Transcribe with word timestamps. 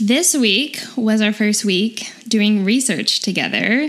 This 0.00 0.36
week 0.36 0.80
was 0.96 1.20
our 1.22 1.32
first 1.32 1.64
week 1.64 2.10
doing 2.28 2.64
research 2.64 3.20
together. 3.20 3.86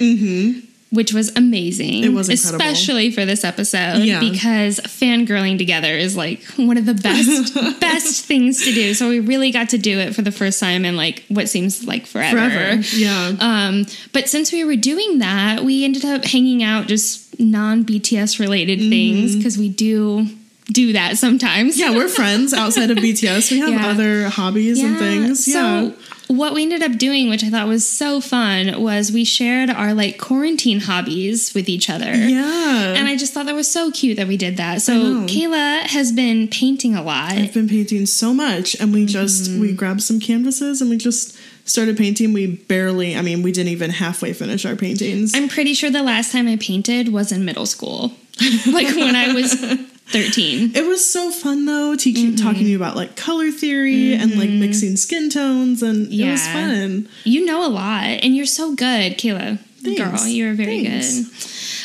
Which 0.90 1.12
was 1.14 1.36
amazing. 1.36 1.96
Mm-hmm. 2.04 2.04
It 2.06 2.16
was 2.16 2.30
incredible. 2.30 2.62
especially 2.66 3.12
for 3.12 3.26
this 3.26 3.44
episode 3.44 4.04
Yeah. 4.04 4.22
because 4.22 4.80
fangirling 4.80 5.58
together 5.58 5.92
is 5.92 6.16
like 6.16 6.42
one 6.56 6.78
of 6.78 6.86
the 6.86 6.94
best 6.94 7.54
best 7.82 8.24
things 8.24 8.64
to 8.64 8.72
do. 8.74 8.94
So 8.94 9.10
we 9.10 9.20
really 9.20 9.52
got 9.52 9.68
to 9.70 9.78
do 9.78 10.00
it 10.00 10.16
for 10.16 10.22
the 10.22 10.32
first 10.32 10.62
time 10.62 10.86
in 10.86 10.96
like 10.96 11.26
what 11.28 11.50
seems 11.50 11.86
like 11.86 12.06
forever. 12.06 12.38
Forever. 12.38 12.82
Yeah. 12.96 13.34
Um, 13.42 13.86
but 14.14 14.30
since 14.30 14.54
we 14.54 14.64
were 14.64 14.78
doing 14.78 15.20
that, 15.20 15.62
we 15.66 15.84
ended 15.84 16.06
up 16.06 16.24
hanging 16.24 16.64
out 16.64 16.88
just 16.88 17.38
non 17.38 17.84
BTS 17.84 18.40
related 18.40 18.80
things 18.80 19.36
because 19.36 19.58
we 19.58 19.68
do 19.68 20.26
do 20.72 20.94
that 20.94 21.18
sometimes. 21.18 21.78
Mm-hmm. 21.78 21.94
yeah, 21.94 21.98
we're 21.98 22.10
friends 22.10 22.54
outside 22.54 22.92
of 22.92 22.98
BTS. 23.06 23.52
We 23.52 23.60
have 23.60 23.70
Yeah. 23.70 23.88
other 23.88 24.30
hobbies 24.30 24.82
and 24.82 24.98
things. 24.98 25.48
Yeah. 25.48 25.54
So 25.54 25.94
what 26.28 26.54
we 26.54 26.64
ended 26.64 26.84
up 26.84 26.98
doing, 26.98 27.30
which 27.30 27.42
I 27.44 27.50
thought 27.50 27.68
was 27.70 27.88
so 27.88 28.20
fun, 28.20 28.82
was 28.82 29.12
we 29.14 29.24
shared 29.24 29.70
our 29.70 29.94
like 29.94 30.18
quarantine 30.18 30.82
hobbies 30.82 31.54
with 31.54 31.70
each 31.70 31.90
other. 31.90 32.14
yeah. 32.14 32.94
And 32.98 33.08
I 33.08 33.16
just 33.16 33.34
thought 33.34 33.46
that 33.46 33.56
was 33.56 33.72
so 33.72 33.92
cute 33.92 34.18
that 34.18 34.28
we 34.28 34.36
did 34.36 34.58
that. 34.58 34.82
So. 34.82 35.26
Kayla 35.26 35.84
has 35.84 36.12
been 36.12 36.50
painting 36.50 36.96
a 36.96 37.02
lot. 37.02 37.32
I've 37.32 37.54
been 37.54 37.70
painting 37.70 38.06
so 38.06 38.34
much 38.34 38.76
and 38.80 38.94
we 38.94 39.06
just 39.06 39.50
we 39.58 39.72
grabbed 39.74 40.04
some 40.04 40.20
canvases 40.20 40.82
and 40.82 40.90
we 40.90 40.98
just 40.98 41.38
started 41.64 41.96
painting. 41.98 42.34
We 42.34 42.48
barely 42.58 43.16
I 43.16 43.22
mean, 43.22 43.42
we 43.42 43.54
didn't 43.54 43.72
even 43.72 43.92
halfway 43.92 44.34
finish 44.34 44.66
our 44.66 44.76
paintings. 44.76 45.34
I'm 45.34 45.48
pretty 45.48 45.74
sure 45.74 45.90
the 45.90 46.04
last 46.04 46.34
time 46.34 46.48
I 46.50 46.58
painted 46.58 47.14
was 47.14 47.32
in 47.32 47.46
middle 47.46 47.66
school, 47.66 48.12
like 48.68 48.88
when 48.96 49.16
I 49.16 49.34
was 49.34 49.56
13. 50.10 50.72
it 50.76 50.86
was 50.86 51.10
so 51.10 51.32
fun 51.32 51.66
though, 51.66 51.96
teaching 51.96 52.28
Mm-hmm. 52.34 52.46
talking 52.46 52.64
to 52.64 52.70
you 52.70 52.76
about 52.78 52.96
like 52.96 53.16
color 53.16 53.52
theory 53.52 54.14
and 54.14 54.36
like 54.38 54.50
mixing 54.50 54.96
skin 54.98 55.30
tones 55.30 55.84
and 55.84 56.06
it 56.08 56.10
was 56.32 56.46
Yeah. 56.48 56.54
fun. 56.54 57.10
You 57.24 57.46
know 57.46 57.66
a 57.66 57.70
lot, 57.70 58.04
and 58.24 58.36
you're 58.36 58.46
so 58.46 58.74
good, 58.76 59.18
Kayla. 59.18 59.60
Thanks. 59.84 60.02
Girl, 60.02 60.28
you're 60.28 60.54
very 60.54 60.84
Thanks. 60.84 61.20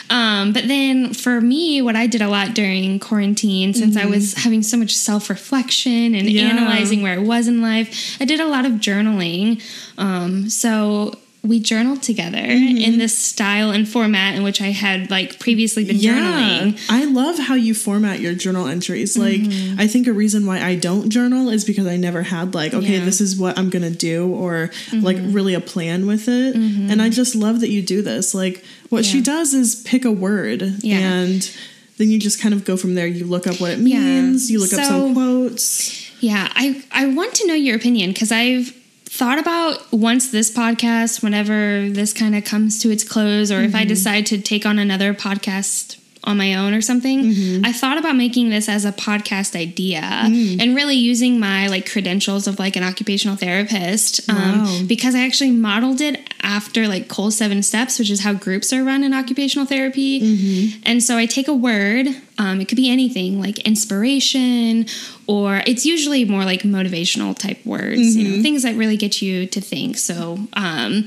good. 0.09 0.15
Um, 0.15 0.53
but 0.53 0.66
then 0.66 1.15
for 1.15 1.41
me, 1.41 1.81
what 1.83 1.94
I 1.94 2.06
did 2.06 2.21
a 2.22 2.28
lot 2.28 2.55
during 2.55 2.99
quarantine, 2.99 3.75
since 3.75 3.97
I 3.97 4.06
was 4.06 4.34
having 4.34 4.62
so 4.62 4.77
much 4.77 4.94
self 4.97 5.28
reflection 5.31 6.15
and 6.15 6.27
Mm-hmm. 6.27 6.37
Yeah. 6.37 6.49
analyzing 6.49 7.03
where 7.03 7.15
I 7.15 7.19
was 7.19 7.49
in 7.49 7.60
life, 7.62 8.16
I 8.21 8.25
did 8.25 8.41
a 8.41 8.47
lot 8.47 8.65
of 8.66 8.72
journaling. 8.72 9.62
Um, 9.99 10.49
so 10.50 11.15
we 11.44 11.58
journaled 11.58 12.03
together 12.03 12.38
Mm-hmm. 12.38 12.76
in 12.76 12.98
this 12.98 13.19
style 13.19 13.70
and 13.72 13.88
format 13.88 14.36
in 14.36 14.42
which 14.44 14.60
I 14.60 14.69
had 14.70 15.10
like 15.10 15.41
previously 15.41 15.84
been 15.84 15.97
journaling. 15.97 16.78
I 16.88 17.04
love 17.06 17.36
how 17.38 17.54
you 17.54 17.75
format 17.75 18.20
your 18.20 18.34
journal 18.34 18.69
entries. 18.69 19.19
Like, 19.19 19.41
Mm-hmm. 19.41 19.80
I 19.80 19.86
think 19.88 20.06
a 20.06 20.12
reason 20.12 20.47
why 20.47 20.60
I 20.62 20.76
don't 20.76 21.08
journal 21.10 21.48
is 21.50 21.64
because 21.64 21.86
I 21.86 21.97
never 21.97 22.22
had, 22.22 22.54
like, 22.54 22.75
okay, 22.75 22.86
Yeah. 22.86 22.97
Mm-hmm. 22.98 23.06
this 23.06 23.20
is 23.20 23.36
what 23.36 23.58
I'm 23.58 23.70
going 23.70 23.82
to 23.82 23.91
do, 23.91 24.32
or 24.32 24.70
like 24.92 25.16
really 25.20 25.54
a 25.54 25.60
plan 25.60 26.06
with 26.06 26.28
it. 26.28 26.54
And 26.54 27.03
I 27.03 27.08
just 27.08 27.34
love 27.34 27.60
that 27.60 27.70
you 27.70 27.82
do 27.82 28.03
this. 28.03 28.34
Like, 28.34 28.64
what 28.91 29.04
she 29.04 29.20
does 29.20 29.53
is 29.53 29.74
pick 29.84 30.04
a 30.04 30.12
word 30.12 30.62
Yeah. 30.82 30.98
and 30.98 31.50
then 31.98 32.09
you 32.10 32.19
just 32.20 32.41
kind 32.41 32.54
of 32.54 32.64
go 32.64 32.76
from 32.76 32.94
there. 32.94 33.06
You 33.06 33.24
look 33.26 33.47
up 33.48 33.60
what 33.60 33.72
it 33.72 33.78
Yeah. 33.80 33.98
means, 33.98 34.50
you 34.50 34.60
look 34.60 34.72
up 34.72 34.84
some 34.84 35.14
quotes. 35.14 36.09
Yeah, 36.20 36.48
I 36.54 36.82
I 36.92 37.06
want 37.06 37.34
to 37.34 37.47
know 37.48 37.54
your 37.54 37.74
opinion 37.76 38.12
because 38.12 38.30
I've 38.30 38.72
thought 39.12 39.39
about 39.39 39.93
once 39.93 40.31
this 40.31 40.50
podcast, 40.50 41.23
whenever 41.23 41.87
this 41.91 42.15
kind 42.15 42.34
of 42.34 42.47
comes 42.47 42.78
to 42.78 42.91
its 42.91 43.05
close, 43.05 43.53
or 43.53 43.61
if 43.61 43.75
I 43.75 43.81
mm-hmm. 43.81 43.89
decide 43.89 44.27
to 44.27 44.41
take 44.41 44.65
on 44.65 44.78
another 44.78 45.12
podcast 45.12 45.99
on 46.25 46.39
my 46.39 46.55
own 46.55 46.73
or 46.73 46.81
something, 46.81 47.25
mm-hmm. 47.25 47.65
I 47.65 47.72
thought 47.72 47.99
about 47.99 48.17
making 48.17 48.49
this 48.49 48.71
as 48.71 48.87
a 48.87 48.93
podcast 48.93 49.55
idea 49.55 50.01
mm. 50.01 50.62
and 50.62 50.75
really 50.75 50.95
using 50.95 51.39
my 51.39 51.67
like 51.67 51.91
credentials 51.91 52.47
of 52.47 52.59
like 52.59 52.75
an 52.75 52.84
occupational 52.84 53.37
therapist 53.37 54.31
um, 54.31 54.62
Wow. 54.62 54.83
because 54.87 55.15
I 55.15 55.27
actually 55.27 55.51
modeled 55.51 56.01
it 56.01 56.33
after 56.41 56.89
like 56.89 57.09
Cole's 57.09 57.37
seven 57.37 57.62
steps, 57.62 57.99
which 57.99 58.11
is 58.11 58.21
how 58.21 58.33
groups 58.33 58.72
are 58.72 58.83
run 58.83 59.05
in 59.05 59.12
occupational 59.12 59.67
therapy. 59.67 60.21
Mm-hmm. 60.22 60.83
And 60.87 61.03
so 61.03 61.19
I 61.19 61.27
take 61.27 61.49
a 61.49 61.55
word, 61.55 62.06
um, 62.38 62.60
it 62.60 62.69
could 62.69 62.76
be 62.76 62.91
anything 62.91 63.41
like 63.41 63.59
inspiration, 63.60 64.87
or 65.26 65.62
it's 65.66 65.84
usually 65.87 66.25
more 66.25 66.44
like 66.44 66.62
motivational 66.62 67.37
type 67.37 67.65
words, 67.65 68.16
you 68.16 68.25
know, 68.37 68.43
things 68.43 68.62
that 68.62 68.75
really 68.75 68.97
get 68.97 69.22
you 69.22 69.47
to 69.47 69.60
think. 69.60 69.97
So, 69.98 70.38
um, 70.54 71.04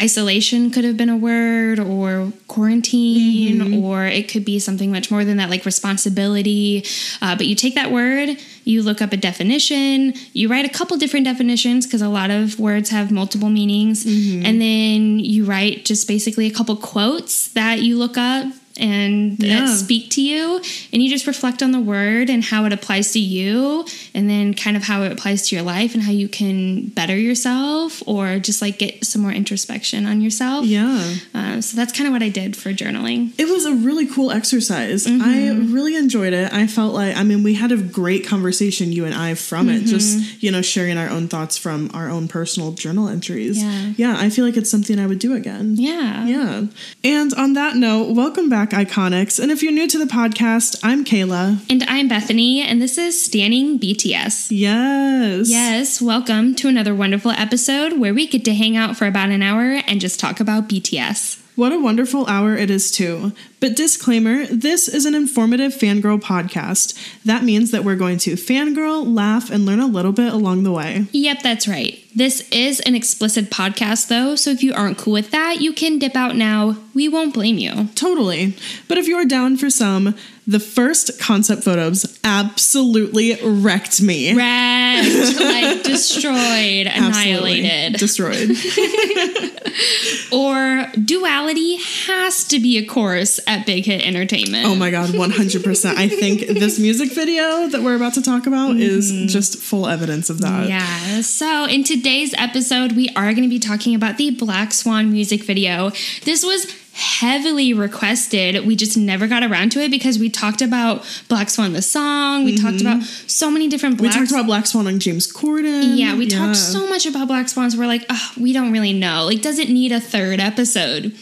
isolation 0.00 0.70
could 0.70 0.84
have 0.84 0.96
been 0.96 1.08
a 1.10 1.16
word, 1.16 1.78
or 1.78 2.32
quarantine, 2.48 3.60
or 3.84 4.06
it 4.06 4.28
could 4.28 4.44
be 4.44 4.58
something 4.58 4.90
much 4.90 5.10
more 5.10 5.24
than 5.24 5.36
that, 5.38 5.50
like 5.50 5.64
responsibility. 5.66 6.84
Uh, 7.20 7.36
but 7.36 7.46
you 7.46 7.54
take 7.54 7.74
that 7.74 7.90
word, 7.90 8.38
you 8.64 8.82
look 8.82 9.02
up 9.02 9.12
a 9.12 9.16
definition, 9.16 10.14
you 10.32 10.48
write 10.48 10.64
a 10.64 10.68
couple 10.68 10.96
different 10.96 11.26
definitions 11.26 11.86
because 11.86 12.02
a 12.02 12.08
lot 12.08 12.30
of 12.30 12.58
words 12.58 12.90
have 12.90 13.10
multiple 13.10 13.50
meanings, 13.50 14.06
and 14.46 14.60
then 14.60 15.18
you 15.18 15.44
write 15.44 15.84
just 15.84 16.06
basically 16.08 16.46
a 16.46 16.50
couple 16.50 16.76
quotes 16.76 17.48
that 17.52 17.80
you 17.80 17.98
look 17.98 18.16
up 18.16 18.46
and 18.80 19.38
Yeah. 19.38 19.66
speak 19.74 20.10
to 20.10 20.20
you 20.22 20.60
and 20.92 21.02
you 21.02 21.08
just 21.10 21.26
reflect 21.26 21.62
on 21.62 21.70
the 21.72 21.80
word 21.80 22.30
and 22.30 22.42
how 22.42 22.64
it 22.64 22.72
applies 22.72 23.12
to 23.12 23.20
you 23.20 23.84
and 24.14 24.28
then 24.28 24.54
kind 24.54 24.76
of 24.76 24.82
how 24.84 25.02
it 25.02 25.12
applies 25.12 25.48
to 25.48 25.56
your 25.56 25.64
life 25.64 25.94
and 25.94 26.02
how 26.02 26.12
you 26.12 26.28
can 26.28 26.86
better 26.88 27.16
yourself 27.16 28.02
or 28.06 28.38
just 28.38 28.60
like 28.62 28.78
get 28.78 29.04
some 29.04 29.22
more 29.22 29.32
introspection 29.32 30.06
on 30.06 30.20
yourself 30.20 30.64
Yeah. 30.66 31.14
uh, 31.34 31.60
so 31.60 31.76
that's 31.76 31.92
kind 31.92 32.06
of 32.06 32.12
what 32.12 32.22
i 32.22 32.28
did 32.28 32.56
for 32.56 32.72
journaling 32.72 33.32
It 33.38 33.48
was 33.48 33.64
a 33.66 33.74
really 33.74 34.06
cool 34.06 34.30
exercise. 34.30 35.06
Mm-hmm. 35.06 35.22
I 35.22 35.72
really 35.72 35.94
enjoyed 35.96 36.32
it. 36.32 36.52
I 36.52 36.66
felt 36.66 36.94
like, 36.94 37.16
I 37.16 37.22
mean, 37.22 37.42
we 37.42 37.54
had 37.54 37.72
a 37.72 37.76
great 37.76 38.26
conversation, 38.26 38.92
you 38.92 39.04
and 39.04 39.14
I, 39.14 39.34
from 39.34 39.68
it, 39.68 39.82
Mm-hmm. 39.82 39.86
just, 39.86 40.42
you 40.42 40.50
know, 40.50 40.62
sharing 40.62 40.96
our 40.98 41.08
own 41.08 41.28
thoughts 41.28 41.56
from 41.58 41.90
our 41.94 42.08
own 42.08 42.28
personal 42.28 42.72
journal 42.72 43.08
entries. 43.08 43.62
Yeah. 43.62 43.92
Yeah, 43.96 44.16
I 44.18 44.30
feel 44.30 44.44
like 44.44 44.56
it's 44.56 44.70
something 44.70 44.98
I 44.98 45.06
would 45.06 45.18
do 45.18 45.34
again. 45.34 45.76
yeah 45.76 46.26
Yeah. 46.26 46.66
And 47.04 47.32
on 47.34 47.52
that 47.54 47.76
note, 47.76 48.14
welcome 48.14 48.48
back, 48.48 48.69
Iconics. 48.70 49.38
And 49.40 49.50
if 49.50 49.62
you're 49.62 49.72
new 49.72 49.86
to 49.88 49.98
the 49.98 50.04
podcast, 50.04 50.78
I'm 50.82 51.04
Kayla. 51.04 51.64
and 51.70 51.82
i'm 51.84 52.08
bethany 52.08 52.60
and 52.62 52.80
this 52.80 52.96
is 52.98 53.20
standing 53.20 53.78
bts 53.78 54.48
Yes. 54.50 55.50
Yes, 55.50 56.00
welcome 56.02 56.54
to 56.56 56.68
another 56.68 56.94
wonderful 56.94 57.30
episode 57.32 57.98
where 57.98 58.14
we 58.14 58.26
get 58.26 58.44
to 58.46 58.54
hang 58.54 58.76
out 58.76 58.96
for 58.96 59.06
about 59.06 59.30
an 59.30 59.42
hour 59.42 59.82
and 59.86 60.00
just 60.00 60.18
talk 60.20 60.40
about 60.40 60.68
BTS. 60.68 61.38
What 61.56 61.72
a 61.72 61.78
wonderful 61.78 62.26
hour 62.26 62.56
it 62.56 62.70
is, 62.70 62.90
too. 62.90 63.32
But 63.60 63.76
disclaimer 63.76 64.46
this 64.46 64.88
is 64.88 65.04
an 65.04 65.14
informative 65.14 65.72
fangirl 65.74 66.18
podcast. 66.20 66.96
That 67.24 67.44
means 67.44 67.70
that 67.72 67.84
we're 67.84 67.96
going 67.96 68.18
to 68.18 68.32
fangirl, 68.34 69.04
laugh, 69.14 69.50
and 69.50 69.66
learn 69.66 69.80
a 69.80 69.86
little 69.86 70.12
bit 70.12 70.32
along 70.32 70.62
the 70.62 70.72
way. 70.72 71.06
Yep, 71.12 71.42
that's 71.42 71.68
right. 71.68 71.99
This 72.14 72.48
is 72.50 72.80
an 72.80 72.96
explicit 72.96 73.50
podcast, 73.50 74.08
though, 74.08 74.34
so 74.34 74.50
if 74.50 74.64
you 74.64 74.74
aren't 74.74 74.98
cool 74.98 75.12
with 75.12 75.30
that, 75.30 75.60
you 75.60 75.72
can 75.72 75.98
dip 76.00 76.16
out 76.16 76.34
now. 76.34 76.76
We 76.92 77.08
won't 77.08 77.34
blame 77.34 77.56
you. 77.56 77.88
Totally. 77.94 78.56
But 78.88 78.98
if 78.98 79.06
you're 79.06 79.24
down 79.24 79.56
for 79.56 79.70
some, 79.70 80.16
The 80.50 80.58
first 80.58 81.20
concept 81.20 81.62
photos 81.62 82.18
absolutely 82.24 83.38
wrecked 83.40 84.02
me. 84.02 84.34
Wrecked, 84.34 85.40
like 85.40 85.84
destroyed, 85.84 86.88
annihilated. 86.88 87.92
Destroyed. 88.00 88.50
or 90.32 90.86
duality 91.04 91.76
has 91.76 92.42
to 92.48 92.58
be 92.58 92.78
a 92.78 92.84
course 92.84 93.38
at 93.46 93.64
Big 93.64 93.84
Hit 93.84 94.04
Entertainment. 94.04 94.66
Oh 94.66 94.74
my 94.74 94.90
god, 94.90 95.10
100%. 95.10 95.94
I 95.94 96.08
think 96.08 96.40
this 96.40 96.80
music 96.80 97.12
video 97.12 97.68
that 97.68 97.82
we're 97.82 97.94
about 97.94 98.14
to 98.14 98.22
talk 98.22 98.48
about 98.48 98.74
is 98.74 99.12
mm-hmm. 99.12 99.28
just 99.28 99.56
full 99.56 99.86
evidence 99.86 100.30
of 100.30 100.40
that. 100.40 100.68
Yeah. 100.68 101.20
So, 101.20 101.66
in 101.66 101.84
today's 101.84 102.34
episode, 102.34 102.96
we 102.96 103.08
are 103.10 103.32
going 103.34 103.44
to 103.44 103.48
be 103.48 103.60
talking 103.60 103.94
about 103.94 104.16
the 104.16 104.32
Black 104.32 104.72
Swan 104.72 105.12
music 105.12 105.44
video. 105.44 105.90
This 106.24 106.44
was 106.44 106.66
heavily 107.00 107.72
requested. 107.72 108.66
We 108.66 108.76
just 108.76 108.96
never 108.96 109.26
got 109.26 109.42
around 109.42 109.72
to 109.72 109.80
it 109.80 109.90
because 109.90 110.18
we 110.18 110.30
talked 110.30 110.62
about 110.62 111.04
Black 111.28 111.50
Swan 111.50 111.72
the 111.72 111.82
song. 111.82 112.44
We 112.44 112.56
talked 112.56 112.80
about 112.80 113.02
so 113.02 113.50
many 113.50 113.68
different 113.68 113.90
Mm-hmm. 113.90 114.02
We 114.02 114.10
talked 114.10 114.30
about 114.30 114.46
Black 114.46 114.66
Swan 114.66 114.86
and 114.86 115.00
James 115.00 115.30
Corden. 115.30 115.96
Yeah, 115.96 116.16
we 116.16 116.26
talked 116.28 116.56
so 116.56 116.86
much 116.88 117.06
about 117.06 117.28
Black 117.28 117.48
Swans. 117.48 117.76
We're 117.76 117.86
like, 117.86 118.04
oh, 118.08 118.32
we 118.38 118.52
don't 118.52 118.72
really 118.72 118.92
know. 118.92 119.24
Like, 119.24 119.42
does 119.42 119.58
it 119.58 119.68
need 119.68 119.92
a 119.92 120.00
third 120.00 120.40
episode? 120.40 121.16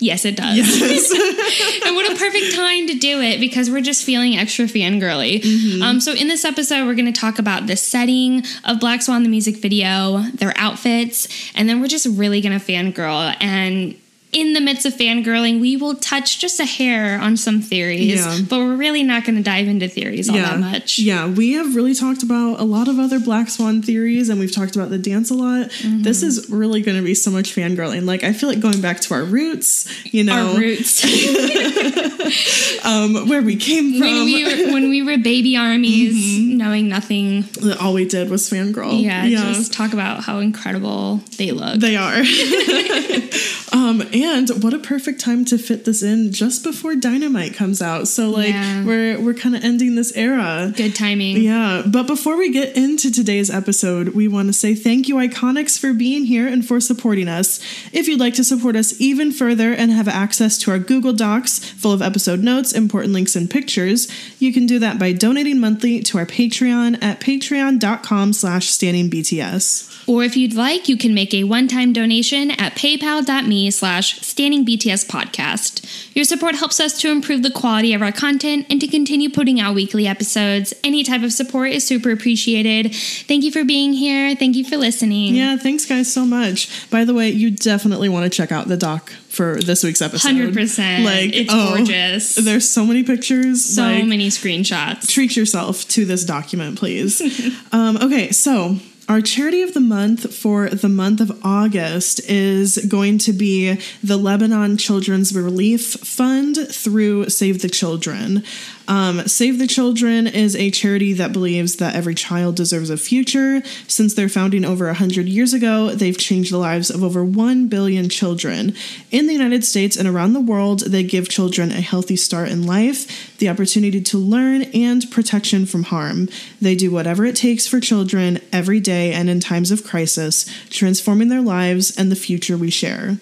Yes, 0.00 0.24
it 0.24 0.36
does. 0.36 0.58
and 1.86 1.94
what 1.94 2.10
a 2.10 2.16
perfect 2.16 2.56
time 2.56 2.86
to 2.86 2.94
do 2.94 3.20
it 3.20 3.38
because 3.38 3.70
we're 3.70 3.82
just 3.82 4.02
feeling 4.02 4.36
extra 4.36 4.64
fangirly. 4.64 5.40
Mm-hmm. 5.40 5.82
Um, 5.82 6.00
so, 6.00 6.14
in 6.14 6.26
this 6.26 6.44
episode, 6.44 6.86
we're 6.86 6.94
going 6.94 7.12
to 7.12 7.20
talk 7.20 7.38
about 7.38 7.66
the 7.66 7.76
setting 7.76 8.42
of 8.64 8.80
Black 8.80 9.02
Swan, 9.02 9.22
the 9.22 9.28
music 9.28 9.56
video, 9.58 10.22
their 10.34 10.54
outfits, 10.56 11.28
and 11.54 11.68
then 11.68 11.80
we're 11.82 11.88
just 11.88 12.06
really 12.06 12.40
going 12.40 12.58
to 12.58 12.64
fangirl. 12.64 13.36
And 13.40 13.94
in 14.32 14.52
the 14.52 14.60
midst 14.60 14.86
of 14.86 14.94
fangirling, 14.94 15.60
we 15.60 15.76
will 15.76 15.96
touch 15.96 16.38
just 16.38 16.60
a 16.60 16.64
hair 16.64 17.20
on 17.20 17.36
some 17.36 17.60
theories, 17.60 18.20
Yeah. 18.20 18.38
but 18.48 18.58
we're 18.58 18.76
really 18.76 19.02
not 19.02 19.24
going 19.24 19.36
to 19.36 19.42
dive 19.42 19.66
into 19.66 19.88
theories 19.88 20.28
all 20.28 20.36
that 20.36 20.60
much. 20.60 20.98
Yeah, 20.98 21.26
we 21.28 21.54
have 21.54 21.74
really 21.74 21.94
talked 21.94 22.22
about 22.22 22.60
a 22.60 22.64
lot 22.64 22.86
of 22.88 22.98
other 22.98 23.18
Black 23.18 23.48
Swan 23.48 23.82
theories 23.82 24.28
and 24.28 24.38
we've 24.38 24.54
talked 24.54 24.76
about 24.76 24.90
the 24.90 24.98
dance 24.98 25.30
a 25.30 25.34
lot. 25.34 25.70
Mm-hmm. 25.70 26.02
This 26.02 26.22
is 26.22 26.48
really 26.48 26.80
going 26.80 26.96
to 26.96 27.02
be 27.02 27.14
so 27.14 27.30
much 27.30 27.54
fangirling. 27.54 28.04
Like, 28.04 28.22
I 28.22 28.32
feel 28.32 28.48
like 28.48 28.60
going 28.60 28.80
back 28.80 29.00
to 29.00 29.14
our 29.14 29.24
roots, 29.24 29.88
you 30.04 30.22
know, 30.22 30.52
Our 30.52 30.58
roots. 30.58 31.04
um, 32.84 33.28
where 33.28 33.42
we 33.42 33.56
came 33.56 33.98
from. 33.98 34.00
when 34.00 34.24
we 34.24 34.44
were 34.44 34.72
when 34.72 34.90
we 34.90 35.02
were 35.02 35.18
baby 35.18 35.56
armies, 35.56 36.38
knowing 36.38 36.88
nothing. 36.88 37.44
All 37.80 37.94
we 37.94 38.04
did 38.06 38.30
was 38.30 38.48
fangirl. 38.48 39.02
Yeah, 39.02 39.26
just 39.28 39.72
talk 39.72 39.92
about 39.92 40.22
how 40.22 40.38
incredible 40.38 41.16
they 41.36 41.50
look. 41.50 41.80
They 41.80 41.96
are. 41.96 42.14
um, 43.72 44.02
and 44.22 44.48
what 44.62 44.74
a 44.74 44.78
perfect 44.78 45.20
time 45.20 45.44
to 45.46 45.58
fit 45.58 45.84
this 45.84 46.02
in 46.02 46.32
just 46.32 46.62
before 46.62 46.94
Dynamite 46.94 47.54
comes 47.54 47.80
out. 47.82 48.08
So 48.08 48.30
like 48.30 48.48
Yeah. 48.50 48.84
we're 48.84 49.20
we're 49.20 49.34
kind 49.34 49.54
of 49.56 49.64
ending 49.64 49.94
this 49.94 50.12
era. 50.16 50.72
Good 50.76 50.94
timing. 50.94 51.38
Yeah, 51.42 51.82
but 51.86 52.06
before 52.06 52.36
we 52.36 52.50
get 52.52 52.76
into 52.76 53.10
today's 53.10 53.50
episode, 53.50 54.08
we 54.10 54.28
want 54.28 54.48
to 54.48 54.52
say 54.52 54.74
thank 54.74 55.08
you, 55.08 55.16
Iconics, 55.16 55.78
for 55.78 55.92
being 55.92 56.24
here 56.24 56.46
and 56.46 56.64
for 56.66 56.80
supporting 56.80 57.28
us. 57.28 57.60
If 57.92 58.08
you'd 58.08 58.20
like 58.20 58.34
to 58.34 58.44
support 58.44 58.76
us 58.76 59.00
even 59.00 59.32
further 59.32 59.72
and 59.72 59.90
have 59.90 60.08
access 60.08 60.56
to 60.58 60.70
our 60.70 60.78
Google 60.78 61.12
Docs 61.12 61.58
full 61.58 61.92
of 61.92 62.02
episode 62.02 62.40
notes, 62.40 62.72
important 62.72 63.12
links, 63.12 63.36
and 63.36 63.50
pictures, 63.50 64.08
you 64.38 64.52
can 64.52 64.66
do 64.66 64.78
that 64.78 64.98
by 64.98 65.12
donating 65.12 65.58
monthly 65.60 66.00
to 66.02 66.18
our 66.18 66.26
Patreon 66.26 67.02
at 67.02 67.20
patreon.com 67.20 68.32
slash 68.32 68.68
standingbts. 68.70 69.88
Or 70.08 70.24
if 70.24 70.36
you'd 70.36 70.54
like, 70.54 70.88
you 70.88 70.96
can 70.96 71.14
make 71.14 71.32
a 71.34 71.44
one-time 71.44 71.92
donation 71.92 72.50
at 72.52 72.74
paypal.me 72.74 73.70
slash 73.70 74.09
standing 74.16 74.64
BTS 74.64 75.06
podcast. 75.06 76.14
Your 76.14 76.24
support 76.24 76.54
helps 76.54 76.80
us 76.80 76.98
to 77.00 77.10
improve 77.10 77.42
the 77.42 77.50
quality 77.50 77.94
of 77.94 78.02
our 78.02 78.12
content 78.12 78.66
and 78.70 78.80
to 78.80 78.86
continue 78.86 79.30
putting 79.30 79.60
out 79.60 79.74
weekly 79.74 80.06
episodes. 80.06 80.74
Any 80.82 81.04
type 81.04 81.22
of 81.22 81.32
support 81.32 81.70
is 81.70 81.86
super 81.86 82.10
appreciated. 82.10 82.94
Thank 82.94 83.44
you 83.44 83.52
for 83.52 83.64
being 83.64 83.92
here. 83.92 84.34
Thank 84.36 84.56
you 84.56 84.64
for 84.64 84.76
listening. 84.76 85.34
Yeah, 85.34 85.56
thanks 85.56 85.86
guys 85.86 86.12
so 86.12 86.24
much. 86.24 86.90
By 86.90 87.04
the 87.04 87.14
way, 87.14 87.30
you 87.30 87.50
definitely 87.50 88.08
want 88.08 88.30
to 88.30 88.36
check 88.36 88.52
out 88.52 88.68
the 88.68 88.76
doc 88.76 89.10
for 89.28 89.60
this 89.60 89.84
week's 89.84 90.02
episode. 90.02 90.30
100%. 90.30 91.04
Like, 91.04 91.34
It's 91.34 91.52
oh, 91.52 91.76
gorgeous. 91.76 92.34
There's 92.34 92.68
so 92.68 92.84
many 92.84 93.02
pictures. 93.04 93.64
So 93.64 93.82
like, 93.82 94.04
many 94.04 94.28
screenshots. 94.28 95.08
treat 95.08 95.36
yourself 95.36 95.86
to 95.88 96.04
this 96.04 96.24
document, 96.24 96.78
please. 96.78 97.22
um, 97.72 97.96
okay, 97.98 98.30
so 98.32 98.76
our 99.10 99.20
charity 99.20 99.62
of 99.62 99.74
the 99.74 99.80
month 99.80 100.32
for 100.32 100.68
the 100.68 100.88
month 100.88 101.20
of 101.20 101.36
August 101.44 102.20
is 102.30 102.78
going 102.88 103.18
to 103.18 103.32
be 103.32 103.76
the 104.04 104.16
Lebanon 104.16 104.76
Children's 104.76 105.34
Relief 105.34 105.94
Fund 105.94 106.56
through 106.70 107.28
Save 107.28 107.60
the 107.60 107.68
Children. 107.68 108.44
Um, 108.90 109.28
Save 109.28 109.60
the 109.60 109.68
Children 109.68 110.26
is 110.26 110.56
a 110.56 110.72
charity 110.72 111.12
that 111.12 111.32
believes 111.32 111.76
that 111.76 111.94
every 111.94 112.16
child 112.16 112.56
deserves 112.56 112.90
a 112.90 112.96
future. 112.96 113.62
Since 113.86 114.14
their 114.14 114.28
founding 114.28 114.64
over 114.64 114.86
100 114.86 115.28
years 115.28 115.54
ago, 115.54 115.90
they've 115.90 116.18
changed 116.18 116.50
the 116.50 116.58
lives 116.58 116.90
of 116.90 117.04
over 117.04 117.24
1 117.24 117.68
billion 117.68 118.08
children. 118.08 118.74
In 119.12 119.28
the 119.28 119.32
United 119.32 119.64
States 119.64 119.96
and 119.96 120.08
around 120.08 120.32
the 120.32 120.40
world, 120.40 120.80
they 120.80 121.04
give 121.04 121.28
children 121.28 121.70
a 121.70 121.80
healthy 121.80 122.16
start 122.16 122.48
in 122.48 122.66
life, 122.66 123.38
the 123.38 123.48
opportunity 123.48 124.00
to 124.00 124.18
learn, 124.18 124.62
and 124.74 125.08
protection 125.08 125.66
from 125.66 125.84
harm. 125.84 126.28
They 126.60 126.74
do 126.74 126.90
whatever 126.90 127.24
it 127.24 127.36
takes 127.36 127.68
for 127.68 127.78
children 127.78 128.40
every 128.52 128.80
day 128.80 129.12
and 129.12 129.30
in 129.30 129.38
times 129.38 129.70
of 129.70 129.84
crisis, 129.84 130.46
transforming 130.68 131.28
their 131.28 131.40
lives 131.40 131.96
and 131.96 132.10
the 132.10 132.16
future 132.16 132.58
we 132.58 132.70
share. 132.70 133.18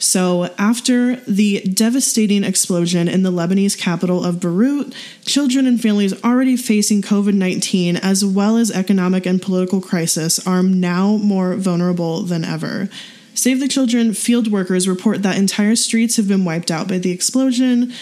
So, 0.00 0.54
after 0.58 1.16
the 1.26 1.60
devastating 1.62 2.44
explosion 2.44 3.08
in 3.08 3.24
the 3.24 3.32
Lebanese 3.32 3.76
capital 3.76 4.24
of 4.24 4.38
Beirut, 4.38 4.94
children 5.24 5.66
and 5.66 5.80
families 5.80 6.22
already 6.22 6.56
facing 6.56 7.02
COVID 7.02 7.34
19, 7.34 7.96
as 7.96 8.24
well 8.24 8.56
as 8.56 8.70
economic 8.70 9.26
and 9.26 9.42
political 9.42 9.80
crisis, 9.80 10.44
are 10.46 10.62
now 10.62 11.16
more 11.16 11.56
vulnerable 11.56 12.22
than 12.22 12.44
ever. 12.44 12.88
Save 13.34 13.60
the 13.60 13.68
Children 13.68 14.14
field 14.14 14.50
workers 14.50 14.88
report 14.88 15.22
that 15.22 15.38
entire 15.38 15.76
streets 15.76 16.16
have 16.16 16.26
been 16.26 16.44
wiped 16.44 16.70
out 16.70 16.88
by 16.88 16.98
the 16.98 17.12
explosion, 17.12 17.92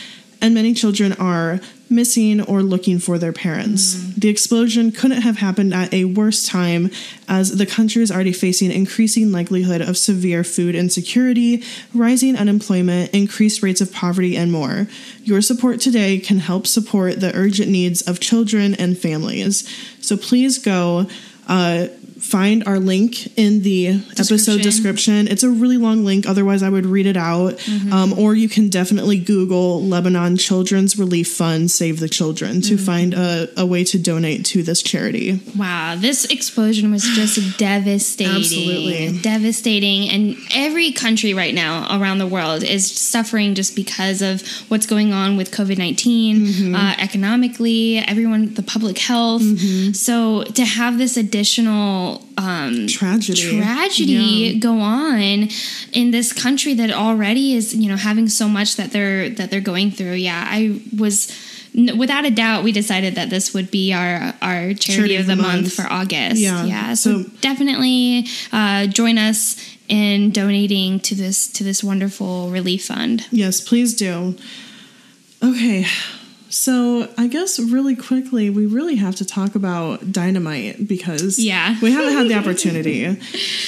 and 0.41 0.55
many 0.55 0.75
children 0.75 1.13
are 1.15 1.61
missing 1.89 2.41
or 2.41 2.63
looking 2.63 2.99
for 2.99 3.19
their 3.19 3.33
parents. 3.33 3.95
The 4.15 4.29
explosion 4.29 4.91
couldn't 4.91 5.23
have 5.23 5.37
happened 5.39 5.73
at 5.73 5.93
a 5.95 6.05
worse 6.05 6.47
time, 6.47 6.91
as 7.29 7.57
the 7.57 7.67
country 7.67 8.03
is 8.03 8.11
already 8.11 8.33
facing 8.33 8.73
increasing 8.73 9.31
likelihood 9.31 9.81
of 9.81 9.97
severe 9.97 10.43
food 10.43 10.75
insecurity, 10.75 11.63
rising 11.95 12.37
unemployment, 12.37 13.15
increased 13.15 13.63
rates 13.63 13.81
of 13.81 13.93
poverty, 13.93 14.37
and 14.37 14.51
more. 14.51 14.89
Your 15.23 15.41
support 15.41 15.81
today 15.81 16.19
can 16.19 16.39
help 16.39 16.67
support 16.67 17.21
the 17.21 17.35
urgent 17.35 17.71
needs 17.71 18.03
of 18.03 18.21
children 18.21 18.75
and 18.75 18.99
families. 18.99 19.69
So 20.01 20.17
please 20.17 20.59
go. 20.59 21.07
Uh, 21.49 21.87
find 22.27 22.65
our 22.67 22.79
link 22.79 23.27
in 23.39 23.63
the 23.63 24.03
episode 24.19 24.63
Description. 24.63 25.29
It's 25.29 25.43
a 25.43 25.51
really 25.51 25.77
long 25.77 26.05
link, 26.05 26.27
otherwise, 26.27 26.63
I 26.63 26.69
would 26.69 26.87
read 26.87 27.07
it 27.07 27.17
out. 27.17 27.61
Um, 27.93 28.13
or 28.19 28.35
you 28.35 28.49
can 28.49 28.69
definitely 28.69 29.19
Google 29.19 29.83
Lebanon 29.83 30.37
Children's 30.37 30.99
Relief 30.99 31.29
Fund 31.33 31.71
Save 31.71 32.01
the 32.01 32.09
Children 32.09 32.61
to 32.63 32.77
find 32.77 33.15
a, 33.15 33.49
a 33.57 33.65
way 33.65 33.85
to 33.85 33.99
donate 33.99 34.45
to 34.47 34.63
this 34.63 34.83
charity. 34.83 35.41
Wow, 35.57 35.95
this 35.97 36.25
explosion 36.27 36.91
was 36.91 37.03
just 37.03 37.59
devastating. 37.59 38.37
Absolutely. 38.37 39.19
Devastating. 39.21 40.09
And 40.11 40.37
every 40.55 40.93
country 40.93 41.35
right 41.35 41.55
now 41.55 41.99
around 42.01 42.19
the 42.19 42.27
world 42.27 42.63
is 42.63 42.91
suffering 42.91 43.55
just 43.55 43.77
because 43.77 44.23
of 44.23 44.43
what's 44.69 44.87
going 44.87 45.13
on 45.13 45.37
with 45.37 45.51
COVID 45.51 45.79
19, 45.79 46.37
Mm-hmm. 46.37 46.75
uh, 46.75 46.95
economically, 46.99 47.99
everyone, 47.99 48.55
the 48.55 48.63
public 48.63 48.99
health. 48.99 49.43
Mm-hmm. 49.43 49.93
So 49.93 50.43
to 50.45 50.65
have 50.65 50.99
this 50.99 51.17
additional 51.17 52.16
um, 52.39 52.87
Tragedy. 52.87 53.59
tragedy 53.61 54.13
Yeah. 54.13 54.59
go 54.59 54.81
on 54.81 55.49
in 55.93 56.11
this 56.11 56.33
country 56.33 56.75
that 56.75 56.91
already 56.91 57.55
is 57.55 57.75
you 57.75 57.89
know 57.89 57.97
having 57.97 58.29
so 58.29 58.49
much 58.49 58.77
that 58.77 58.91
they're 58.93 59.29
that 59.31 59.51
they're 59.51 59.61
going 59.73 59.91
through 59.91 60.15
yeah 60.15 60.45
i 60.49 60.81
was 60.97 61.29
without 61.97 62.25
a 62.25 62.31
doubt 62.31 62.65
we 62.65 62.73
decided 62.73 63.15
that 63.17 63.29
this 63.31 63.53
would 63.55 63.71
be 63.71 63.93
our 63.93 64.33
our 64.41 64.73
charity, 64.75 65.17
of 65.17 65.27
the, 65.27 65.37
month. 65.37 65.73
for 65.73 65.87
august 65.93 66.41
Yeah. 66.41 66.65
yeah 66.65 66.95
so, 66.95 67.23
So- 67.23 67.31
definitely 67.41 68.27
uh, 68.53 68.87
join 68.87 69.19
us 69.19 69.57
in 69.89 70.31
donating 70.31 70.99
to 71.01 71.15
this 71.15 71.47
to 71.53 71.63
this 71.65 71.85
wonderful 71.85 72.51
relief 72.51 72.87
fund 72.87 73.25
Yes, 73.31 73.61
please 73.61 73.95
do. 73.95 74.35
Okay, 75.43 75.87
so 76.59 77.07
I 77.19 77.27
guess 77.27 77.59
really 77.59 77.95
quickly, 77.95 78.49
we 78.49 78.65
really 78.65 78.97
have 78.97 79.15
to 79.17 79.25
talk 79.27 79.55
about 79.55 80.11
dynamite 80.11 80.89
because 80.89 81.39
Yeah. 81.39 81.77
we 81.83 81.93
haven't 81.93 82.15
had 82.15 82.29
the 82.29 82.35
opportunity. 82.35 83.15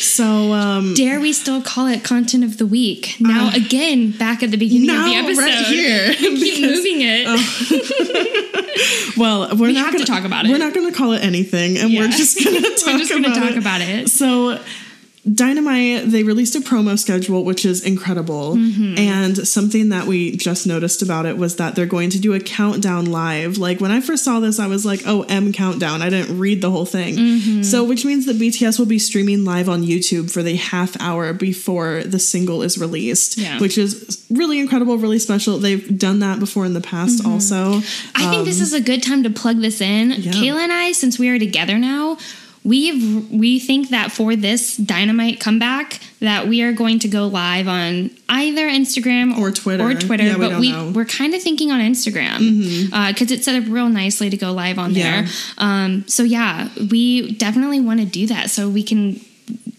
So 0.00 0.52
um, 0.54 0.94
dare 0.94 1.20
we 1.20 1.32
still 1.34 1.60
call 1.60 1.86
it 1.86 2.02
content 2.02 2.44
of 2.44 2.56
the 2.56 2.66
week 2.66 3.16
now 3.20 3.50
again 3.54 4.12
back 4.12 4.42
at 4.42 4.50
the 4.50 4.56
beginning 4.56 4.88
of 4.90 5.04
the 5.04 5.14
episode 5.14 5.42
right 5.42 5.66
here, 5.66 6.14
keep 6.14 6.60
moving 6.62 7.00
it 7.02 7.26
well, 9.18 9.48
we're 9.56 9.66
We 9.68 9.72
not 9.74 9.92
gonna 9.92 10.04
talk 10.06 10.24
about 10.24 10.46
it. 10.46 10.50
We're 10.50 10.58
not 10.58 10.72
going 10.74 10.90
to 10.90 10.96
call 10.96 11.12
it 11.12 11.22
anything, 11.22 11.76
and 11.78 11.90
we're 11.92 12.04
Yeah. 12.04 12.10
just 12.10 12.42
going 12.42 12.56
to 12.62 12.70
talk 12.70 12.86
we're 12.86 12.98
just 12.98 13.10
gonna 13.10 13.28
about 13.28 13.36
talk 13.42 13.50
it. 13.52 13.58
about 13.58 13.80
it 13.82 14.08
So 14.08 14.58
Dynamite, 15.34 16.10
they 16.10 16.22
released 16.22 16.54
a 16.56 16.60
promo 16.60 16.98
schedule, 16.98 17.44
which 17.44 17.64
is 17.64 17.84
incredible. 17.84 18.56
Mm-hmm. 18.56 18.98
And 18.98 19.48
something 19.48 19.90
that 19.90 20.06
we 20.06 20.36
just 20.36 20.66
noticed 20.66 21.02
about 21.02 21.26
it 21.26 21.36
was 21.36 21.56
that 21.56 21.74
they're 21.74 21.86
going 21.86 22.10
to 22.10 22.18
do 22.18 22.34
a 22.34 22.40
countdown 22.40 23.06
live. 23.06 23.58
Like 23.58 23.80
when 23.80 23.90
I 23.90 24.00
first 24.00 24.24
saw 24.24 24.40
this, 24.40 24.58
I 24.58 24.66
was 24.66 24.86
like, 24.86 25.02
oh, 25.06 25.22
M 25.22 25.52
countdown. 25.52 26.02
I 26.02 26.10
didn't 26.10 26.38
read 26.38 26.62
the 26.62 26.70
whole 26.70 26.86
thing. 26.86 27.16
Mm-hmm. 27.16 27.62
So, 27.62 27.84
which 27.84 28.04
means 28.04 28.26
that 28.26 28.36
BTS 28.36 28.78
will 28.78 28.86
be 28.86 28.98
streaming 28.98 29.44
live 29.44 29.68
on 29.68 29.82
YouTube 29.82 30.30
for 30.30 30.42
the 30.42 30.56
half 30.56 31.00
hour 31.00 31.32
before 31.32 32.02
the 32.04 32.18
single 32.18 32.62
is 32.62 32.78
released, 32.78 33.38
Yeah. 33.38 33.58
which 33.58 33.76
is 33.76 34.24
really 34.30 34.58
incredible, 34.58 34.98
really 34.98 35.18
special. 35.18 35.58
They've 35.58 35.98
done 35.98 36.20
that 36.20 36.38
before 36.38 36.64
in 36.64 36.74
the 36.74 36.80
past 36.80 37.20
mm-hmm. 37.20 37.32
also. 37.32 37.78
I 38.14 38.30
think 38.30 38.44
this 38.44 38.58
um, 38.58 38.62
is 38.62 38.72
a 38.72 38.80
good 38.80 39.02
time 39.02 39.22
to 39.24 39.30
plug 39.30 39.58
this 39.58 39.80
in. 39.80 40.12
Um, 40.12 40.20
yeah. 40.20 40.32
Kayla 40.32 40.60
and 40.60 40.72
I, 40.72 40.92
since 40.92 41.18
we 41.18 41.28
are 41.28 41.38
together 41.38 41.78
now, 41.78 42.18
we've 42.68 43.30
we 43.30 43.58
think 43.58 43.88
that 43.90 44.12
for 44.12 44.36
this 44.36 44.76
dynamite 44.76 45.40
comeback 45.40 46.00
that 46.20 46.48
we 46.48 46.62
are 46.62 46.72
going 46.72 46.98
to 46.98 47.08
go 47.08 47.26
live 47.26 47.68
on 47.68 48.10
either 48.28 48.68
Instagram 48.68 49.38
Or 49.38 49.50
Twitter. 49.52 49.84
or 49.84 49.94
Twitter, 49.94 50.24
Yeah, 50.24 50.36
we 50.36 50.48
but 50.48 50.60
we. 50.60 50.72
Mm-hmm. 50.72 50.92
we're 50.92 51.04
kind 51.04 51.32
of 51.34 51.42
thinking 51.42 51.70
on 51.70 51.80
Instagram 51.80 52.38
because 53.12 53.30
it's 53.30 53.44
set 53.44 53.60
up 53.62 53.68
real 53.70 53.88
nicely 53.88 54.28
to 54.30 54.36
go 54.36 54.52
live 54.52 54.78
on 54.78 54.94
Yeah. 54.94 55.22
there. 55.22 55.30
Um, 55.58 56.04
so 56.08 56.22
yeah, 56.24 56.68
we 56.90 57.32
definitely 57.32 57.80
want 57.80 58.00
to 58.00 58.06
do 58.06 58.26
that 58.26 58.50
so 58.50 58.68
we 58.68 58.82
can 58.82 59.20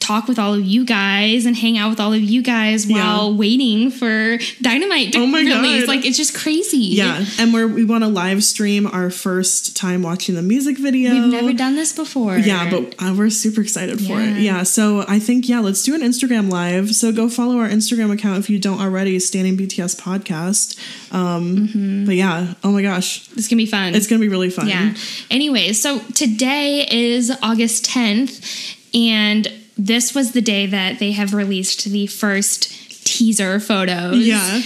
talk 0.10 0.28
with 0.28 0.40
all 0.40 0.56
of 0.56 0.66
you 0.66 0.84
guys 0.84 1.46
and 1.46 1.56
hang 1.56 1.78
out 1.78 1.90
with 1.92 2.00
all 2.00 2.14
of 2.14 2.22
you 2.22 2.42
guys 2.42 2.88
Yeah. 2.90 2.96
while 2.98 3.34
waiting 3.36 3.92
for 3.92 4.40
dynamite 4.60 5.14
to 5.14 5.20
Oh 5.20 5.28
my 5.28 5.42
release. 5.42 5.82
God. 5.86 5.88
Like 5.88 6.04
it's 6.06 6.18
just 6.18 6.34
crazy. 6.34 6.78
Yeah, 6.80 7.24
and 7.38 7.54
we're, 7.54 7.68
we 7.68 7.86
want 7.86 8.04
to 8.04 8.08
live 8.08 8.44
stream 8.44 8.88
our 8.88 9.12
first 9.12 9.76
time 9.78 10.02
watching 10.02 10.34
the 10.34 10.42
music 10.42 10.80
video. 10.80 11.12
We've 11.14 11.32
never 11.32 11.54
done 11.54 11.76
this 11.76 11.94
before. 11.94 12.38
Yeah, 12.40 12.70
but 12.72 12.96
uh, 13.00 13.14
we're 13.16 13.30
super 13.30 13.62
excited 13.62 14.00
for 14.02 14.20
it. 14.20 14.30
Yeah. 14.42 14.50
Yeah, 14.50 14.64
so 14.64 15.06
I 15.08 15.20
think 15.20 15.48
yeah, 15.48 15.60
let's 15.60 15.84
do 15.84 15.94
an 15.94 16.02
Instagram 16.02 16.50
live. 16.50 16.96
So 16.96 17.12
go 17.12 17.30
follow 17.30 17.58
our 17.60 17.70
Instagram 17.70 18.12
account 18.12 18.40
if 18.40 18.50
you 18.50 18.58
don't 18.58 18.82
already, 18.82 19.20
Standing 19.20 19.58
BTS 19.58 19.96
Podcast. 20.02 20.76
Um, 21.14 22.06
But 22.06 22.16
yeah, 22.16 22.56
oh 22.64 22.72
my 22.72 22.82
gosh, 22.82 23.30
it's 23.38 23.48
gonna 23.48 23.58
be 23.58 23.66
fun. 23.68 23.94
it's 23.94 24.08
gonna 24.08 24.22
be 24.22 24.28
really 24.30 24.50
fun. 24.50 24.68
yeah. 24.68 24.96
Anyway, 25.30 25.74
so 25.74 26.00
today 26.16 26.88
is 26.90 27.32
August 27.44 27.86
10th, 27.86 28.76
and 28.96 29.48
this 29.80 30.14
was 30.14 30.34
the 30.34 30.42
day 30.42 30.66
that 30.66 31.00
they 31.00 31.14
have 31.14 31.34
released 31.34 31.86
the 31.86 32.06
first 32.06 32.70
teaser 33.08 33.60
photos. 33.60 34.18
Yeah. 34.18 34.62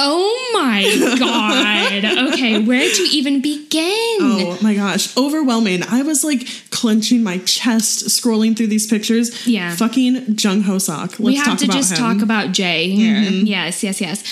Oh 0.00 0.50
my 0.52 1.16
god. 1.18 1.68
Okay, 2.28 2.62
where 2.62 2.88
to 2.88 3.02
even 3.02 3.40
begin? 3.40 4.18
Oh 4.20 4.58
my 4.62 4.74
gosh, 4.74 5.16
overwhelming. 5.16 5.82
I 5.82 6.02
was 6.02 6.22
like 6.22 6.46
clenching 6.70 7.22
my 7.22 7.38
chest 7.38 8.04
scrolling 8.04 8.56
through 8.56 8.68
these 8.68 8.86
pictures. 8.86 9.46
Yeah. 9.46 9.74
Fucking 9.74 10.36
Jung 10.38 10.62
Hoseok. 10.62 11.18
Let's 11.18 11.18
we 11.18 11.36
have 11.36 11.58
to 11.58 11.66
just 11.66 11.92
him. 11.92 11.96
Mm-hmm. 11.96 12.18
talk 12.18 12.22
about 12.22 12.52
Jay 12.52 12.90
here. 12.90 13.18
Yes, 13.18 13.82
yes, 13.82 14.00
yes. 14.00 14.22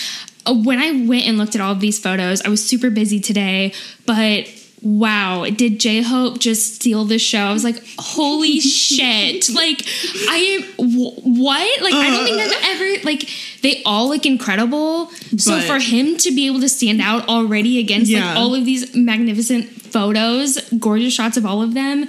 Uh, 0.45 0.55
when 0.55 0.79
I 0.79 1.07
went 1.07 1.27
and 1.27 1.39
looked 1.39 1.55
at 1.57 1.61
all 1.61 1.73
of 1.73 1.81
these 1.81 1.99
photos, 1.99 2.43
I 2.43 2.49
was 2.49 2.65
super 2.65 2.91
busy 2.91 3.19
today, 3.19 3.73
but 4.05 4.47
wow, 4.87 5.45
did 5.51 5.81
J 5.81 6.03
Hope 6.03 6.39
just 6.39 6.77
steal 6.77 7.05
the 7.05 7.19
show? 7.19 7.41
I 7.41 7.53
was 7.53 7.65
like, 7.65 7.83
holy 7.99 8.61
shit! 8.61 9.49
Like, 9.55 9.83
I 10.29 10.37
am 10.59 10.63
wh- 10.93 11.19
what? 11.27 11.83
Like, 11.83 11.95
I 11.95 12.11
don't 12.11 12.25
think 12.25 12.39
uh. 12.41 12.45
I've 12.45 12.65
ever 12.77 13.05
like 13.05 13.29
they 13.63 13.83
all 13.85 14.09
look 14.09 14.25
incredible. 14.27 15.09
so 15.39 15.61
for 15.61 15.79
him 15.81 16.17
to 16.19 16.31
be 16.35 16.47
able 16.47 16.61
to 16.61 16.69
stand 16.69 17.01
out 17.01 17.29
already 17.29 17.79
against 17.81 18.11
Yeah. 18.11 18.27
like 18.29 18.37
all 18.39 18.55
of 18.55 18.65
these 18.65 18.95
magnificent 18.95 19.69
photos, 19.69 20.59
gorgeous 20.79 21.13
shots 21.13 21.37
of 21.37 21.45
all 21.45 21.63
of 21.63 21.75
them. 21.75 22.07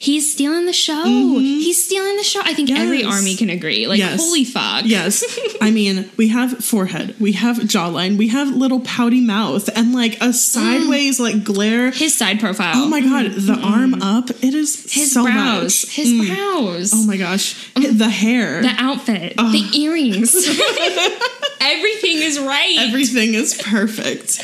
He's 0.00 0.32
stealing 0.32 0.66
the 0.66 0.72
show. 0.72 1.02
He's 1.04 1.84
stealing 1.84 2.16
the 2.16 2.22
show. 2.22 2.40
I 2.44 2.54
think 2.54 2.70
every 2.70 3.00
Mm-hmm. 3.00 3.10
Army 3.10 3.34
can 3.36 3.50
agree. 3.50 3.88
Like, 3.88 3.98
Yes. 3.98 4.20
holy 4.20 4.44
fuck. 4.44 4.84
Yes. 4.84 5.24
I 5.60 5.72
mean, 5.72 6.08
we 6.16 6.28
have 6.28 6.64
forehead, 6.64 7.16
we 7.18 7.32
have 7.32 7.56
jawline, 7.56 8.16
we 8.16 8.28
have 8.28 8.54
little 8.54 8.78
pouty 8.80 9.20
mouth, 9.20 9.68
and 9.76 9.92
like 9.92 10.16
a 10.20 10.32
sideways 10.32 11.18
like 11.18 11.42
glare. 11.42 11.90
His 11.90 12.14
side 12.16 12.38
profile. 12.38 12.74
Oh 12.76 12.88
my 12.88 13.00
god, 13.00 13.32
the 13.32 13.54
arm 13.60 14.00
up, 14.00 14.30
it 14.30 14.54
is 14.54 14.84
His 14.92 15.10
so 15.12 15.24
brows. 15.24 15.62
much. 15.84 15.94
His 15.96 16.08
Mm. 16.12 16.26
brows. 16.28 16.92
Oh 16.94 17.04
my 17.04 17.16
gosh, 17.16 17.72
the 17.74 18.08
hair. 18.08 18.62
the 18.62 18.74
outfit. 18.78 19.36
The 19.36 19.68
earrings. 19.80 20.32
Everything 21.60 22.18
is 22.22 22.38
right. 22.38 22.76
Everything 22.78 23.34
is 23.34 23.54
perfect. 23.60 24.40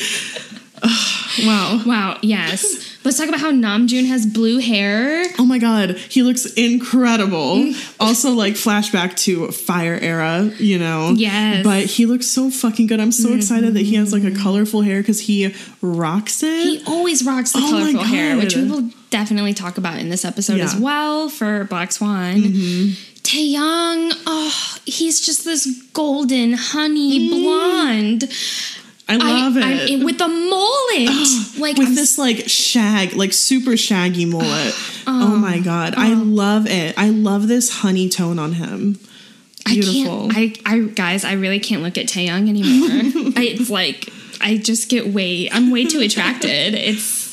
Wow. 1.44 1.80
wow. 1.84 2.18
Yes. 2.22 2.98
Let's 3.04 3.18
talk 3.18 3.28
about 3.28 3.40
how 3.40 3.52
Namjoon 3.52 4.06
has 4.06 4.24
blue 4.24 4.58
hair. 4.58 5.24
Oh 5.38 5.44
my 5.44 5.58
god, 5.58 5.96
he 5.96 6.22
looks 6.22 6.46
incredible. 6.54 7.56
Mm. 7.56 7.94
also, 8.00 8.30
like 8.30 8.54
flashback 8.54 9.16
to 9.24 9.50
fire 9.52 9.98
era, 10.00 10.50
you 10.58 10.78
know. 10.78 11.12
Yes. 11.16 11.56
Mm-hmm. 11.56 11.62
But 11.64 11.84
he 11.84 12.06
looks 12.06 12.26
so 12.26 12.50
fucking 12.50 12.86
good. 12.86 13.00
I'm 13.00 13.12
so 13.12 13.34
excited 13.34 13.74
that 13.74 13.82
he 13.82 13.96
has 13.96 14.12
like 14.12 14.24
a 14.24 14.34
colorful 14.34 14.80
hair 14.82 15.00
because 15.00 15.20
he 15.20 15.54
rocks 15.82 16.42
it. 16.42 16.62
He 16.62 16.82
always 16.86 17.24
rocks 17.24 17.52
the 17.52 17.60
Oh 17.62 17.70
colorful 17.70 18.04
hair, 18.04 18.36
which 18.36 18.56
we 18.56 18.70
will 18.70 18.90
definitely 19.10 19.52
talk 19.54 19.76
about 19.76 19.98
in 19.98 20.08
this 20.08 20.24
episode 20.24 20.60
as 20.60 20.72
Yeah. 20.72 20.76
Mm-hmm. 20.76 20.82
well 20.82 21.28
for 21.28 21.64
Black 21.64 21.92
Swan. 21.92 22.36
Taehyung, 23.22 24.12
oh, 24.26 24.76
he's 24.84 25.20
just 25.20 25.44
this 25.44 25.66
golden 25.92 26.52
honey 26.52 27.28
blonde. 27.28 28.30
I 29.08 29.16
love 29.16 29.56
I, 29.56 29.72
it. 29.72 29.90
I'm- 29.90 30.04
with 30.04 30.18
the 30.18 30.28
mullet, 30.28 31.58
like 31.58 31.76
with 31.76 31.88
I'm 31.88 31.94
this 31.94 32.18
like 32.18 32.48
shag, 32.48 33.14
like 33.14 33.32
super 33.32 33.76
shaggy 33.76 34.24
mullet. 34.30 34.74
Uh-huh. 35.06 35.32
oh 35.32 35.36
my 35.36 35.58
god, 35.60 35.94
I 35.96 36.12
um, 36.12 36.34
love 36.34 36.66
it. 36.66 36.94
I 36.98 37.10
love 37.10 37.48
this 37.48 37.80
honey 37.80 38.08
tone 38.08 38.38
on 38.38 38.52
him. 38.54 38.98
Beautiful. 39.66 40.30
I 40.30 40.48
can't. 40.48 40.60
I, 40.66 40.74
I 40.74 40.80
guys, 40.80 41.24
I 41.24 41.32
really 41.34 41.60
can't 41.60 41.82
look 41.82 41.96
at 41.96 42.06
Taehyung 42.06 42.48
anymore. 42.48 43.32
I, 43.36 43.44
it's 43.44 43.70
like 43.70 44.10
I 44.40 44.56
just 44.58 44.88
get 44.88 45.06
way. 45.08 45.48
I'm 45.50 45.70
way 45.70 45.84
too 45.84 46.00
attracted. 46.00 46.74
It's 46.74 47.23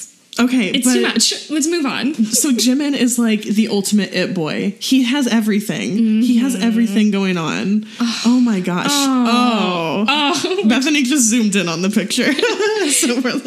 okay, 0.42 0.70
it's 0.70 0.86
but 0.88 0.94
too 0.94 1.02
much. 1.02 1.50
Let's 1.50 1.68
move 1.68 1.86
on. 1.86 2.14
so 2.26 2.52
Jimin 2.52 2.96
is 2.96 3.18
like 3.20 3.42
the 3.44 3.68
ultimate 3.70 4.14
it 4.14 4.34
boy. 4.34 4.76
He 4.80 5.04
has 5.04 5.28
everything. 5.28 6.22
He 6.22 6.38
has 6.38 6.52
Mm-hmm. 6.56 6.64
everything 6.68 7.12
going 7.12 7.38
on. 7.38 7.86
Oh 8.26 8.42
my 8.44 8.60
gosh. 8.60 8.88
Oh. 8.92 10.06
Oh, 10.08 10.64
Bethany 10.68 11.04
just 11.04 11.26
zoomed 11.30 11.56
in 11.56 11.68
on 11.70 11.82
the 11.82 11.90
picture. 11.90 12.32
so 12.92 13.16
we're 13.22 13.34
like, 13.34 13.44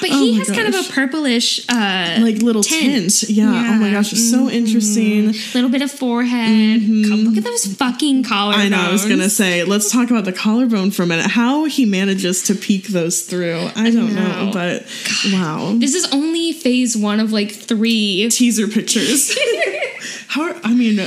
but 0.00 0.10
Oh 0.10 0.20
he 0.22 0.38
has 0.38 0.50
kind 0.50 0.72
of 0.72 0.74
a 0.74 0.92
purplish, 0.92 1.60
uh, 1.68 2.18
like 2.20 2.42
little 2.42 2.62
tint. 2.62 3.22
Yeah. 3.28 3.46
Oh 3.50 3.78
my 3.78 3.90
gosh, 3.90 4.12
it's 4.12 4.30
so 4.30 4.48
interesting. 4.48 5.32
little 5.54 5.70
bit 5.70 5.82
of 5.82 5.90
forehead. 5.90 6.80
God, 6.80 7.18
Look 7.20 7.36
at 7.36 7.44
those 7.44 7.66
fucking 7.76 8.24
collarbones. 8.24 8.52
Mm-hmm. 8.52 8.60
I 8.60 8.68
know. 8.68 8.80
I 8.88 8.92
was 8.92 9.04
gonna 9.04 9.28
say, 9.30 9.64
let's 9.64 9.90
talk 9.90 10.10
about 10.10 10.24
the 10.24 10.32
collarbone 10.32 10.90
for 10.90 11.02
a 11.02 11.06
minute. 11.06 11.30
How 11.30 11.64
he 11.64 11.84
manages 11.84 12.42
to 12.44 12.54
peek 12.54 12.88
those 12.88 13.22
through, 13.22 13.68
I 13.76 13.90
don't 13.90 14.14
know, 14.14 14.46
know. 14.46 14.50
but 14.52 14.86
wow. 15.32 15.74
This 15.76 15.94
is 15.94 16.10
only 16.12 16.29
phase 16.52 16.96
one 16.96 17.20
of 17.20 17.32
like 17.32 17.50
three. 17.52 18.28
Teaser 18.30 18.68
pictures. 18.68 19.36
how? 20.28 20.58
I 20.64 20.74
mean, 20.74 20.98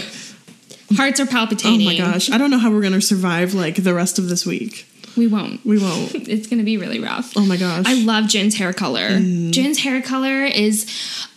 Hearts 0.95 1.19
are 1.19 1.25
palpitating. 1.25 1.81
oh 1.81 1.85
my 1.85 1.97
gosh, 1.97 2.29
I 2.29 2.37
don't 2.37 2.51
know 2.51 2.57
how 2.59 2.71
we're 2.71 2.81
gonna 2.81 3.01
survive 3.01 3.53
like 3.53 3.75
the 3.83 3.93
rest 3.93 4.19
of 4.19 4.29
this 4.29 4.45
week. 4.45 4.85
we 5.17 5.27
won't. 5.27 5.65
We 5.65 5.79
won't. 5.79 6.13
It's 6.27 6.47
gonna 6.47 6.63
be 6.63 6.77
really 6.77 6.99
rough. 6.99 7.33
Oh 7.35 7.45
my 7.45 7.57
gosh. 7.57 7.85
I 7.87 7.95
love 8.03 8.27
Jin's 8.27 8.55
hair 8.57 8.73
color. 8.73 9.09
Mm. 9.09 9.51
Jin's 9.51 9.79
hair 9.79 10.01
color 10.01 10.43
is, 10.43 10.85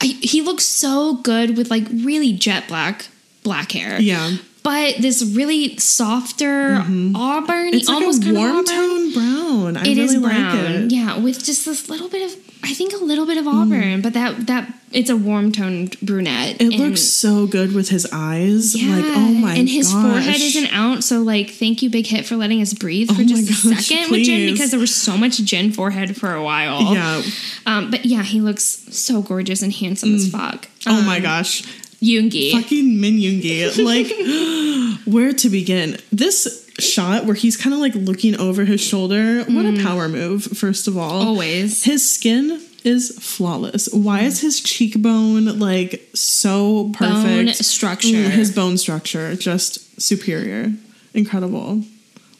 I, 0.00 0.06
he 0.06 0.42
looks 0.42 0.64
so 0.66 1.14
good 1.16 1.56
with 1.56 1.70
like 1.70 1.84
really 1.90 2.32
jet 2.32 2.68
black 2.68 3.06
black 3.42 3.72
hair. 3.72 4.00
yeah. 4.00 4.36
But 4.66 4.96
this 5.00 5.22
really 5.22 5.76
softer 5.78 6.82
auburn, 7.14 7.70
Mm-hmm. 7.70 7.74
It's 7.76 7.88
like 7.88 7.94
almost 8.00 8.24
a 8.26 8.32
warm 8.34 8.50
auburn. 8.56 8.64
tone 8.64 9.12
brown. 9.12 9.76
I 9.76 9.80
It 9.82 9.86
really 9.96 10.00
is 10.02 10.16
like 10.16 10.32
brown, 10.32 10.56
it. 10.56 10.92
yeah, 10.92 11.18
with 11.18 11.44
just 11.44 11.64
this 11.64 11.88
little 11.88 12.08
bit 12.08 12.22
of, 12.30 12.36
I 12.64 12.72
think 12.74 12.92
a 12.92 12.96
little 12.98 13.26
bit 13.26 13.38
of 13.38 13.44
Mm. 13.44 13.54
auburn, 13.62 14.00
but 14.02 14.12
that 14.14 14.46
that 14.48 14.72
it's 14.92 15.10
a 15.10 15.16
warm 15.16 15.52
toned 15.52 15.96
brunette. 16.00 16.56
It 16.60 16.72
and- 16.72 16.78
looks 16.78 17.02
so 17.02 17.46
good 17.46 17.74
with 17.74 17.90
his 17.90 18.06
eyes. 18.12 18.74
yeah, 18.74 18.96
Like, 18.96 19.04
oh 19.06 19.30
my 19.34 19.54
and 19.54 19.68
his 19.68 19.92
gosh. 19.92 20.02
forehead 20.02 20.40
isn't 20.40 20.72
out. 20.72 21.04
So 21.04 21.20
like, 21.22 21.50
thank 21.50 21.82
you, 21.82 21.90
Big 21.90 22.06
Hit, 22.06 22.24
for 22.26 22.36
letting 22.36 22.60
us 22.62 22.72
breathe 22.74 23.08
for 23.14 23.22
Oh 23.22 23.24
just 23.24 23.48
a 23.64 23.68
gosh, 23.74 23.86
second 23.86 24.10
with 24.10 24.24
Jin 24.24 24.40
please. 24.48 24.52
because 24.52 24.70
there 24.72 24.80
was 24.80 24.94
so 24.94 25.16
much 25.16 25.38
Jin 25.44 25.70
forehead 25.72 26.16
for 26.16 26.34
a 26.34 26.42
while. 26.42 26.92
Yeah. 26.94 27.22
Um, 27.66 27.90
but 27.90 28.04
yeah, 28.06 28.22
he 28.22 28.40
looks 28.40 28.64
so 28.90 29.22
gorgeous 29.22 29.62
and 29.62 29.72
handsome 29.72 30.14
as 30.14 30.28
fuck. 30.28 30.68
Oh 30.86 31.02
my 31.02 31.16
Um, 31.18 31.22
gosh. 31.22 31.62
Yoongi. 32.02 32.52
Fucking 32.52 33.00
Min 33.00 33.14
Yoongi. 33.18 33.56
Like, 34.96 35.06
where 35.06 35.32
to 35.32 35.48
begin? 35.48 35.98
This 36.12 36.68
shot 36.78 37.24
where 37.24 37.34
he's 37.34 37.56
kind 37.56 37.72
of 37.74 37.80
like 37.80 37.94
looking 37.94 38.38
over 38.38 38.64
his 38.64 38.80
shoulder. 38.80 39.44
What 39.44 39.64
a 39.66 39.82
power 39.82 40.08
move, 40.08 40.44
first 40.44 40.88
of 40.88 40.96
all. 40.98 41.22
Always. 41.26 41.84
His 41.84 42.08
skin 42.08 42.60
is 42.84 43.16
flawless. 43.18 43.88
Why 43.92 44.20
is 44.20 44.40
his 44.40 44.60
cheekbone 44.60 45.58
like 45.58 46.08
so 46.14 46.90
perfect? 46.92 47.24
Bone 47.46 47.52
structure. 47.54 48.08
Mm, 48.08 48.30
His 48.30 48.52
bone 48.54 48.76
structure 48.78 49.34
just 49.36 50.00
superior. 50.00 50.72
Incredible. 51.14 51.82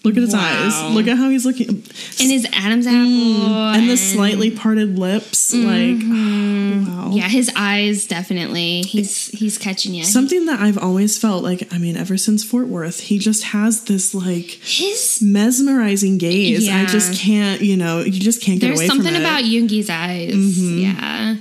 Look 0.06 0.16
at 0.16 0.22
his 0.22 0.32
Wow. 0.34 0.40
eyes. 0.88 0.94
Look 0.94 1.08
at 1.08 1.18
how 1.18 1.28
he's 1.30 1.44
looking. 1.44 1.68
and 1.68 2.30
his 2.30 2.46
Adam's 2.52 2.86
apple 2.86 3.00
Mm, 3.00 3.76
and 3.76 3.90
the 3.90 3.96
slightly 3.96 4.50
parted 4.52 4.96
lips. 4.98 5.52
Like, 5.52 5.98
wow. 6.00 7.10
yeah, 7.12 7.28
his 7.28 7.50
eyes 7.56 8.06
definitely. 8.06 8.82
He's 8.82 9.26
he's 9.28 9.58
catching 9.58 9.94
you. 9.94 10.04
Something 10.04 10.46
that 10.46 10.60
I've 10.60 10.78
always 10.78 11.18
felt 11.18 11.42
like, 11.42 11.72
I 11.74 11.78
mean, 11.78 11.96
ever 11.96 12.16
since 12.16 12.44
Fort 12.44 12.68
Worth, 12.68 13.00
he 13.00 13.18
just 13.18 13.42
has 13.44 13.82
this 13.82 14.14
like 14.14 14.58
his 14.62 15.20
mesmerizing 15.20 16.18
gaze. 16.18 16.66
Yeah. 16.66 16.82
I 16.82 16.86
just 16.86 17.18
can't, 17.20 17.60
you 17.60 17.76
know, 17.76 18.00
you 18.00 18.12
just 18.20 18.40
can't 18.40 18.60
get 18.60 18.68
there's 18.68 18.78
away 18.80 18.88
from 18.88 19.00
it. 19.00 19.02
There's 19.02 19.14
something 19.16 19.22
about 19.22 19.44
Yoongi's 19.44 19.90
eyes. 19.90 20.34
Mhm. 20.34 20.82
Yeah. 20.82 21.36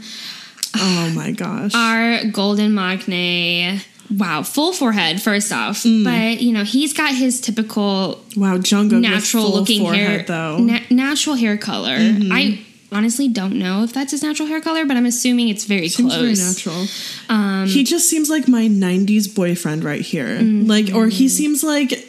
oh 0.78 1.12
my 1.16 1.32
gosh. 1.32 1.74
Our 1.76 2.26
golden 2.32 2.72
maknae. 2.74 3.80
Wow, 4.10 4.44
full 4.44 4.72
forehead 4.72 5.22
first 5.22 5.52
off, 5.52 5.84
Mm. 5.84 6.04
but 6.04 6.42
you 6.42 6.52
know 6.54 6.64
he's 6.64 6.94
got 6.94 7.14
his 7.16 7.42
typical 7.42 8.24
wow, 8.36 8.58
Jungkook 8.58 9.02
natural 9.02 9.52
looking 9.52 9.82
forehead, 9.82 10.08
hair, 10.08 10.24
though. 10.28 10.58
na- 10.60 10.80
natural 10.90 11.36
hair 11.36 11.58
color. 11.58 11.98
Mhm. 11.98 12.30
I 12.32 12.60
honestly 12.92 13.28
don't 13.28 13.56
know 13.56 13.84
if 13.84 13.92
that's 13.94 14.12
his 14.12 14.22
natural 14.22 14.48
hair 14.48 14.62
color, 14.62 14.86
but 14.86 14.96
I'm 14.96 15.06
assuming 15.08 15.50
it's 15.50 15.66
very 15.66 15.90
Seems 15.90 16.14
close. 16.14 16.22
very 16.22 16.36
natural. 16.48 16.88
Um, 17.30 17.68
he 17.68 17.84
just 17.84 18.08
seems 18.08 18.30
like 18.30 18.48
my 18.48 18.68
90s 18.68 19.28
boyfriend 19.28 19.84
right 19.84 20.02
here. 20.02 20.38
Mm-hmm. 20.40 20.68
Like, 20.68 20.94
or 20.94 21.08
he 21.08 21.28
seems 21.28 21.64
like 21.64 22.08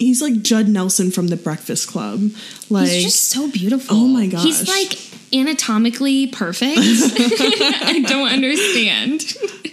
he's 0.00 0.20
like 0.22 0.42
Judd 0.42 0.68
Nelson 0.68 1.10
from 1.10 1.28
the 1.28 1.36
Breakfast 1.36 1.88
Club. 1.88 2.30
Like, 2.70 2.88
he's 2.88 3.04
just 3.04 3.28
so 3.28 3.48
beautiful. 3.48 3.96
Oh 3.96 4.06
my 4.08 4.26
gosh. 4.26 4.42
He's 4.44 4.66
like 4.66 4.98
anatomically 5.32 6.26
perfect. 6.28 6.78
I 6.80 8.02
don't 8.08 8.28
understand. 8.32 9.24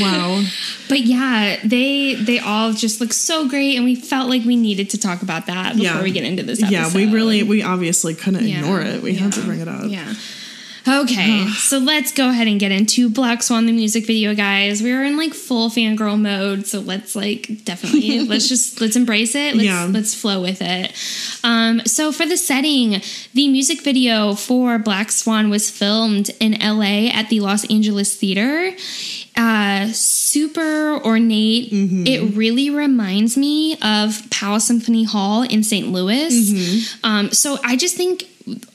wow. 0.00 0.42
But 0.88 1.00
yeah, 1.00 1.58
they 1.64 2.14
they 2.14 2.38
all 2.38 2.72
just 2.72 3.00
look 3.00 3.12
so 3.12 3.48
great, 3.48 3.76
and 3.76 3.84
we 3.84 3.94
felt 3.94 4.28
like 4.28 4.44
we 4.44 4.56
needed 4.56 4.90
to 4.90 4.98
talk 4.98 5.22
about 5.22 5.46
that 5.46 5.74
before 5.76 5.84
Yeah. 5.98 6.02
we 6.02 6.10
get 6.10 6.24
into 6.24 6.42
this 6.42 6.62
episode. 6.62 6.72
Yeah, 6.74 6.94
we 6.94 7.12
really, 7.12 7.42
we 7.42 7.62
obviously 7.62 8.14
couldn't 8.14 8.46
Yeah, 8.46 8.58
ignore 8.60 8.80
it. 8.80 9.02
We 9.02 9.14
had 9.14 9.32
to 9.34 9.40
bring 9.42 9.60
it 9.60 9.68
up. 9.68 9.84
Yeah. 9.88 10.14
Okay, 10.88 11.46
so 11.56 11.78
let's 11.78 12.12
go 12.12 12.30
ahead 12.30 12.48
and 12.48 12.58
get 12.58 12.72
into 12.72 13.08
Black 13.08 13.42
Swan 13.42 13.66
the 13.66 13.72
music 13.72 14.06
video, 14.06 14.34
guys. 14.34 14.82
We're 14.82 15.04
in 15.04 15.16
like 15.16 15.34
full 15.34 15.68
fangirl 15.70 16.20
mode, 16.20 16.66
so 16.66 16.80
let's 16.80 17.14
like 17.14 17.64
definitely 17.64 18.20
let's 18.26 18.48
just 18.48 18.80
let's 18.80 18.96
embrace 18.96 19.34
it. 19.34 19.54
Let's 19.54 19.64
Yeah. 19.64 19.88
let's 19.90 20.14
flow 20.14 20.40
with 20.40 20.60
it. 20.62 20.92
Um, 21.44 21.80
so 21.86 22.12
for 22.12 22.26
the 22.26 22.36
setting, 22.36 23.00
the 23.34 23.48
music 23.48 23.82
video 23.82 24.34
for 24.34 24.78
Black 24.78 25.10
Swan 25.10 25.50
was 25.50 25.70
filmed 25.70 26.30
in 26.40 26.52
LA 26.60 27.10
at 27.12 27.28
the 27.28 27.40
Los 27.40 27.64
Angeles 27.70 28.16
Theater. 28.16 28.74
Uh, 29.36 29.86
super 29.92 31.00
ornate. 31.04 31.70
Mm-hmm. 31.72 32.06
It 32.06 32.36
really 32.36 32.68
reminds 32.68 33.36
me 33.36 33.78
of 33.80 34.28
Powell 34.30 34.60
Symphony 34.60 35.04
Hall 35.04 35.42
in 35.42 35.62
St. 35.62 35.88
Louis. 35.88 36.50
Mm-hmm. 36.52 37.06
Um, 37.06 37.30
so 37.32 37.58
I 37.64 37.76
just 37.76 37.96
think 37.96 38.24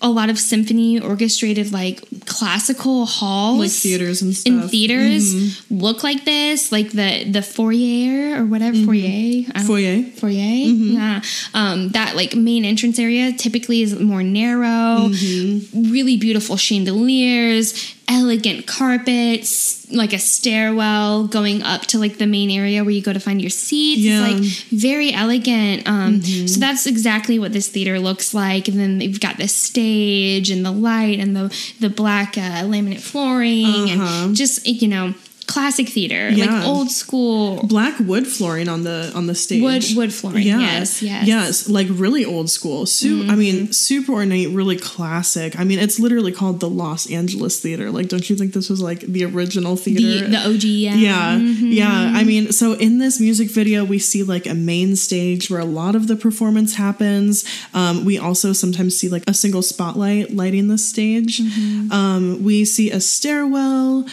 a 0.01 0.09
lot 0.09 0.29
of 0.29 0.37
symphony 0.39 0.99
orchestrated 0.99 1.71
like 1.71 2.01
classical 2.25 3.05
halls 3.05 3.59
Like 3.59 3.71
theaters 3.71 4.21
and 4.21 4.29
in 4.45 4.61
stuff. 4.61 4.71
theaters 4.71 5.33
Mhm. 5.33 5.61
look 5.69 6.03
like 6.03 6.25
this 6.25 6.71
like 6.71 6.91
the 6.91 7.23
the 7.29 7.41
foyer 7.41 8.39
or 8.41 8.45
whatever 8.45 8.77
foyer 8.83 9.05
I 9.07 9.43
don't- 9.53 9.65
Foyer. 9.67 10.03
foyer 10.15 10.33
Mhm. 10.67 10.93
yeah 10.93 11.21
um 11.53 11.89
that 11.89 12.15
like 12.15 12.35
main 12.35 12.65
entrance 12.65 12.99
area 12.99 13.31
typically 13.33 13.81
is 13.81 13.97
more 13.99 14.23
narrow 14.23 15.09
Mm-hmm. 15.09 15.91
really 15.91 16.17
beautiful 16.17 16.57
chandeliers 16.57 17.73
elegant 18.07 18.67
carpets 18.67 19.89
like 19.91 20.13
a 20.13 20.19
stairwell 20.19 21.27
going 21.27 21.61
up 21.63 21.81
to 21.83 21.97
like 21.99 22.17
the 22.17 22.25
main 22.27 22.49
area 22.49 22.83
where 22.83 22.91
you 22.91 23.01
go 23.01 23.13
to 23.13 23.19
find 23.19 23.41
your 23.41 23.49
seats 23.49 24.01
Yeah. 24.01 24.27
it's 24.27 24.33
like 24.71 24.79
very 24.79 25.11
elegant 25.13 25.87
um 25.87 26.19
Mm-hmm. 26.19 26.47
so 26.47 26.59
that's 26.59 26.85
exactly 26.87 27.39
what 27.39 27.51
this 27.53 27.67
theater 27.67 27.99
looks 27.99 28.33
like 28.33 28.67
and 28.67 28.79
then 28.79 28.97
they've 28.99 29.19
got 29.19 29.37
the 29.37 29.47
stage 29.47 30.49
and 30.49 30.65
the 30.65 30.71
light 30.71 31.19
and 31.19 31.35
the 31.35 31.55
the 31.79 31.89
black 31.89 32.37
uh, 32.37 32.63
laminate 32.63 33.01
flooring 33.01 33.65
Uh-huh. 33.91 34.25
and 34.27 34.35
just 34.35 34.65
you 34.67 34.87
know 34.87 35.13
classic 35.47 35.87
theater 35.89 36.29
Yeah. 36.29 36.45
like 36.45 36.65
old 36.65 36.89
school 36.91 37.63
Black 37.67 37.99
wood 37.99 38.25
flooring 38.27 38.67
on 38.69 38.83
the 38.83 39.11
on 39.15 39.27
the 39.27 39.35
stage. 39.35 39.61
Wood- 39.61 39.85
wood 39.95 40.13
flooring, 40.13 40.45
yes, 40.47 41.01
yes. 41.01 41.17
Mm-hmm. 41.19 41.27
yes, 41.27 41.69
like 41.69 41.87
really 41.91 42.25
old 42.25 42.49
school. 42.49 42.85
Su- 42.85 43.25
I 43.29 43.35
mean, 43.35 43.71
super 43.71 44.13
ornate, 44.13 44.49
really 44.49 44.75
classic. 44.77 45.57
I 45.59 45.63
mean, 45.63 45.79
it's 45.79 45.99
literally 45.99 46.31
called 46.31 46.59
the 46.59 46.69
Los 46.69 47.09
Angeles 47.11 47.59
Theater. 47.59 47.91
Like, 47.91 48.07
don't 48.09 48.27
you 48.29 48.35
think 48.35 48.53
this 48.53 48.69
was 48.69 48.81
like 48.81 49.01
the 49.01 49.23
original 49.25 49.75
theater? 49.75 50.25
the, 50.25 50.31
the 50.31 50.37
OG 50.49 50.63
yeah 50.63 50.95
Yeah, 50.95 51.37
Mhm. 51.39 51.73
yeah. 51.73 52.11
I 52.15 52.23
mean, 52.23 52.51
so 52.51 52.73
in 52.73 52.97
this 52.99 53.19
music 53.19 53.49
video, 53.49 53.83
we 53.85 53.99
see 53.99 54.23
like 54.23 54.45
a 54.47 54.53
main 54.55 54.95
stage 54.95 55.49
where 55.49 55.59
a 55.61 55.65
lot 55.65 55.95
of 55.95 56.07
the 56.07 56.15
performance 56.15 56.75
happens. 56.75 57.45
Um, 57.73 58.03
we 58.05 58.17
also 58.17 58.51
sometimes 58.53 58.95
see 58.97 59.09
like 59.09 59.23
a 59.27 59.33
single 59.33 59.61
spotlight 59.61 60.35
lighting 60.35 60.67
the 60.67 60.77
stage. 60.77 61.39
Mm-hmm. 61.39 61.91
Um, 61.91 62.43
we 62.43 62.65
see 62.65 62.91
a 62.91 62.99
stairwell. 62.99 64.05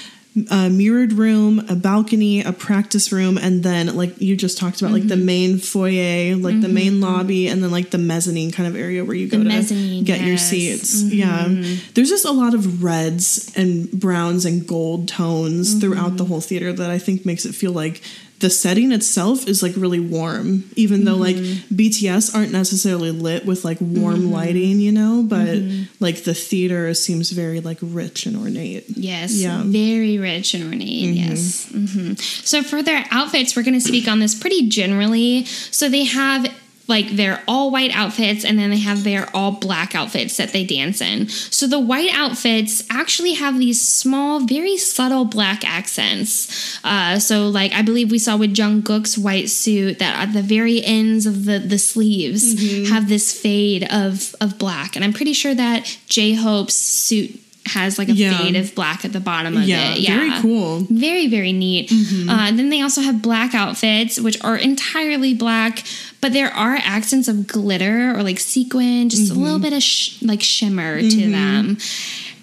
A 0.51 0.71
mirrored 0.71 1.13
room, 1.13 1.59
a 1.69 1.75
balcony, 1.77 2.41
a 2.43 2.53
practice 2.53 3.13
room, 3.13 3.37
and 3.37 3.63
then 3.63 3.95
like 3.95 4.19
you 4.19 4.35
just 4.35 4.57
talked 4.57 4.81
about, 4.81 4.93
like 4.93 5.07
the 5.07 5.15
Mm-hmm. 5.15 5.27
main 5.27 5.59
foyer, 5.59 6.37
like 6.37 6.59
the 6.63 6.71
main 6.71 7.03
lobby, 7.03 7.49
and 7.49 7.63
then 7.63 7.71
like 7.71 7.91
the 7.91 7.99
mezzanine 7.99 8.51
kind 8.51 8.67
of 8.67 8.75
area 8.75 9.05
where 9.05 9.15
you 9.15 9.29
go 9.29 9.37
The 9.37 9.45
to 9.45 9.49
mezzanine, 9.51 10.05
get 10.05 10.21
your 10.21 10.31
yes. 10.31 10.49
seats. 10.49 11.03
Mhm. 11.03 11.13
Yeah, 11.13 11.77
there's 11.93 12.09
just 12.09 12.25
a 12.25 12.33
lot 12.33 12.55
of 12.55 12.83
reds 12.83 13.53
and 13.57 13.91
browns 13.91 14.47
and 14.47 14.67
gold 14.67 15.09
tones 15.09 15.75
throughout 15.81 16.07
Mm-hmm. 16.09 16.17
the 16.17 16.25
whole 16.25 16.41
theater 16.41 16.73
that 16.73 16.91
I 16.91 16.99
think 16.99 17.27
makes 17.27 17.45
it 17.45 17.55
feel 17.55 17.73
like 17.73 18.01
the 18.43 18.51
setting 18.51 18.93
itself 18.93 19.49
is 19.49 19.63
like 19.63 19.73
really 19.77 19.99
warm, 20.01 20.65
even 20.77 21.05
though 21.07 21.17
like 21.17 21.37
Mm-hmm. 21.37 21.75
BTS 21.75 22.35
aren't 22.35 22.53
necessarily 22.53 23.11
lit 23.11 23.47
with 23.47 23.65
like 23.65 23.79
warm 23.81 24.31
lighting, 24.31 24.79
you 24.81 24.93
know, 24.93 25.23
but 25.27 25.47
Mm-hmm. 25.57 25.85
like 26.05 26.25
the 26.25 26.35
theater 26.35 26.93
seems 26.95 27.31
very 27.31 27.61
like 27.61 27.79
rich 27.81 28.27
and 28.27 28.37
ornate. 28.37 28.85
Yes, 28.89 29.33
Yeah. 29.33 29.63
very 29.65 30.19
rich 30.19 30.53
and 30.55 30.65
ornate. 30.65 31.15
Yes. 31.15 31.67
hmm 31.73 32.13
So 32.19 32.63
for 32.63 32.83
their 32.83 33.05
outfits, 33.11 33.57
we're 33.57 33.63
going 33.65 33.81
to 33.81 33.89
speak 33.93 34.07
on 34.09 34.19
this 34.21 34.35
pretty 34.35 34.69
generally. 34.69 35.45
So 35.47 35.89
they 35.89 36.05
have 36.05 36.47
like 36.89 37.11
their 37.11 37.43
all 37.47 37.71
white 37.71 37.95
outfits 37.97 38.45
and 38.45 38.59
then 38.59 38.71
they 38.71 38.79
have 38.79 39.05
their 39.05 39.29
all 39.35 39.53
black 39.53 39.95
outfits 39.95 40.37
that 40.37 40.53
they 40.53 40.65
dance 40.65 41.01
in. 41.01 41.29
So 41.29 41.67
the 41.67 41.79
white 41.79 42.11
outfits 42.13 42.83
actually 42.91 43.35
have 43.35 43.59
these 43.59 43.81
small, 43.81 44.41
very 44.41 44.77
subtle 44.77 45.25
black 45.25 45.65
accents. 45.65 46.79
Uh, 46.85 47.19
so 47.19 47.49
like 47.49 47.73
I 47.73 47.83
believe 47.83 48.11
we 48.11 48.19
saw 48.19 48.37
with 48.37 48.55
Jungkook's 48.55 49.17
white 49.17 49.49
suit 49.49 49.99
that 50.01 50.29
at 50.29 50.33
the 50.33 50.43
very 50.43 50.83
ends 50.85 51.25
of 51.27 51.45
the 51.45 51.59
the 51.59 51.79
sleeves 51.79 52.55
Mm-hmm. 52.55 52.93
have 52.93 53.09
this 53.09 53.39
fade 53.41 53.85
of 53.93 54.35
of 54.41 54.59
black, 54.59 54.97
and 54.97 55.05
I'm 55.05 55.13
pretty 55.13 55.33
sure 55.33 55.55
that 55.55 55.97
J 56.09 56.35
Hope's 56.35 56.75
suit 56.75 57.39
has 57.67 57.97
like 57.99 58.09
a 58.09 58.13
Yeah. 58.13 58.37
fade 58.39 58.57
of 58.57 58.75
black 58.75 59.05
at 59.05 59.13
the 59.13 59.21
bottom 59.21 59.57
of 59.57 59.65
Yeah, 59.65 59.93
it. 59.93 60.01
Yeah, 60.01 60.17
very 60.19 60.41
cool. 60.41 60.81
Mm-hmm. 60.81 60.97
Very, 60.99 61.27
very 61.29 61.53
neat. 61.53 61.93
Uh, 61.93 62.47
and 62.49 62.59
then 62.59 62.71
they 62.71 62.83
also 62.83 63.01
have 63.03 63.23
black 63.23 63.55
outfits, 63.55 64.19
which 64.21 64.43
are 64.43 64.57
entirely 64.57 65.33
black, 65.35 65.85
but 66.23 66.33
there 66.33 66.49
are 66.55 66.77
accents 66.77 67.29
of 67.29 67.47
glitter 67.47 68.17
or 68.17 68.23
like 68.23 68.39
sequin, 68.41 69.11
just 69.11 69.31
a 69.31 69.35
Mm-hmm. 69.35 69.43
little 69.43 69.59
bit 69.59 69.75
of 69.75 69.83
sh- 69.83 70.23
like 70.23 70.41
shimmer 70.43 71.01
to 71.03 71.31
them. 71.31 71.77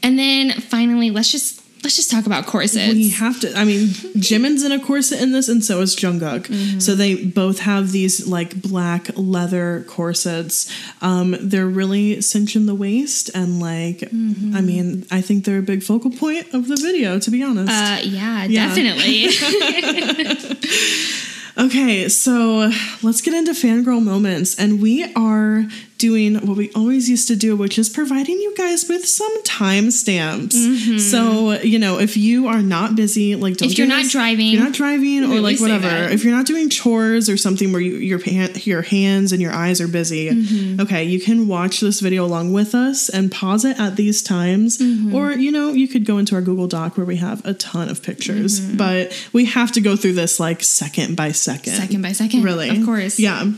And 0.04 0.20
then 0.20 0.52
finally, 0.52 1.10
let's 1.10 1.32
just 1.32 1.56
let's 1.82 1.96
just 1.96 2.12
talk 2.12 2.26
about 2.26 2.46
corsets. 2.46 2.94
We 2.94 3.10
have 3.12 3.39
to. 3.39 3.54
I 3.58 3.63
mean, 3.63 3.88
Jimin's 4.20 4.63
in 4.65 4.74
a 4.74 4.80
corset 4.82 5.22
in 5.22 5.32
this, 5.32 5.48
and 5.48 5.63
so 5.63 5.80
is 5.80 5.96
Jungkook. 5.96 6.48
Mm-hmm. 6.48 6.80
So 6.80 6.94
they 6.94 7.15
both 7.24 7.60
have 7.60 7.92
these 7.94 8.28
like 8.28 8.62
black 8.62 9.10
leather 9.15 9.86
corsets. 9.88 10.70
Um, 11.02 11.38
they're 11.39 11.68
really 11.68 12.20
cinching 12.22 12.65
the 12.65 12.76
waist, 12.76 13.30
and 13.34 13.60
like, 13.62 14.00
Mm-hmm. 14.00 14.56
I 14.58 14.62
mean, 14.62 15.06
I 15.10 15.22
think 15.22 15.46
they're 15.46 15.60
a 15.60 15.62
big 15.74 15.84
focal 15.84 16.12
point 16.12 16.54
of 16.54 16.68
the 16.68 16.76
video. 16.76 17.18
To 17.20 17.32
be 17.32 17.42
honest. 17.44 17.72
uh, 17.72 18.00
yeah, 18.04 18.44
Yeah. 18.44 18.68
definitely. 18.68 19.30
Okay, 21.60 22.08
so 22.08 22.72
let's 23.04 23.19
get 23.19 23.34
into 23.34 23.52
fangirl 23.52 24.02
moments. 24.02 24.58
And 24.58 24.82
we 24.82 25.13
are 25.13 25.65
doing 25.99 26.35
what 26.47 26.57
we 26.57 26.71
always 26.73 27.07
used 27.09 27.27
to 27.27 27.35
do, 27.35 27.55
which 27.55 27.77
is 27.77 27.89
providing 27.89 28.38
you 28.39 28.55
guys 28.57 28.88
with 28.89 29.05
some 29.05 29.43
timestamps. 29.43 30.99
So, 30.99 31.53
you 31.62 31.77
know, 31.79 31.99
if 31.99 32.17
you 32.17 32.47
are 32.47 32.62
not 32.62 32.95
busy, 32.95 33.35
like 33.35 33.57
don't 33.57 33.67
Mm-hmm. 33.67 33.71
If 33.73 33.77
you're 33.77 33.88
not 33.88 34.03
this- 34.03 34.12
driving, 34.12 34.47
you're 34.47 34.63
not 34.63 34.73
driving 34.73 35.23
or 35.25 35.39
like 35.41 35.59
whatever, 35.59 35.88
if 36.12 36.23
you're 36.23 36.35
not 36.35 36.45
doing 36.47 36.69
chores 36.69 37.29
or 37.29 37.38
something 37.38 37.71
where 37.71 37.81
you, 37.81 37.97
your 37.97 38.19
your 38.63 38.81
hands 38.81 39.31
and 39.31 39.41
your 39.41 39.51
eyes 39.53 39.79
are 39.81 39.88
busy, 39.88 40.29
Mm-hmm. 40.29 40.81
okay, 40.81 41.03
you 41.03 41.19
can 41.19 41.47
watch 41.47 41.79
this 41.79 41.99
video 41.99 42.25
along 42.25 42.53
with 42.53 42.73
us 42.73 43.09
and 43.09 43.31
pause 43.31 43.65
it 43.65 43.79
at 43.79 43.95
these 43.95 44.23
times. 44.23 44.77
Mm-hmm. 44.79 45.13
Or, 45.13 45.31
you 45.33 45.51
know, 45.51 45.73
you 45.73 45.88
could 45.88 46.05
go 46.05 46.17
into 46.17 46.33
our 46.35 46.41
Google 46.41 46.67
Doc 46.67 46.97
where 46.97 47.05
we 47.05 47.17
have 47.17 47.45
a 47.45 47.53
ton 47.53 47.89
of 47.89 48.01
pictures, 48.01 48.59
Mm-hmm. 48.59 48.77
but 48.77 49.29
we 49.33 49.45
have 49.45 49.71
to 49.73 49.81
go 49.81 49.95
through 49.95 50.13
this 50.13 50.39
like 50.39 50.63
second 50.63 51.15
by 51.17 51.31
second. 51.33 51.73
second 51.73 52.01
by 52.01 52.13
second. 52.13 52.43
Really? 52.43 52.69
Of 52.69 52.85
course. 52.85 53.19
Yeah. 53.19 53.51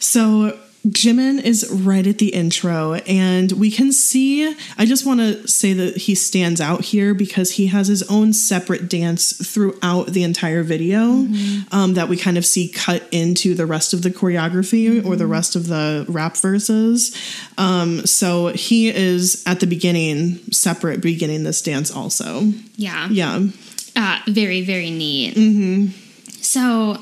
So 0.00 0.58
Jimin 0.86 1.40
is 1.40 1.68
right 1.70 2.04
at 2.06 2.18
the 2.18 2.30
intro, 2.30 2.94
and 2.94 3.52
we 3.52 3.70
can 3.70 3.92
see. 3.92 4.52
I 4.76 4.84
just 4.84 5.06
want 5.06 5.20
to 5.20 5.46
say 5.46 5.72
that 5.74 5.96
he 5.96 6.16
stands 6.16 6.60
out 6.60 6.84
here 6.84 7.14
because 7.14 7.52
he 7.52 7.68
has 7.68 7.86
his 7.86 8.02
own 8.04 8.32
separate 8.32 8.88
dance 8.88 9.32
throughout 9.32 10.08
the 10.08 10.24
entire 10.24 10.64
video 10.64 11.28
um, 11.70 11.94
that 11.94 12.08
we 12.08 12.16
kind 12.16 12.36
of 12.36 12.44
see 12.44 12.68
cut 12.68 13.06
into 13.12 13.54
the 13.54 13.64
rest 13.64 13.94
of 13.94 14.02
the 14.02 14.10
choreography 14.10 15.04
or 15.04 15.14
the 15.14 15.26
rest 15.26 15.54
of 15.54 15.68
the 15.68 16.04
rap 16.08 16.36
verses. 16.36 17.16
Um, 17.58 18.04
so 18.04 18.48
he 18.48 18.88
is 18.88 19.44
at 19.46 19.60
the 19.60 19.68
beginning, 19.68 20.38
separate, 20.50 21.00
beginning 21.00 21.44
this 21.44 21.62
dance 21.62 21.92
also. 21.92 22.52
Yeah. 22.74 23.08
Yeah. 23.08 23.46
Uh, 23.94 24.18
very, 24.26 24.62
very 24.62 24.90
neat. 24.90 25.36
Mm-hmm. 25.36 25.92
So 26.40 26.98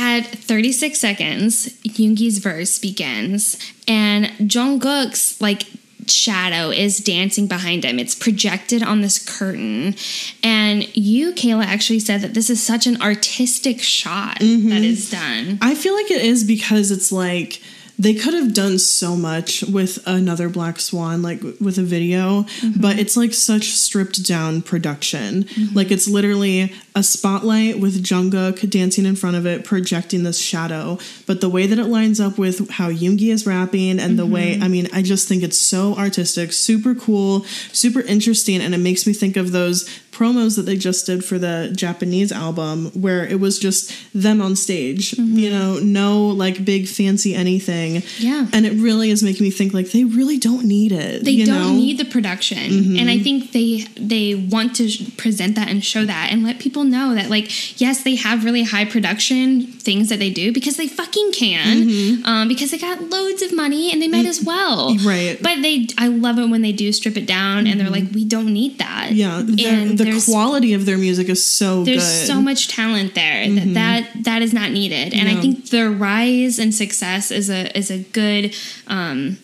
at 0.00 0.22
36 0.22 0.98
seconds, 0.98 1.68
Yoongi's 1.82 2.38
verse 2.38 2.78
begins, 2.78 3.58
and 3.86 4.26
Jungkook's 4.38 5.38
like 5.42 5.64
shadow 6.06 6.70
is 6.70 6.98
dancing 6.98 7.46
behind 7.46 7.84
him. 7.84 7.98
It's 7.98 8.14
projected 8.14 8.82
on 8.82 9.02
this 9.02 9.18
curtain. 9.18 9.94
And 10.42 10.96
you, 10.96 11.32
Kayla, 11.32 11.66
actually 11.66 12.00
said 12.00 12.22
that 12.22 12.32
this 12.32 12.48
is 12.48 12.62
such 12.62 12.86
an 12.86 13.00
artistic 13.02 13.80
shot 13.80 14.38
that 14.38 14.44
mm-hmm. 14.44 14.72
is 14.72 15.10
done. 15.10 15.58
I 15.60 15.74
feel 15.74 15.94
like 15.94 16.10
it 16.10 16.22
is 16.22 16.44
because 16.44 16.90
it's 16.90 17.12
like 17.12 17.60
they 18.00 18.14
could 18.14 18.32
have 18.32 18.54
done 18.54 18.78
so 18.78 19.14
much 19.14 19.62
with 19.62 19.98
another 20.06 20.48
Black 20.48 20.80
Swan, 20.80 21.20
like 21.20 21.42
with 21.60 21.76
a 21.76 21.82
video, 21.82 22.44
mm-hmm. 22.44 22.80
but 22.80 22.98
it's 22.98 23.14
like 23.14 23.34
such 23.34 23.72
stripped 23.72 24.24
down 24.26 24.62
production. 24.62 25.44
Mm-hmm. 25.44 25.76
Like 25.76 25.90
it's 25.90 26.08
literally 26.08 26.72
a 26.94 27.02
spotlight 27.02 27.78
with 27.78 28.02
Jungkook 28.02 28.70
dancing 28.70 29.04
in 29.04 29.16
front 29.16 29.36
of 29.36 29.44
it, 29.46 29.66
projecting 29.66 30.22
this 30.22 30.40
shadow. 30.40 30.98
But 31.26 31.42
the 31.42 31.50
way 31.50 31.66
that 31.66 31.78
it 31.78 31.88
lines 31.88 32.20
up 32.20 32.38
with 32.38 32.70
how 32.70 32.88
Yoongi 32.88 33.30
is 33.30 33.46
rapping 33.46 34.00
and 34.00 34.18
the 34.18 34.24
way, 34.24 34.54
mm-hmm. 34.54 34.62
I 34.62 34.68
mean, 34.68 34.88
I 34.94 35.02
just 35.02 35.28
think 35.28 35.42
it's 35.42 35.58
so 35.58 35.94
artistic, 35.96 36.54
super 36.54 36.94
cool, 36.94 37.44
super 37.44 38.00
interesting, 38.00 38.62
and 38.62 38.74
it 38.74 38.78
makes 38.78 39.06
me 39.06 39.12
think 39.12 39.36
of 39.36 39.52
those 39.52 39.86
promos 40.10 40.56
that 40.56 40.62
they 40.62 40.76
just 40.76 41.06
did 41.06 41.24
for 41.24 41.38
the 41.38 41.72
Japanese 41.74 42.32
album 42.32 42.86
where 43.00 43.24
it 43.24 43.40
was 43.40 43.58
just 43.58 43.92
them 44.12 44.42
on 44.42 44.56
stage, 44.56 45.14
you 45.14 45.50
know, 45.50 45.78
no 45.78 46.26
like 46.26 46.64
big 46.64 46.86
fancy 46.88 47.34
anything. 47.34 47.89
Yeah. 48.18 48.46
And 48.52 48.66
it 48.66 48.72
really 48.86 49.10
is 49.10 49.22
making 49.22 49.44
me 49.44 49.50
think 49.50 49.72
like 49.74 49.90
they 49.92 50.04
really 50.04 50.38
don't 50.38 50.64
need 50.64 50.92
it. 50.92 51.24
they 51.24 51.30
you 51.32 51.46
don't 51.46 51.54
know? 51.54 51.66
Mm-hmm. 51.68 51.76
need 51.76 51.98
the 51.98 52.04
production 52.16 52.96
and 53.00 53.08
i 53.10 53.18
think 53.18 53.52
they 53.52 53.70
they 54.14 54.34
want 54.34 54.74
to 54.76 54.84
present 55.16 55.54
that 55.58 55.68
and 55.68 55.84
show 55.84 56.04
that 56.04 56.28
and 56.32 56.42
let 56.48 56.58
people 56.58 56.84
know 56.84 57.14
that 57.14 57.28
like 57.30 57.46
yes 57.80 58.02
they 58.02 58.16
have 58.16 58.44
really 58.44 58.64
high 58.64 58.84
production 58.84 59.66
things 59.88 60.08
that 60.10 60.18
they 60.18 60.30
do 60.30 60.52
because 60.52 60.76
they 60.76 60.86
fucking 60.88 61.30
can 61.32 62.22
um, 62.24 62.48
because 62.48 62.70
they 62.70 62.78
got 62.78 63.00
loads 63.16 63.42
of 63.42 63.50
money 63.64 63.92
and 63.92 64.00
they 64.02 64.08
might 64.08 64.26
as 64.26 64.40
well 64.44 64.90
Mm-hmm. 64.90 65.06
Right. 65.08 65.34
Mm-hmm. 65.36 65.42
but 65.42 65.56
they 65.62 65.86
i 65.98 66.06
love 66.08 66.38
it 66.38 66.48
when 66.48 66.62
they 66.62 66.72
do 66.72 66.92
strip 66.92 67.16
it 67.16 67.26
down 67.26 67.66
and 67.66 67.74
they're 67.80 67.90
like 67.98 68.08
we 68.14 68.24
don't 68.24 68.52
need 68.60 68.78
that 68.78 69.12
Yeah, 69.12 69.42
the, 69.44 69.64
and 69.66 69.98
the 69.98 70.22
quality 70.30 70.72
of 70.74 70.86
their 70.86 70.98
music 70.98 71.28
is 71.28 71.44
so 71.44 71.84
there's 71.84 72.04
good. 72.04 72.26
so 72.26 72.40
much 72.40 72.68
talent 72.68 73.14
there 73.14 73.48
that, 73.56 73.74
that 73.74 74.24
that 74.24 74.42
is 74.42 74.52
not 74.52 74.70
needed 74.70 75.12
and 75.14 75.28
Yeah. 75.28 75.36
i 75.38 75.40
think 75.40 75.70
their 75.70 75.90
rise 75.90 76.58
and 76.58 76.74
success 76.74 77.30
is 77.30 77.48
a 77.50 77.60
is 77.80 77.90
a 77.90 77.98
good 78.20 78.54
um 78.86 79.38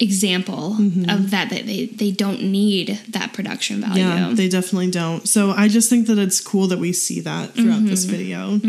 example 0.00 0.74
of 1.08 1.30
that 1.32 1.50
that 1.50 1.66
they 1.66 1.86
they 1.86 2.12
don't 2.12 2.40
need 2.40 3.00
that 3.08 3.32
production 3.32 3.80
value 3.80 4.04
Yeah, 4.04 4.30
they 4.32 4.48
definitely 4.48 4.92
don't. 4.92 5.28
So 5.28 5.50
I 5.50 5.66
just 5.66 5.90
think 5.90 6.06
that 6.06 6.18
it's 6.18 6.40
cool 6.40 6.68
that 6.68 6.78
we 6.78 6.92
see 6.92 7.20
that 7.22 7.54
throughout 7.54 7.84
this 7.84 8.06
Mm-hmm. 8.06 8.16
video. 8.16 8.60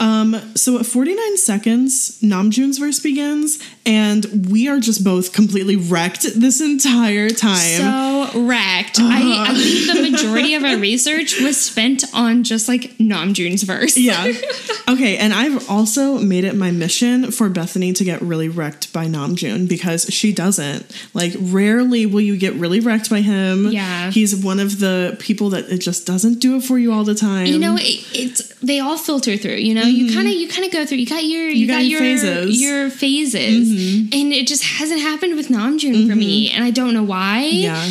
Um, 0.00 0.34
so 0.56 0.78
at 0.80 0.86
49 0.86 1.36
seconds, 1.38 2.20
Namjoon's 2.20 2.78
verse 2.78 2.98
begins, 3.00 3.58
and 3.86 4.48
we 4.50 4.68
are 4.68 4.80
just 4.80 5.04
both 5.04 5.32
completely 5.32 5.76
wrecked 5.76 6.22
this 6.34 6.60
entire 6.60 7.30
time. 7.30 7.78
so 7.80 8.40
wrecked. 8.46 8.98
I, 9.00 9.46
I 9.50 9.54
think 9.54 9.92
the 10.04 10.10
majority 10.10 10.54
of 10.56 10.64
our 10.64 10.76
research 10.78 11.40
was 11.40 11.56
spent 11.60 12.04
on 12.12 12.42
just 12.42 12.68
like 12.68 12.82
Namjoon's 12.98 13.62
verse. 13.62 13.96
yeah. 13.96 14.32
Okay, 14.86 15.16
and 15.16 15.32
I've 15.32 15.70
also 15.70 16.18
made 16.18 16.44
it 16.44 16.54
my 16.54 16.70
mission 16.70 17.30
for 17.30 17.48
Bethany 17.48 17.92
to 17.94 18.04
get 18.04 18.20
really 18.20 18.48
wrecked 18.48 18.92
by 18.92 19.06
Namjoon 19.06 19.68
because 19.68 20.04
she 20.04 20.32
doesn't. 20.32 20.84
Like, 21.14 21.34
rarely 21.38 22.04
will 22.04 22.20
you 22.20 22.36
get 22.36 22.52
really 22.54 22.80
wrecked 22.80 23.08
by 23.08 23.22
him. 23.22 23.68
Yeah. 23.68 24.10
He's 24.10 24.36
one 24.36 24.60
of 24.60 24.80
the 24.80 25.16
people 25.20 25.50
that 25.50 25.70
it 25.70 25.78
just 25.78 26.06
doesn't 26.06 26.40
do 26.40 26.56
it 26.56 26.64
for 26.64 26.78
you 26.78 26.92
all 26.92 27.04
the 27.04 27.14
time. 27.14 27.46
You 27.46 27.58
know, 27.58 27.76
it, 27.76 28.06
it's 28.14 28.54
they 28.60 28.78
all 28.80 28.98
filter 28.98 29.36
through. 29.36 29.54
You 29.54 29.74
know, 29.74 29.82
you 29.82 30.06
mm-hmm. 30.06 30.14
kind 30.14 30.28
of 30.28 30.34
you 30.34 30.48
kind 30.48 30.66
of 30.66 30.72
go 30.72 30.84
through. 30.84 30.98
You 30.98 31.06
got 31.06 31.24
your 31.24 31.48
you, 31.48 31.66
got 31.66 31.74
got, 31.74 31.84
your 31.84 32.02
your 32.02 32.18
phases. 32.18 32.62
your 32.62 32.90
phases, 32.90 33.68
mm-hmm. 33.68 34.08
and 34.12 34.32
it 34.32 34.46
just 34.46 34.64
hasn't 34.64 35.00
happened 35.00 35.36
with 35.36 35.48
Namjoon 35.48 36.08
for 36.08 36.14
me, 36.14 36.48
mm-hmm. 36.48 36.56
and 36.56 36.64
I 36.64 36.70
don't 36.70 36.92
know 36.92 37.04
why. 37.04 37.44
yeah. 37.44 37.90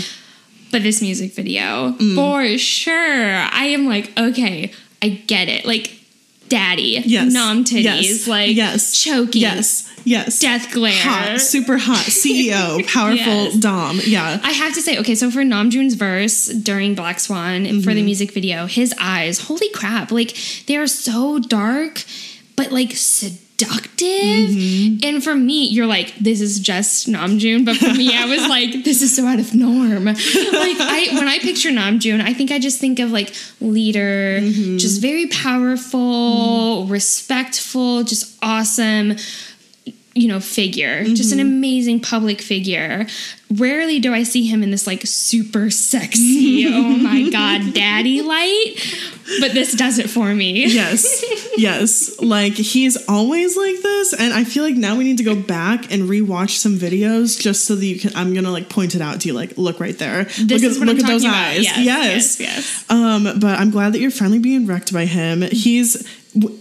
But 0.71 0.81
this 0.81 1.03
music 1.03 1.35
video, 1.35 1.91
mm. 1.91 2.15
for 2.15 2.57
sure, 2.57 2.95
I 2.95 3.65
am 3.65 3.85
like, 3.85 4.11
okay, 4.17 4.71
I 5.03 5.09
get 5.09 5.47
it. 5.47 5.65
Like, 5.65 6.02
daddy, 6.57 7.01
Yes. 7.05 7.31
nom 7.33 7.63
titties, 7.63 7.83
Yes. 7.83 8.27
like 8.27 8.55
yes. 8.55 8.81
choking, 9.03 9.41
Yes. 9.41 9.83
Yes. 10.05 10.39
death 10.39 10.71
glare. 10.71 10.93
Hot. 11.09 11.39
Super 11.39 11.77
hot. 11.77 12.05
CEO. 12.21 12.65
Powerful 12.87 13.43
Yes. 13.45 13.55
Dom. 13.55 13.99
Yeah. 14.05 14.39
I 14.43 14.51
have 14.51 14.73
to 14.73 14.81
say, 14.81 14.97
okay, 14.99 15.15
so 15.15 15.31
for 15.31 15.43
Namjoon's 15.43 15.93
verse 15.95 16.47
during 16.47 16.93
Black 16.95 17.19
Swan 17.19 17.65
and 17.65 17.83
for 17.83 17.93
the 17.93 17.99
Mm-hmm. 17.99 18.05
music 18.05 18.31
video, 18.33 18.65
his 18.67 18.93
eyes, 18.99 19.35
holy 19.47 19.69
crap, 19.69 20.11
like 20.11 20.35
they 20.67 20.75
are 20.77 20.87
so 20.87 21.39
dark, 21.39 22.03
but 22.57 22.71
like 22.71 22.91
seductive. 22.95 23.39
Mm-hmm. 23.57 24.97
And 25.07 25.23
for 25.23 25.35
me, 25.35 25.67
you're 25.67 25.85
like, 25.85 26.15
this 26.15 26.41
is 26.41 26.59
just 26.59 27.07
Namjoon, 27.07 27.65
but 27.65 27.77
for 27.77 27.93
me, 27.93 28.15
I 28.17 28.25
was 28.25 28.41
like, 28.49 28.83
this 28.83 29.01
is 29.01 29.15
so 29.15 29.25
out 29.25 29.39
of 29.39 29.53
norm. 29.53 30.05
like 30.05 30.17
I, 30.17 31.09
when 31.13 31.27
I 31.27 31.39
picture 31.39 31.69
Namjoon, 31.69 32.21
I 32.21 32.33
think 32.33 32.51
I 32.51 32.59
just 32.59 32.79
think 32.79 32.99
of 32.99 33.11
like 33.11 33.33
leader, 33.61 34.39
Mm-hmm. 34.41 34.77
just 34.77 35.01
very 35.01 35.27
powerful, 35.27 36.85
respectful, 36.87 38.03
just 38.03 38.37
awesome 38.41 39.15
you 40.15 40.27
know, 40.27 40.39
figure, 40.39 41.03
just 41.05 41.31
Mm-hmm. 41.31 41.39
an 41.39 41.45
amazing 41.47 41.99
public 41.99 42.39
figure. 42.41 43.07
Rarely 43.51 43.99
do 43.99 44.13
I 44.13 44.23
see 44.23 44.45
him 44.47 44.61
in 44.63 44.71
this 44.71 44.85
like 44.87 45.01
super 45.05 45.69
sexy, 45.69 46.65
oh 46.67 46.97
my 46.97 47.29
god, 47.31 47.73
daddy 47.73 48.21
light, 48.21 48.75
but 49.39 49.53
this 49.53 49.73
does 49.73 49.99
it 49.99 50.09
for 50.09 50.33
me. 50.33 50.65
Yes. 50.67 51.23
yes. 51.57 52.19
Like 52.21 52.53
he's 52.53 52.97
always 53.07 53.55
like 53.57 53.79
this. 53.81 54.13
And 54.13 54.33
I 54.33 54.43
feel 54.43 54.63
like 54.63 54.75
now 54.75 54.95
we 54.97 55.03
need 55.03 55.17
to 55.17 55.23
go 55.23 55.35
back 55.35 55.91
and 55.91 56.03
rewatch 56.09 56.57
some 56.57 56.77
videos 56.77 57.39
just 57.39 57.65
so 57.65 57.75
that 57.75 57.85
you 57.85 57.99
can 57.99 58.15
I'm 58.15 58.33
gonna 58.33 58.51
like 58.51 58.69
point 58.69 58.95
it 58.95 59.01
out 59.01 59.21
to 59.21 59.27
you. 59.27 59.33
Like, 59.33 59.57
look 59.57 59.79
right 59.79 59.97
there. 59.97 60.23
This 60.25 60.63
look 60.63 60.63
at 60.63 60.77
look 60.79 60.89
I'm 60.97 61.05
at 61.05 61.07
those 61.07 61.25
eyes. 61.25 61.63
Yes, 61.63 61.77
yes. 61.79 62.39
yes, 62.39 62.39
yes. 62.39 62.85
Um, 62.89 63.23
but 63.39 63.59
I'm 63.59 63.69
glad 63.71 63.93
that 63.93 63.99
you're 63.99 64.11
finally 64.11 64.39
being 64.39 64.65
wrecked 64.67 64.91
by 64.93 65.05
him. 65.05 65.41
He's 65.43 66.07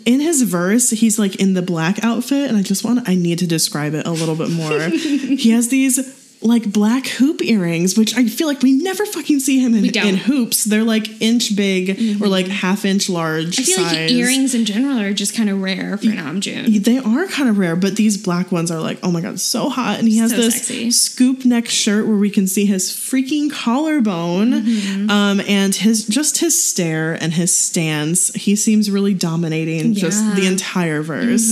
in 0.05 0.21
his 0.21 0.43
verse, 0.43 0.91
he's 0.91 1.19
like 1.19 1.37
in 1.37 1.55
the 1.55 1.63
black 1.63 2.05
outfit, 2.05 2.49
and 2.49 2.57
I 2.57 2.63
just 2.63 2.85
want 2.85 3.09
I 3.09 3.15
need 3.15 3.39
to 3.41 3.47
describe 3.47 3.95
it 3.95 4.07
a 4.07 4.11
little 4.11 4.37
bit 4.37 4.51
more. 4.51 4.81
he 4.89 5.51
has 5.51 5.69
these 5.69 6.22
like 6.43 6.73
black 6.73 7.07
hoop 7.07 7.43
earrings, 7.43 7.97
which 7.97 8.17
I 8.17 8.27
feel 8.27 8.47
like 8.49 8.63
we 8.63 8.73
never 8.73 9.05
fucking 9.07 9.41
see 9.41 9.59
him 9.61 9.75
in, 9.75 9.85
in 9.97 10.17
hoops. 10.17 10.65
They're 10.65 10.85
like 10.85 11.21
inch 11.23 11.55
big 11.57 12.21
or 12.23 12.29
like 12.29 12.47
half 12.49 12.85
inch 12.85 13.09
large. 13.09 13.59
I 13.61 13.63
feel 13.63 13.77
size. 13.77 13.93
like 13.93 14.11
earrings 14.11 14.55
in 14.55 14.65
general 14.65 14.99
are 14.99 15.13
just 15.13 15.35
kind 15.35 15.49
of 15.51 15.61
rare 15.63 15.97
for 15.97 16.07
Namjoon. 16.07 16.83
They 16.85 16.99
are 16.99 17.27
kind 17.27 17.49
of 17.49 17.59
rare, 17.59 17.77
but 17.77 17.97
these 17.97 18.17
black 18.17 18.51
ones 18.53 18.71
are 18.71 18.81
like, 18.81 18.99
oh 19.03 19.11
my 19.11 19.21
god, 19.21 19.39
so 19.41 19.69
hot. 19.69 19.99
And 19.99 20.09
he 20.09 20.19
has 20.19 20.31
So 20.31 20.37
this 20.39 20.57
sexy. 20.57 20.91
scoop 20.91 21.45
neck 21.45 21.67
shirt 21.69 22.07
where 22.07 22.17
we 22.17 22.31
can 22.31 22.47
see 22.47 22.67
his 22.67 22.91
freaking 22.91 23.51
collarbone, 23.51 24.53
Mm-hmm. 24.53 25.11
um, 25.11 25.41
and 25.49 25.75
his 25.75 26.07
just 26.07 26.39
his 26.39 26.61
stare 26.63 27.15
and 27.15 27.33
his 27.35 27.55
stance. 27.55 28.33
He 28.35 28.57
seems 28.57 28.91
really 28.91 29.15
dominating 29.15 29.95
just 29.95 30.23
Yeah. 30.23 30.31
Mm-hmm. 30.31 30.41
the 30.41 30.47
entire 30.47 31.03
verse. 31.03 31.47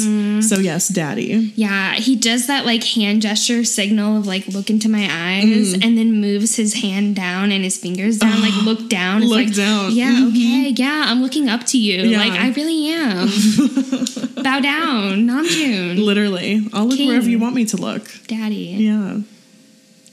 So 0.48 0.59
yes, 0.59 0.88
daddy. 0.88 1.53
Yeah, 1.57 1.94
he 1.94 2.16
does 2.16 2.46
that 2.46 2.64
like 2.66 2.83
hand 2.85 3.22
gesture 3.22 3.64
signal 3.64 4.16
of 4.18 4.26
like 4.26 4.46
look 4.48 4.70
into 4.81 4.88
my 4.88 5.05
eyes 5.11 5.75
Mm. 5.75 5.85
and 5.85 5.99
then 5.99 6.21
moves 6.21 6.57
his 6.57 6.75
hand 6.75 7.14
down 7.16 7.53
and 7.53 7.62
his 7.64 7.77
fingers 7.77 8.19
down, 8.19 8.40
like 8.40 8.55
look 8.64 8.88
down. 8.88 9.23
It's 9.23 9.31
Look 9.31 9.47
like, 9.47 9.55
down. 9.55 9.93
Yeah, 9.93 10.27
okay, 10.29 10.73
yeah, 10.77 11.05
I'm 11.09 11.21
looking 11.23 11.49
up 11.49 11.64
to 11.66 11.79
you. 11.79 12.03
Yeah. 12.03 12.19
Like 12.19 12.33
I 12.33 12.51
really 12.53 12.88
am. 12.88 13.29
Bow 14.43 14.61
down, 14.61 15.27
Namjoon, 15.29 16.03
Literally, 16.03 16.66
I'll 16.73 16.87
look 16.87 16.97
King. 16.97 17.09
wherever 17.09 17.29
you 17.29 17.38
want 17.38 17.55
me 17.55 17.64
to 17.66 17.77
look. 17.77 18.09
daddy. 18.27 18.77
Yeah, 18.79 19.21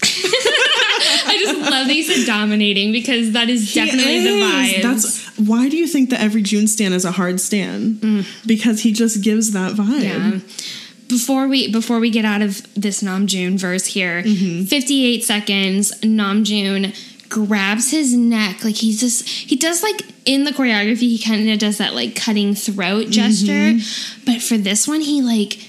I 1.30 1.38
just 1.44 1.60
love 1.60 1.88
that 1.88 1.96
you 1.96 2.04
said 2.04 2.26
dominating 2.26 2.92
because 2.92 3.32
that 3.32 3.50
is 3.50 3.74
definitely 3.74 4.20
He 4.20 4.24
the 4.24 4.46
vibe. 4.46 4.82
That's 4.84 5.28
why 5.38 5.70
do 5.70 5.78
you 5.78 5.88
think 5.88 6.10
that 6.10 6.22
every 6.22 6.42
June 6.42 6.68
stand 6.68 6.94
is 6.94 7.06
a 7.06 7.12
hard 7.12 7.40
stand? 7.40 8.26
Because 8.46 8.82
he 8.82 8.92
just 8.92 9.24
gives 9.24 9.52
that 9.52 9.74
vibe. 9.74 10.02
Mm. 10.02 10.34
Yeah. 10.34 10.40
Before 11.08 11.48
we 11.48 11.72
before 11.72 12.00
we 12.00 12.10
get 12.10 12.26
out 12.26 12.42
of 12.42 12.62
this 12.76 13.02
Namjoon 13.04 13.58
verse 13.60 13.86
here, 13.86 14.24
Mm-hmm. 14.24 14.66
58 14.66 15.24
seconds, 15.24 15.92
Namjoon 16.02 16.96
grabs 17.30 17.92
his 17.92 18.14
neck 18.14 18.64
like 18.64 18.76
he's 18.76 19.00
just 19.02 19.28
he 19.28 19.56
does 19.58 19.84
like 19.84 20.02
in 20.26 20.46
the 20.46 20.52
choreography 20.52 21.10
he 21.10 21.20
kind 21.20 21.50
of 21.50 21.60
does 21.60 21.78
that 21.78 21.94
like 21.94 22.16
cutting 22.16 22.56
throat 22.56 23.10
gesture 23.10 23.52
Mm-hmm. 23.52 24.26
but 24.26 24.42
for 24.42 24.58
this 24.58 24.88
one 24.88 25.02
he 25.02 25.22
like 25.22 25.60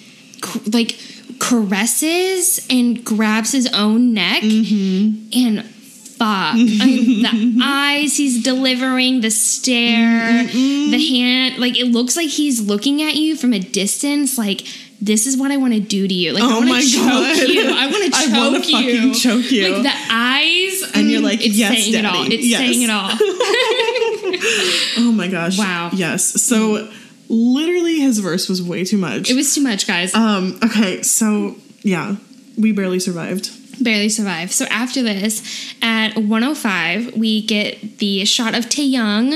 cr- 0.40 0.58
like 0.72 0.96
caresses 1.40 2.64
and 2.70 3.04
grabs 3.04 3.52
his 3.52 3.66
own 3.72 4.14
neck 4.14 4.42
Mm-hmm. 4.42 5.30
and 5.46 5.64
fuck. 5.64 6.54
I 6.54 6.54
mean, 6.56 7.22
the 7.22 7.60
eyes 7.64 8.16
he's 8.16 8.42
delivering, 8.42 9.20
the 9.20 9.30
stare, 9.30 10.44
the 10.44 11.08
hand, 11.08 11.58
like 11.58 11.78
it 11.78 11.86
looks 11.86 12.16
like 12.16 12.28
he's 12.28 12.60
looking 12.60 13.02
at 13.02 13.14
you 13.14 13.36
from 13.36 13.52
a 13.52 13.60
distance, 13.60 14.36
like 14.36 14.62
this 15.00 15.26
is 15.26 15.36
what 15.36 15.50
I 15.50 15.56
want 15.58 15.74
to 15.74 15.80
do 15.80 16.08
to 16.08 16.14
you. 16.14 16.32
Like 16.32 16.42
I 16.42 16.46
Oh 16.46 16.58
want 16.66 16.82
to 16.82 16.88
choke 16.90 17.04
God. 17.04 17.48
you. 17.48 17.70
I 17.72 17.86
want 17.86 18.04
to 18.04 18.10
I 18.18 18.24
choke 18.26 18.34
wanna 18.34 18.58
you. 18.58 19.12
fucking 19.12 19.12
choke 19.14 19.50
you. 19.52 19.68
Like 19.74 19.82
the 19.84 19.98
eyes, 20.10 20.92
And 20.94 21.10
you're 21.10 21.20
mm, 21.20 21.24
like, 21.24 21.40
it's 21.44 21.56
"Yes, 21.56 21.72
saying 21.76 21.94
it 21.94 22.04
all. 22.04 22.24
It's 22.30 22.44
Yes." 22.46 22.58
saying 22.60 22.82
it 22.82 22.90
all. 22.90 23.10
Oh 24.98 25.12
my 25.12 25.28
gosh. 25.28 25.58
Wow. 25.58 25.90
Yes. 25.92 26.42
So 26.42 26.88
literally 27.28 28.00
his 28.00 28.18
verse 28.18 28.48
was 28.48 28.62
way 28.62 28.84
too 28.84 28.98
much. 28.98 29.30
it 29.30 29.34
was 29.34 29.54
too 29.54 29.62
much, 29.62 29.86
guys. 29.86 30.14
um 30.14 30.58
okay, 30.64 31.02
so 31.02 31.56
yeah, 31.82 32.16
we 32.56 32.72
barely 32.72 32.98
survived. 33.00 33.50
barely 33.82 34.08
survive. 34.08 34.52
So 34.52 34.64
after 34.66 35.02
this, 35.02 35.42
at 35.82 36.16
105, 36.16 37.16
we 37.16 37.42
get 37.46 37.98
the 37.98 38.24
shot 38.24 38.54
of 38.54 38.66
Taehyung, 38.66 39.34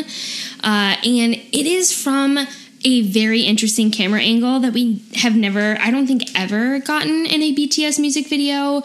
uh, 0.65 0.97
and 1.05 1.35
it 1.35 1.67
is 1.67 1.93
from 1.93 2.39
a 2.85 3.03
very 3.03 3.43
interesting 3.43 3.91
camera 3.91 4.21
angle 4.21 4.61
that 4.61 4.73
we 4.73 5.03
have 5.17 5.37
never, 5.37 5.77
I 5.81 5.91
don't 5.91 6.07
think, 6.07 6.23
ever 6.35 6.79
gotten 6.81 7.27
in 7.27 7.43
a 7.43 7.55
BTS 7.55 7.99
music 8.01 8.29
video, 8.29 8.83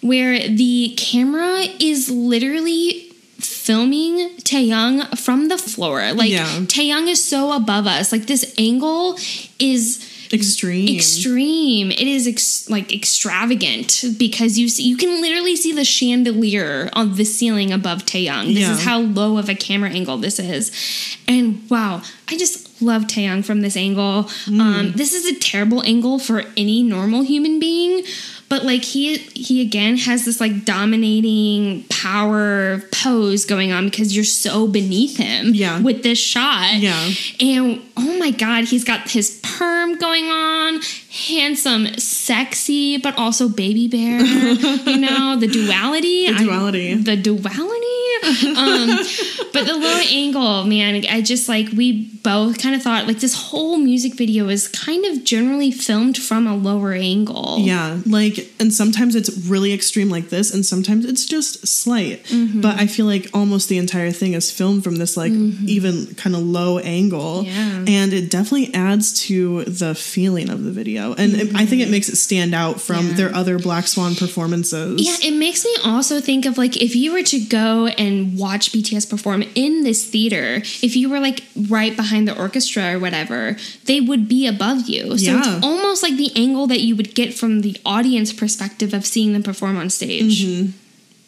where 0.00 0.48
the 0.48 0.94
camera 0.96 1.64
is 1.80 2.10
literally 2.10 3.08
filming 3.38 4.30
Taehyung 4.38 5.16
from 5.18 5.48
the 5.48 5.58
floor. 5.58 6.12
Like 6.12 6.30
Yeah. 6.30 6.46
Taehyung 6.66 7.08
is 7.08 7.22
so 7.22 7.52
above 7.52 7.86
us. 7.86 8.12
Like 8.12 8.26
this 8.26 8.54
angle 8.58 9.16
is 9.58 10.08
Extreme. 10.32 10.88
extreme. 10.96 11.90
It 11.90 12.00
is 12.08 12.26
ex- 12.26 12.70
like 12.70 12.90
extravagant 12.92 14.02
because 14.18 14.58
you 14.58 14.68
see, 14.68 14.84
you 14.84 14.96
can 14.96 15.20
literally 15.20 15.56
see 15.56 15.72
the 15.72 15.84
chandelier 15.84 16.88
on 16.94 17.16
the 17.16 17.24
ceiling 17.24 17.70
above 17.72 18.06
Taehyung. 18.06 18.46
This 18.54 18.60
Yeah. 18.62 18.72
is 18.74 18.82
how 18.84 19.00
low 19.00 19.36
of 19.36 19.48
a 19.50 19.54
camera 19.54 19.90
angle 19.90 20.16
this 20.16 20.38
is, 20.38 20.72
and 21.28 21.60
wow, 21.68 22.00
I 22.28 22.36
just 22.38 22.68
love 22.82 23.04
Taehyung 23.04 23.44
from 23.44 23.60
this 23.62 23.76
angle. 23.76 24.24
Mm. 24.46 24.60
Um, 24.60 24.92
this 24.92 25.14
is 25.14 25.24
a 25.26 25.38
terrible 25.38 25.82
angle 25.84 26.18
for 26.18 26.42
any 26.56 26.82
normal 26.82 27.22
human 27.22 27.58
being. 27.60 28.04
But 28.48 28.64
like 28.66 28.84
he 28.84 29.16
he 29.16 29.62
again 29.62 29.96
has 29.96 30.26
this 30.26 30.38
like 30.38 30.66
dominating 30.66 31.84
power 31.84 32.80
pose 32.92 33.46
going 33.46 33.72
on 33.72 33.86
because 33.86 34.14
you're 34.14 34.26
so 34.26 34.66
beneath 34.66 35.16
him 35.16 35.54
Yeah. 35.54 35.80
with 35.80 36.02
this 36.02 36.18
shot. 36.18 36.74
Yeah. 36.76 37.10
And 37.40 37.80
oh 37.96 38.18
my 38.18 38.30
God, 38.30 38.64
he's 38.64 38.84
got 38.84 39.08
his 39.10 39.40
perm 39.42 39.96
going 39.96 40.26
on, 40.26 40.80
handsome, 41.28 41.98
sexy, 41.98 42.98
but 42.98 43.16
also 43.16 43.48
baby 43.48 43.88
bear. 43.88 44.20
you 44.24 44.98
know, 44.98 45.36
the 45.36 45.46
duality. 45.46 46.26
The 46.30 46.34
I- 46.36 46.44
duality. 46.44 46.94
the 46.94 47.16
duality. 47.16 47.81
um, 48.56 48.88
but 49.52 49.66
the 49.66 49.74
low 49.76 50.00
angle, 50.10 50.64
man, 50.64 51.04
I 51.08 51.20
just 51.22 51.48
like, 51.48 51.68
we 51.76 52.08
both 52.22 52.58
kind 52.58 52.74
of 52.74 52.82
thought 52.82 53.06
like 53.06 53.20
this 53.20 53.34
whole 53.34 53.78
music 53.78 54.14
video 54.14 54.48
is 54.48 54.68
kind 54.68 55.04
of 55.06 55.24
generally 55.24 55.70
filmed 55.70 56.16
from 56.16 56.46
a 56.46 56.54
lower 56.56 56.92
angle. 56.92 57.58
Yeah, 57.60 57.98
like, 58.06 58.50
and 58.60 58.72
sometimes 58.72 59.14
it's 59.14 59.46
really 59.46 59.72
extreme 59.72 60.08
like 60.08 60.28
this, 60.30 60.54
and 60.54 60.64
sometimes 60.64 61.04
it's 61.04 61.24
just 61.26 61.66
slight. 61.66 62.24
Mm-hmm. 62.24 62.60
But 62.60 62.78
I 62.78 62.86
feel 62.86 63.06
like 63.06 63.28
almost 63.34 63.68
the 63.68 63.78
entire 63.78 64.10
thing 64.12 64.34
is 64.34 64.50
filmed 64.50 64.84
from 64.84 64.96
this, 64.96 65.16
like, 65.16 65.32
even 65.32 66.14
kind 66.14 66.34
of 66.36 66.42
low 66.42 66.78
angle. 66.78 67.42
Yeah. 67.44 67.84
And 67.88 68.12
it 68.12 68.30
definitely 68.30 68.72
adds 68.74 69.12
to 69.26 69.64
the 69.64 69.94
feeling 69.94 70.48
of 70.50 70.62
the 70.64 70.70
video. 70.70 71.14
And 71.14 71.34
it- 71.34 71.54
I 71.54 71.66
think 71.66 71.82
it 71.82 71.90
makes 71.90 72.08
it 72.08 72.16
stand 72.16 72.54
out 72.54 72.80
from 72.80 72.92
Mm-hmm. 73.02 73.08
Yeah. 73.10 73.16
their 73.16 73.34
other 73.34 73.58
Black 73.58 73.88
Swan 73.88 74.14
performances. 74.14 75.00
Yeah, 75.04 75.16
it 75.28 75.36
makes 75.36 75.64
me 75.64 75.74
also 75.84 76.20
think 76.20 76.46
of 76.46 76.56
like 76.58 76.76
if 76.80 76.94
you 76.94 77.12
were 77.12 77.22
to 77.24 77.40
go 77.40 77.86
and 77.88 78.21
watch 78.22 78.72
BTS 78.72 79.08
perform 79.08 79.42
in 79.54 79.82
this 79.84 80.04
theater, 80.08 80.56
if 80.82 80.96
you 80.96 81.08
were 81.10 81.20
like 81.20 81.44
right 81.68 81.94
behind 81.96 82.26
the 82.28 82.36
orchestra 82.38 82.94
or 82.94 82.98
whatever, 82.98 83.56
they 83.86 84.00
would 84.00 84.28
be 84.28 84.46
above 84.46 84.88
you. 84.88 85.18
So 85.18 85.32
Yeah. 85.32 85.56
it's 85.56 85.64
almost 85.64 86.02
like 86.02 86.16
the 86.16 86.30
angle 86.36 86.66
that 86.68 86.80
you 86.80 86.96
would 86.96 87.14
get 87.14 87.34
from 87.34 87.60
the 87.62 87.76
audience 87.84 88.32
perspective 88.32 88.92
of 88.94 89.04
seeing 89.06 89.32
them 89.32 89.42
perform 89.42 89.76
on 89.76 89.90
stage. 89.90 90.44
Mm-hmm. 90.44 90.70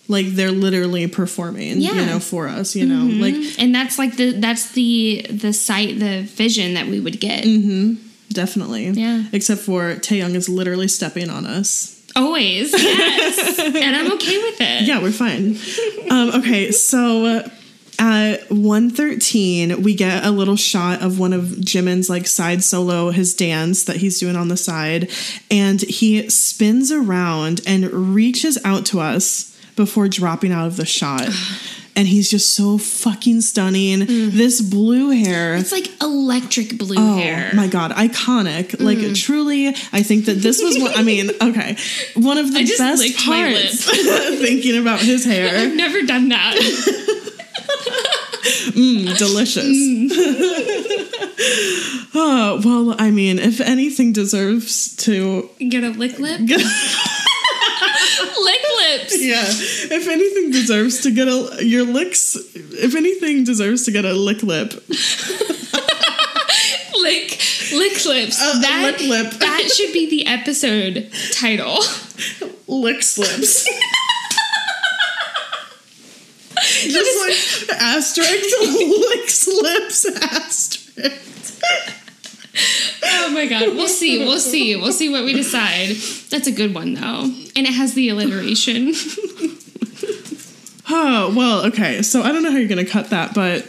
Like, 0.06 0.26
they're 0.36 0.52
literally 0.52 1.06
performing, 1.06 1.80
Yeah. 1.80 1.94
you 1.94 2.04
know, 2.06 2.20
for 2.20 2.46
us, 2.46 2.76
you 2.76 2.84
know? 2.84 3.04
Mm-hmm. 3.10 3.20
Like, 3.22 3.58
And 3.58 3.74
that's 3.74 3.98
like 3.98 4.16
the 4.16 4.32
that's 4.32 4.72
the 4.72 5.24
the 5.30 5.52
sight, 5.52 5.98
the 5.98 6.22
vision 6.22 6.74
that 6.74 6.86
we 6.88 7.00
would 7.00 7.20
get. 7.20 7.44
Mm-hmm. 7.44 7.94
definitely. 8.30 8.88
Yeah. 8.90 9.24
Except 9.32 9.60
for 9.60 9.94
Taehyung 9.96 10.34
is 10.34 10.48
literally 10.48 10.88
stepping 10.88 11.30
on 11.30 11.46
us. 11.46 11.93
Always. 12.16 12.72
Yes. 12.72 13.58
and 13.58 13.96
I'm 13.96 14.12
okay 14.12 14.38
with 14.38 14.60
it. 14.60 14.82
Yeah, 14.82 15.02
we're 15.02 15.12
fine. 15.12 15.56
um, 16.10 16.40
okay, 16.40 16.70
so 16.70 17.42
at 17.98 18.50
113, 18.50 19.82
we 19.82 19.94
get 19.94 20.24
a 20.24 20.30
little 20.30 20.56
shot 20.56 21.02
of 21.02 21.18
one 21.18 21.32
of 21.32 21.44
Jimin's 21.44 22.08
like 22.08 22.26
side 22.26 22.62
solo, 22.62 23.10
his 23.10 23.34
dance 23.34 23.84
that 23.84 23.96
he's 23.96 24.18
doing 24.18 24.36
on 24.36 24.48
the 24.48 24.56
side, 24.56 25.10
and 25.50 25.80
he 25.80 26.28
spins 26.30 26.92
around 26.92 27.60
and 27.66 27.90
reaches 27.92 28.58
out 28.64 28.86
to 28.86 29.00
us 29.00 29.50
before 29.76 30.08
dropping 30.08 30.52
out 30.52 30.66
of 30.66 30.76
the 30.76 30.86
shot. 30.86 31.28
And 31.96 32.08
he's 32.08 32.28
just 32.28 32.54
so 32.54 32.76
fucking 32.76 33.40
stunning. 33.42 34.00
This 34.06 34.60
blue 34.60 35.10
hair. 35.10 35.54
It's 35.54 35.70
like 35.70 35.88
electric 36.02 36.76
blue 36.76 36.96
Oh 36.98 37.16
hair. 37.18 37.52
my 37.54 37.68
god, 37.68 37.92
iconic! 37.92 38.80
Like 38.80 38.98
Mm. 38.98 39.14
truly, 39.16 39.68
I 39.92 40.02
think 40.02 40.24
that 40.24 40.34
this 40.42 40.60
was 40.60 40.76
one. 40.78 40.92
I 40.96 41.02
mean, 41.04 41.30
okay, 41.40 41.76
one 42.16 42.36
of 42.38 42.52
the 42.52 42.58
I 42.60 42.64
best 42.64 43.16
parts. 43.24 43.84
thinking 44.40 44.76
about 44.76 44.98
his 45.00 45.24
hair, 45.32 45.56
I've 45.56 45.76
never 45.76 46.02
done 46.02 46.30
that. 46.30 46.56
Mm, 48.74 49.16
delicious. 49.16 49.64
oh 52.14 52.60
well, 52.64 52.96
I 52.98 53.10
mean, 53.10 53.38
if 53.38 53.60
anything 53.60 54.12
deserves 54.12 54.94
to, 54.96 55.48
Get 55.68 55.84
a 55.84 55.90
lick 55.90 56.18
lip? 56.18 56.40
lick 56.40 56.60
lips. 58.98 59.22
yeah, 59.22 59.44
if 59.96 60.08
anything 60.08 60.50
deserves 60.50 61.00
to 61.02 61.10
get 61.10 61.28
a 61.28 61.64
your 61.64 61.84
licks, 61.84 62.36
if 62.54 62.94
anything 62.94 63.44
deserves 63.44 63.84
to 63.84 63.92
get 63.92 64.04
a 64.04 64.12
lick 64.12 64.42
lip, 64.42 64.72
Lick 66.96 67.38
lick 67.72 68.04
lips. 68.06 68.40
A 68.40 68.60
that, 68.60 68.96
lick 69.00 69.08
lip. 69.10 69.32
that 69.40 69.70
should 69.74 69.92
be 69.92 70.08
the 70.08 70.26
episode 70.26 71.10
title. 71.32 71.78
lick 72.68 73.02
slips. 73.02 73.68
Just 76.84 77.68
like 77.68 77.80
asterisk, 77.80 78.44
lick 78.60 79.28
slips, 79.28 80.06
asterisk. 80.06 80.73
God. 83.60 83.74
We'll 83.76 83.88
see. 83.88 84.18
We'll 84.18 84.38
see. 84.52 84.76
We'll 84.76 84.92
see 84.92 85.08
what 85.10 85.24
we 85.24 85.32
decide. 85.32 85.96
That's 86.30 86.46
a 86.46 86.52
good 86.52 86.74
one 86.74 86.94
though. 86.94 87.22
And 87.56 87.66
it 87.66 87.74
has 87.74 87.94
the 87.94 88.08
alliteration. 88.08 88.92
Oh 90.86 91.32
well, 91.34 91.66
okay. 91.66 92.02
So 92.02 92.22
I 92.22 92.30
don't 92.30 92.42
know 92.42 92.50
how 92.50 92.58
you're 92.58 92.68
gonna 92.68 92.84
cut 92.84 93.10
that, 93.10 93.34
but 93.34 93.64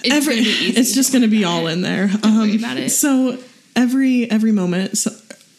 It's 0.00 0.14
every 0.14 0.36
gonna 0.36 0.44
be 0.44 0.50
easy. 0.50 0.80
it's 0.80 0.94
just 0.94 1.12
gonna 1.12 1.26
be 1.28 1.44
all 1.44 1.66
in 1.66 1.82
there. 1.82 2.08
Um, 2.22 2.48
it. 2.48 2.90
So 2.90 3.38
every 3.74 4.30
every 4.30 4.52
moment, 4.52 4.96
so 4.96 5.10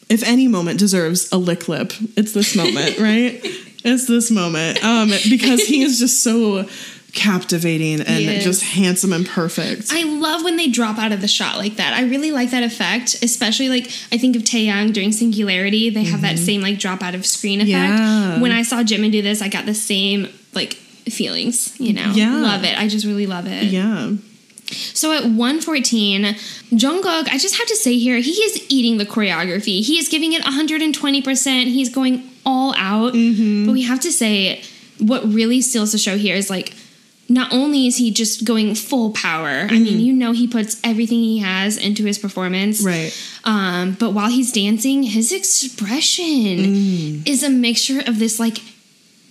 if 0.07 0.23
any 0.23 0.47
moment 0.47 0.79
deserves 0.79 1.29
a 1.33 1.37
lick 1.37 1.67
lip, 1.67 1.91
it's 2.15 2.31
this 2.31 2.55
moment, 2.55 2.97
right? 2.97 3.41
It's 3.83 4.07
this 4.07 4.31
moment, 4.31 4.83
um, 4.83 5.09
because 5.29 5.61
he 5.61 5.81
is 5.83 5.99
just 5.99 6.23
so 6.23 6.65
captivating 7.13 8.01
and 8.01 8.41
just 8.41 8.63
handsome 8.63 9.13
and 9.13 9.27
perfect. 9.27 9.87
I 9.91 10.03
love 10.03 10.43
when 10.43 10.57
they 10.57 10.67
drop 10.67 10.97
out 10.97 11.11
of 11.11 11.21
the 11.21 11.27
shot 11.27 11.57
like 11.57 11.75
that. 11.75 11.93
I 11.93 12.03
really 12.03 12.31
like 12.31 12.51
that 12.51 12.63
effect, 12.63 13.23
especially 13.23 13.69
like 13.69 13.85
I 14.11 14.17
think 14.17 14.35
of 14.35 14.43
Taehyung 14.43 14.93
during 14.93 15.11
Singularity. 15.11 15.89
They 15.89 16.03
have 16.03 16.21
that 16.21 16.35
mm-hmm. 16.35 16.45
same 16.45 16.61
like 16.61 16.79
drop 16.79 17.01
out 17.01 17.15
of 17.15 17.25
screen 17.25 17.61
effect. 17.61 17.69
Yeah. 17.99 18.39
When 18.39 18.51
I 18.51 18.61
saw 18.61 18.83
Jimin 18.83 19.11
do 19.11 19.21
this, 19.21 19.41
I 19.41 19.47
got 19.47 19.65
the 19.65 19.73
same 19.73 20.29
like 20.53 20.73
feelings. 20.73 21.79
You 21.79 21.93
know, 21.93 22.11
Yeah. 22.13 22.35
love 22.37 22.63
it. 22.63 22.77
I 22.77 22.87
just 22.87 23.05
really 23.05 23.25
love 23.25 23.47
it. 23.47 23.65
yeah, 23.65 24.11
So 24.71 25.11
at 25.11 25.25
114, 25.25 26.35
Jungkook, 26.71 27.27
I 27.29 27.37
just 27.37 27.57
have 27.57 27.67
to 27.67 27.75
say 27.75 27.97
here, 27.97 28.17
he 28.17 28.31
is 28.31 28.65
eating 28.69 28.97
the 28.97 29.05
choreography. 29.05 29.81
He 29.81 29.97
is 29.97 30.09
giving 30.09 30.33
it 30.33 30.43
120%. 30.43 31.63
He's 31.65 31.89
going 31.89 32.29
all 32.45 32.75
out. 32.77 33.13
Mm-hmm. 33.13 33.65
But 33.65 33.71
we 33.71 33.81
have 33.83 33.99
to 34.01 34.11
say, 34.11 34.61
what 34.99 35.23
really 35.25 35.61
steals 35.61 35.91
the 35.91 35.97
show 35.97 36.17
here 36.17 36.35
is 36.35 36.49
like, 36.49 36.73
not 37.29 37.53
only 37.53 37.85
is 37.85 37.97
he 37.97 38.11
just 38.11 38.43
going 38.43 38.73
full 38.75 39.11
power, 39.11 39.67
I 39.69 39.79
mean, 39.79 39.99
you 39.99 40.13
know, 40.13 40.31
he 40.31 40.47
puts 40.47 40.79
everything 40.83 41.19
he 41.19 41.39
has 41.39 41.77
into 41.77 42.05
his 42.05 42.17
performance. 42.17 42.83
right. 42.83 43.15
Um, 43.43 43.95
but 43.99 44.11
while 44.11 44.29
he's 44.29 44.51
dancing, 44.51 45.03
his 45.03 45.31
expression 45.31 47.23
is 47.25 47.43
a 47.43 47.49
mixture 47.49 48.01
of 48.05 48.19
this 48.19 48.39
like 48.39 48.57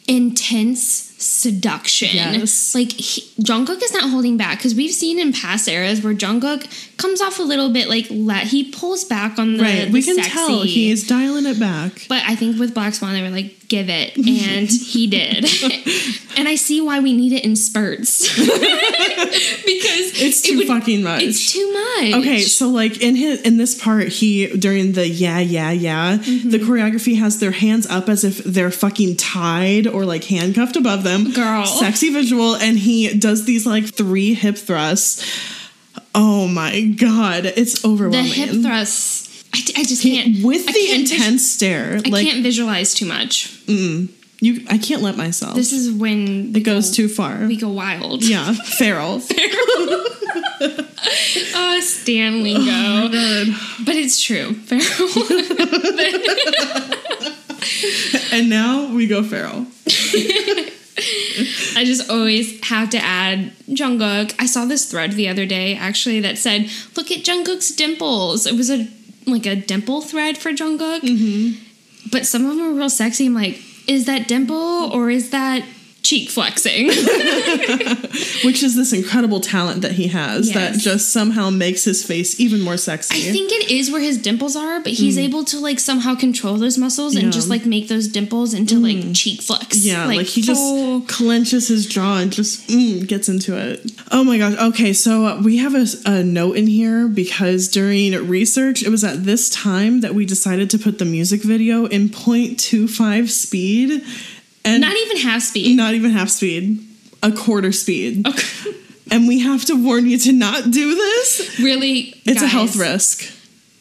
intense 0.06 1.07
seduction. 1.18 2.10
Yes. 2.12 2.74
Like 2.74 2.92
he, 2.92 3.22
Jungkook 3.42 3.82
is 3.82 3.92
not 3.92 4.08
holding 4.10 4.36
back 4.36 4.58
because 4.58 4.74
we've 4.74 4.92
seen 4.92 5.18
in 5.18 5.32
past 5.32 5.68
eras 5.68 6.02
where 6.02 6.14
Jungkook 6.14 6.66
comes 6.96 7.20
off 7.20 7.38
a 7.38 7.42
little 7.42 7.70
bit 7.72 7.88
like 7.88 8.06
let 8.10 8.46
he 8.46 8.70
pulls 8.70 9.04
back 9.04 9.38
on 9.38 9.56
the 9.56 9.62
right. 9.62 9.86
the 9.86 9.92
We 9.92 10.02
can 10.02 10.16
sexy. 10.16 10.30
tell 10.30 10.62
he's 10.62 11.06
dialing 11.06 11.46
it 11.46 11.58
back. 11.60 12.06
But 12.08 12.22
I 12.26 12.34
think 12.36 12.58
with 12.58 12.72
Black 12.74 12.94
Swan, 12.94 13.12
they 13.14 13.22
were 13.22 13.30
like, 13.30 13.68
give 13.68 13.88
it. 13.90 14.16
And 14.48 14.68
he 14.70 15.06
did. 15.08 15.44
and 16.38 16.48
I 16.48 16.54
see 16.54 16.80
why 16.80 17.00
we 17.00 17.12
need 17.16 17.32
it 17.32 17.44
in 17.44 17.56
spurts. 17.56 18.28
because 18.38 20.20
It's 20.22 20.44
it 20.44 20.50
too 20.50 20.58
would- 20.58 20.66
fucking 20.68 21.02
much. 21.02 21.22
It's 21.22 21.52
too 21.52 21.72
much. 21.72 22.14
Okay, 22.20 22.40
so 22.40 22.68
like 22.68 23.00
in 23.02 23.16
his 23.16 23.40
in 23.42 23.56
this 23.56 23.80
part, 23.80 24.08
he 24.08 24.46
during 24.56 24.92
the 24.92 25.06
yeah 25.08 25.38
yeah 25.40 25.70
yeah, 25.70 26.18
Mm-hmm. 26.18 26.50
the 26.50 26.58
choreography 26.58 27.18
has 27.18 27.38
their 27.40 27.50
hands 27.50 27.86
up 27.86 28.08
as 28.08 28.24
if 28.24 28.38
they're 28.44 28.70
fucking 28.70 29.16
tied 29.16 29.86
or 29.86 30.04
like 30.04 30.24
handcuffed 30.24 30.76
above 30.76 31.02
them. 31.02 31.07
Girl. 31.34 31.64
sexy 31.66 32.10
visual, 32.10 32.54
and 32.56 32.78
he 32.78 33.16
does 33.18 33.44
these 33.44 33.66
like 33.66 33.86
three 33.94 34.34
hip 34.34 34.56
thrusts. 34.56 35.24
Oh 36.14 36.48
my 36.48 36.80
god, 36.82 37.44
it's 37.46 37.84
overwhelming. 37.84 38.24
the 38.30 38.36
hip 38.36 38.62
thrusts, 38.62 39.44
I, 39.54 39.58
I 39.80 39.84
just 39.84 40.02
He- 40.02 40.22
can't. 40.22 40.44
with 40.44 40.68
I 40.68 40.72
the 40.72 40.86
can't 40.86 41.00
vis- 41.08 41.12
intense 41.12 41.50
stare, 41.50 42.00
I 42.04 42.08
like 42.08 42.26
can't 42.26 42.42
visualize 42.42 42.94
too 42.94 43.06
much. 43.06 43.62
you, 43.68 44.64
I 44.70 44.78
can't 44.78 45.02
let 45.02 45.16
myself. 45.16 45.54
This 45.54 45.72
is 45.72 45.90
when 45.92 46.54
it 46.56 46.60
goes 46.64 46.90
too 46.90 47.08
far. 47.08 47.46
we 47.46 47.56
go 47.56 47.68
wild. 47.68 48.22
yeah, 48.24 48.52
feral. 48.52 49.18
Feral. 49.28 50.04
oh, 50.60 51.80
Stan 51.82 52.34
oh 52.34 52.42
lingo. 52.42 53.54
but 53.84 53.94
it's 53.94 54.20
true. 54.20 54.54
Feral. 54.54 54.84
and 58.32 58.48
now 58.50 58.92
we 58.94 59.06
go 59.06 59.22
feral. 59.22 59.66
I 61.88 61.90
just 61.90 62.10
always 62.10 62.62
have 62.66 62.90
to 62.90 62.98
add 62.98 63.52
Jungkook. 63.66 64.34
I 64.38 64.44
saw 64.44 64.66
this 64.66 64.90
thread 64.90 65.12
the 65.12 65.26
other 65.26 65.46
day 65.46 65.74
actually 65.74 66.20
that 66.20 66.36
said, 66.36 66.68
"Look 66.96 67.10
at 67.10 67.24
Jungkook's 67.24 67.70
dimples." 67.70 68.46
It 68.46 68.56
was 68.56 68.68
a 68.70 68.88
like 69.26 69.46
a 69.46 69.56
dimple 69.56 70.02
thread 70.02 70.36
for 70.36 70.50
Jungkook, 70.52 71.00
Mm-hmm. 71.00 72.10
but 72.10 72.26
some 72.26 72.44
of 72.44 72.56
them 72.56 72.66
are 72.66 72.74
real 72.74 72.90
sexy. 72.90 73.26
I'm 73.26 73.34
like, 73.34 73.62
is 73.86 74.04
that 74.04 74.28
dimple 74.28 74.90
or 74.92 75.08
is 75.10 75.30
that 75.30 75.64
cheek 76.08 76.30
flexing? 76.30 76.86
which 78.44 78.62
is 78.62 78.74
this 78.76 78.92
incredible 78.92 79.40
talent 79.40 79.82
that 79.82 79.92
he 79.92 80.06
has 80.08 80.52
that 80.52 80.78
just 80.78 81.12
somehow 81.12 81.50
makes 81.50 81.84
his 81.84 82.04
face 82.04 82.38
even 82.40 82.60
more 82.60 82.76
sexy. 82.76 83.28
I 83.28 83.32
think 83.32 83.52
it 83.52 83.70
is 83.70 83.90
where 83.90 84.00
his 84.00 84.16
dimples 84.18 84.56
are, 84.56 84.80
but 84.80 84.92
he's 84.92 85.18
able 85.18 85.44
to 85.46 85.58
like 85.58 85.78
somehow 85.78 86.14
control 86.14 86.56
those 86.56 86.78
muscles 86.78 86.98
Mm. 87.14 87.16
Yeah. 87.16 87.20
Mm. 87.20 87.24
and 87.24 87.32
just 87.32 87.48
like 87.48 87.64
make 87.66 87.88
those 87.88 88.08
dimples 88.08 88.54
into 88.54 88.78
like 88.78 89.14
cheek 89.14 89.40
flex. 89.42 89.84
yeah, 89.84 90.06
like, 90.06 90.26
he 90.26 90.42
full- 90.42 91.00
just 91.00 91.08
clenches 91.16 91.68
his 91.68 91.86
jaw 91.86 92.18
and 92.18 92.32
just 92.32 92.68
mm, 92.68 93.06
gets 93.06 93.28
into 93.28 93.56
it. 93.56 93.90
Oh 94.10 94.24
my 94.24 94.38
gosh. 94.38 94.56
Okay, 94.70 94.92
so 94.92 95.26
uh, 95.26 95.40
we 95.42 95.58
have 95.58 95.74
a, 95.74 95.86
a 96.06 96.22
note 96.24 96.56
in 96.56 96.66
here 96.66 97.06
because 97.08 97.68
during 97.68 98.12
research, 98.28 98.82
it 98.82 98.88
was 98.88 99.04
at 99.04 99.24
this 99.24 99.48
time 99.50 100.00
that 100.00 100.14
we 100.14 100.24
decided 100.26 100.70
to 100.70 100.78
put 100.78 100.98
the 100.98 101.04
music 101.04 101.42
video 101.42 101.86
in 101.86 102.08
0.25 102.08 103.28
speed 103.28 104.02
and 104.68 104.80
not 104.80 104.96
even 104.96 105.16
half 105.18 105.42
speed. 105.42 105.76
not 105.76 105.94
even 105.94 106.10
half 106.10 106.28
speed, 106.28 106.86
a 107.22 107.32
quarter 107.32 107.72
speed. 107.72 108.26
Okay. 108.26 108.74
And 109.10 109.26
we 109.26 109.38
have 109.38 109.64
to 109.64 109.74
warn 109.74 110.04
you 110.04 110.18
to 110.18 110.32
not 110.32 110.70
do 110.70 110.94
this. 110.94 111.58
really, 111.58 112.12
It's 112.26 112.42
a 112.42 112.46
health 112.46 112.76
risk. 112.76 113.32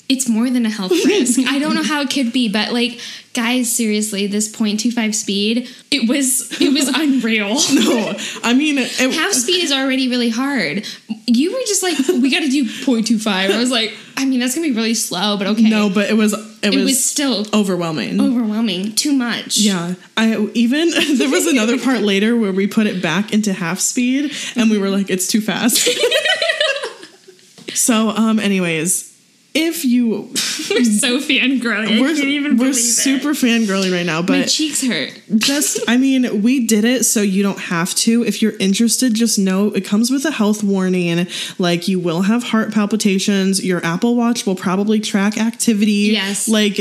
It's 0.07 0.29
more 0.29 0.49
than 0.49 0.65
a 0.65 0.69
health 0.69 0.91
risk. 1.05 1.39
I 1.45 1.59
don't 1.59 1.75
know 1.75 1.83
how 1.83 1.99
it 1.99 2.09
could 2.09 2.31
be, 2.31 2.47
but 2.47 2.71
like, 2.71 3.01
guys, 3.33 3.69
seriously, 3.69 4.27
this 4.27 4.49
0.25 4.49 5.13
speed, 5.13 5.69
it 5.91 6.07
was 6.07 6.61
it 6.61 6.71
was 6.71 6.87
unreal. 6.95 7.55
No, 7.73 8.13
I 8.41 8.53
mean, 8.53 8.77
it, 8.77 8.89
Half 9.13 9.33
speed 9.33 9.65
is 9.65 9.73
already 9.73 10.07
really 10.07 10.29
hard. 10.29 10.87
You 11.25 11.51
were 11.51 11.59
just 11.67 11.83
like, 11.83 11.97
we 12.07 12.31
got 12.31 12.39
to 12.39 12.49
do 12.49 12.63
0.25. 12.63 13.27
I 13.27 13.57
was 13.57 13.69
like, 13.69 13.93
I 14.15 14.23
mean, 14.23 14.39
that's 14.39 14.55
gonna 14.55 14.67
be 14.67 14.73
really 14.73 14.93
slow, 14.93 15.37
but 15.37 15.47
okay. 15.47 15.69
no, 15.69 15.89
but 15.89 16.09
it 16.09 16.13
was 16.15 16.33
it, 16.61 16.73
it 16.73 16.75
was, 16.77 16.85
was 16.85 17.05
still 17.05 17.45
overwhelming. 17.53 18.19
overwhelming. 18.19 18.93
Too 18.93 19.13
much. 19.13 19.57
Yeah, 19.57 19.95
I 20.15 20.37
even 20.53 20.89
there 21.17 21.29
was 21.29 21.47
another 21.47 21.77
part 21.83 22.01
later 22.01 22.35
where 22.35 22.51
we 22.51 22.67
put 22.67 22.87
it 22.87 23.01
back 23.01 23.33
into 23.33 23.53
half 23.53 23.79
speed, 23.79 24.31
and 24.55 24.69
we 24.69 24.77
were 24.77 24.89
like, 24.89 25.09
it's 25.09 25.27
too 25.27 25.41
fast. 25.41 25.87
so, 27.73 28.09
um, 28.09 28.39
anyways, 28.39 29.16
if 29.57 29.83
you 29.83 30.09
We're 30.69 30.83
so 30.83 31.19
fangirly. 31.19 31.97
I 31.97 32.01
we're, 32.01 32.15
can't 32.15 32.27
even 32.27 32.57
we're 32.57 32.73
super 32.73 33.31
it. 33.31 33.37
fangirly 33.37 33.91
right 33.91 34.05
now, 34.05 34.21
but 34.21 34.39
My 34.39 34.43
cheeks 34.45 34.85
hurt. 34.85 35.19
just 35.35 35.79
I 35.87 35.97
mean, 35.97 36.41
we 36.41 36.65
did 36.65 36.83
it 36.83 37.05
so 37.05 37.21
you 37.21 37.43
don't 37.43 37.59
have 37.59 37.95
to. 37.95 38.23
If 38.23 38.41
you're 38.41 38.57
interested, 38.57 39.13
just 39.13 39.39
know 39.39 39.67
it 39.67 39.85
comes 39.85 40.11
with 40.11 40.25
a 40.25 40.31
health 40.31 40.63
warning. 40.63 41.27
Like 41.57 41.87
you 41.87 41.99
will 41.99 42.23
have 42.23 42.43
heart 42.43 42.73
palpitations. 42.73 43.63
Your 43.63 43.83
Apple 43.85 44.15
Watch 44.15 44.45
will 44.45 44.55
probably 44.55 44.99
track 44.99 45.37
activity. 45.37 46.11
Yes. 46.11 46.47
Like 46.47 46.77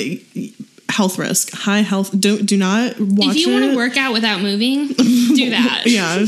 health 0.89 1.19
risk, 1.19 1.53
high 1.53 1.81
health. 1.81 2.19
Don't 2.19 2.47
do 2.47 2.57
not 2.57 2.99
watch 2.99 3.37
if 3.37 3.37
you 3.37 3.51
it. 3.51 3.53
want 3.61 3.71
to 3.73 3.77
work 3.77 3.97
out 3.97 4.13
without 4.13 4.41
moving, 4.41 4.89
do 4.95 5.51
that. 5.51 5.83
yeah. 5.87 6.25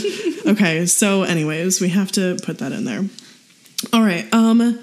Okay. 0.53 0.87
So, 0.87 1.23
anyways, 1.23 1.81
we 1.81 1.89
have 1.91 2.13
to 2.13 2.39
put 2.43 2.59
that 2.59 2.73
in 2.73 2.85
there. 2.85 3.05
All 3.93 4.03
right. 4.03 4.33
Um, 4.33 4.79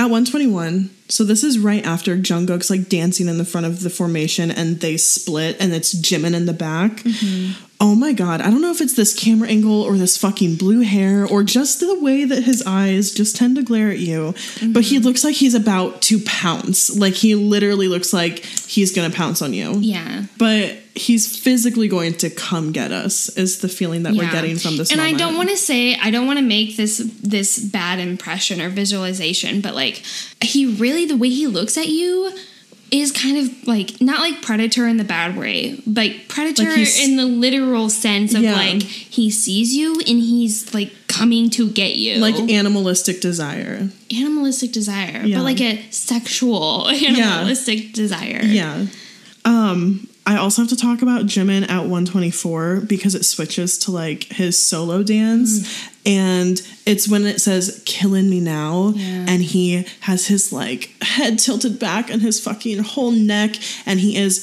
at 0.00 0.04
121. 0.10 0.90
So 1.08 1.24
this 1.24 1.44
is 1.44 1.58
right 1.58 1.84
after 1.84 2.16
Jungkook's 2.16 2.70
like 2.70 2.88
dancing 2.88 3.28
in 3.28 3.36
the 3.36 3.44
front 3.44 3.66
of 3.66 3.80
the 3.82 3.90
formation, 3.90 4.50
and 4.50 4.80
they 4.80 4.96
split, 4.96 5.56
and 5.60 5.72
it's 5.74 5.94
Jimin 5.94 6.34
in 6.34 6.46
the 6.46 6.52
back. 6.52 6.92
Mm-hmm. 7.02 7.64
Oh 7.82 7.94
my 7.94 8.12
god! 8.12 8.40
I 8.40 8.50
don't 8.50 8.62
know 8.62 8.70
if 8.70 8.80
it's 8.80 8.94
this 8.94 9.12
camera 9.18 9.48
angle 9.48 9.82
or 9.82 9.96
this 9.96 10.16
fucking 10.16 10.56
blue 10.56 10.80
hair 10.80 11.26
or 11.26 11.42
just 11.42 11.80
the 11.80 11.98
way 12.00 12.24
that 12.24 12.44
his 12.44 12.62
eyes 12.66 13.10
just 13.12 13.36
tend 13.36 13.56
to 13.56 13.62
glare 13.62 13.90
at 13.90 13.98
you. 13.98 14.34
But 14.72 14.84
he 14.84 14.98
looks 14.98 15.24
like 15.24 15.34
he's 15.36 15.54
about 15.54 16.00
to 16.02 16.20
pounce. 16.20 16.96
Like 16.96 17.14
he 17.14 17.34
literally 17.34 17.88
looks 17.88 18.12
like 18.12 18.38
he's 18.44 18.94
gonna 18.94 19.10
pounce 19.10 19.42
on 19.42 19.52
you 19.54 19.72
Yeah. 19.78 20.24
but 20.38 20.76
he's 21.06 21.24
physically 21.44 21.88
going 21.88 22.12
to 22.14 22.28
come 22.30 22.72
get 22.72 22.90
us 22.92 23.28
is 23.36 23.58
the 23.60 23.68
feeling 23.68 24.02
that 24.04 24.12
we're 24.12 24.30
getting 24.30 24.56
from 24.56 24.76
this 24.76 24.90
and 24.90 24.98
moment. 25.00 25.14
i 25.14 25.18
don't 25.18 25.36
want 25.36 25.48
to 25.48 25.56
say 25.56 25.94
i 25.96 26.10
don't 26.10 26.26
want 26.26 26.38
to 26.38 26.44
make 26.44 26.76
this 26.76 26.98
this 27.22 27.58
bad 27.58 27.98
impression 27.98 28.60
or 28.60 28.68
visualization 28.68 29.60
but 29.60 29.74
like 29.74 30.02
he 30.42 30.66
really 30.84 31.06
the 31.06 31.16
way 31.16 31.28
he 31.30 31.46
looks 31.46 31.76
at 31.78 31.88
you 31.88 32.30
is 32.90 33.12
kind 33.12 33.36
of 33.38 33.66
like 33.68 34.00
not 34.00 34.18
like 34.18 34.42
predator 34.42 34.86
in 34.88 34.96
the 34.96 35.04
bad 35.04 35.36
way 35.36 35.80
but 35.86 36.10
predator 36.28 36.64
Like 36.68 36.98
in 37.00 37.16
the 37.16 37.24
literal 37.26 37.88
sense 37.88 38.34
of 38.34 38.42
Yeah. 38.42 38.56
like 38.56 38.82
he 38.82 39.30
sees 39.30 39.74
you 39.74 39.94
and 40.00 40.18
he's 40.20 40.74
like 40.74 40.90
coming 41.06 41.50
to 41.50 41.70
get 41.70 41.94
you 41.96 42.16
like 42.18 42.34
animalistic 42.36 43.20
desire 43.20 43.88
animalistic 44.12 44.72
desire 44.72 45.22
Yeah. 45.24 45.36
but 45.38 45.44
like 45.44 45.60
a 45.60 45.80
sexual 45.90 46.88
animalistic 47.10 47.92
desire 47.92 48.40
yeah 48.42 48.86
um 49.44 50.06
i 50.32 50.36
also 50.36 50.62
have 50.62 50.68
to 50.68 50.76
talk 50.76 51.02
about 51.02 51.26
jimin 51.26 51.62
at 51.76 51.82
124 51.82 52.80
because 52.94 53.14
it 53.14 53.24
switches 53.24 53.78
to 53.78 53.90
like 53.90 54.24
his 54.40 54.54
solo 54.70 55.02
dance 55.02 55.50
Mm. 55.60 55.88
and 56.06 56.62
it's 56.86 57.06
when 57.08 57.24
it 57.26 57.40
says 57.40 57.82
killing 57.86 58.28
me 58.30 58.40
now 58.40 58.92
Yeah. 58.96 59.26
and 59.30 59.42
he 59.42 59.86
has 60.00 60.26
his 60.28 60.52
like 60.52 60.82
head 61.02 61.38
tilted 61.38 61.78
back 61.78 62.10
and 62.10 62.22
his 62.22 62.40
fucking 62.40 62.78
whole 62.92 63.10
neck 63.12 63.56
and 63.86 64.00
he 64.00 64.16
is 64.16 64.34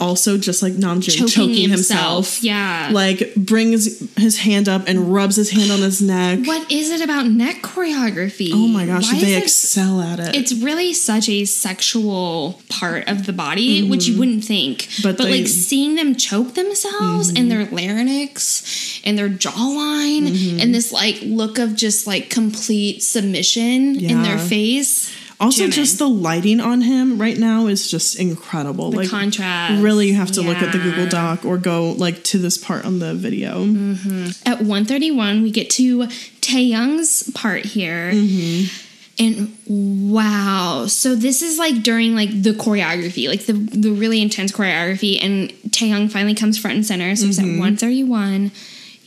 also 0.00 0.38
just 0.38 0.62
like 0.62 0.72
Namjoon 0.72 1.10
choking, 1.18 1.28
Choking 1.28 1.68
himself. 1.68 2.26
himself, 2.26 2.42
yeah. 2.42 2.88
Like 2.92 3.34
brings 3.36 4.00
his 4.16 4.38
hand 4.38 4.68
up 4.68 4.88
and 4.88 5.12
rubs 5.12 5.36
his 5.36 5.50
hand 5.50 5.70
on 5.70 5.80
his 5.80 6.00
neck. 6.00 6.46
what 6.46 6.70
is 6.72 6.90
it 6.90 7.00
about 7.02 7.26
neck 7.26 7.56
choreography 7.62 8.50
Oh 8.52 8.66
my 8.66 8.86
gosh, 8.86 9.12
Why 9.12 9.20
they 9.20 9.34
is 9.34 9.36
it 9.38 9.42
excel 9.44 10.00
at 10.00 10.18
it. 10.20 10.34
it's 10.34 10.52
really 10.54 10.92
such 10.94 11.28
a 11.28 11.44
sexual 11.44 12.60
part 12.68 13.08
of 13.08 13.26
the 13.26 13.32
body, 13.32 13.88
which 13.88 14.06
you 14.06 14.18
wouldn't 14.18 14.44
think. 14.44 14.78
Mm-hmm. 14.82 15.02
But 15.02 15.16
But, 15.16 15.24
they- 15.24 15.30
Mm-hmm. 15.30 15.38
like 15.44 15.48
seeing 15.48 15.94
them 15.96 16.14
choke 16.16 16.54
themselves 16.54 17.28
and 17.28 17.50
their 17.50 17.66
larynx 17.66 19.00
and 19.04 19.18
their 19.18 19.28
jawline 19.28 20.28
Mm-hmm. 20.28 20.60
and 20.60 20.74
this 20.74 20.92
like 20.92 21.18
look 21.22 21.58
of 21.58 21.76
just 21.76 22.06
like 22.06 22.30
complete 22.30 23.02
submission 23.02 23.96
in 24.02 24.22
their 24.22 24.38
face. 24.38 25.10
Also 25.40 25.64
Jimin. 25.64 25.72
just 25.72 25.98
the 25.98 26.08
lighting 26.08 26.60
on 26.60 26.82
him 26.82 27.18
right 27.18 27.38
now 27.38 27.66
is 27.66 27.90
just 27.90 28.18
incredible. 28.18 28.90
The 28.90 28.98
like 28.98 29.08
contrast. 29.08 29.82
Really 29.82 30.08
you 30.08 30.14
have 30.14 30.30
to 30.32 30.42
look 30.42 30.58
at 30.58 30.70
the 30.72 30.78
Google 30.78 31.06
Doc 31.06 31.44
or 31.46 31.56
go 31.56 31.92
like 31.92 32.22
to 32.24 32.38
this 32.38 32.58
part 32.58 32.84
on 32.84 32.98
the 32.98 33.14
video. 33.14 33.62
At 34.44 34.58
131, 34.58 35.42
we 35.42 35.50
get 35.50 35.70
to 35.70 36.00
Taehyung's 36.42 37.30
part 37.32 37.64
here. 37.64 38.12
Mm-hmm. 38.12 38.86
And 39.18 39.56
wow. 39.66 40.86
So 40.88 41.14
this 41.14 41.42
is 41.42 41.58
like 41.58 41.82
during 41.82 42.14
like 42.14 42.30
the 42.42 42.52
choreography, 42.52 43.28
like 43.28 43.44
the 43.46 43.52
the 43.52 43.90
really 43.92 44.20
intense 44.22 44.52
choreography 44.52 45.22
and 45.22 45.50
Taehyung 45.70 46.10
finally 46.10 46.34
comes 46.34 46.58
front 46.58 46.76
and 46.76 46.86
center. 46.86 47.14
So 47.16 47.26
it's 47.26 47.38
Mm-hmm. 47.38 47.54
at 47.56 47.60
131. 47.60 48.52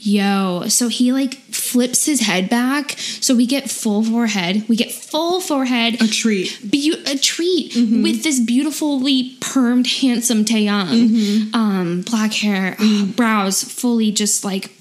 Yo, 0.05 0.65
so 0.67 0.89
he 0.89 1.13
like 1.13 1.35
flips 1.35 2.05
his 2.05 2.19
head 2.19 2.49
back, 2.49 2.91
so 2.99 3.33
we 3.33 3.45
get 3.45 3.71
full 3.71 4.03
forehead. 4.03 4.67
We 4.67 4.75
get 4.75 4.91
full 4.91 5.39
forehead. 5.39 6.01
A 6.01 6.07
treat. 6.07 6.59
Be- 6.69 6.93
a 7.07 7.17
treat 7.17 7.73
with 7.75 8.21
this 8.23 8.41
beautifully 8.41 9.35
permed, 9.39 10.01
handsome 10.01 10.43
Taehyung. 10.43 11.53
Um, 11.55 12.01
black 12.01 12.33
hair, 12.33 12.75
uh, 12.79 13.05
brows 13.05 13.63
fully 13.63 14.11
just 14.11 14.43
like 14.43 14.71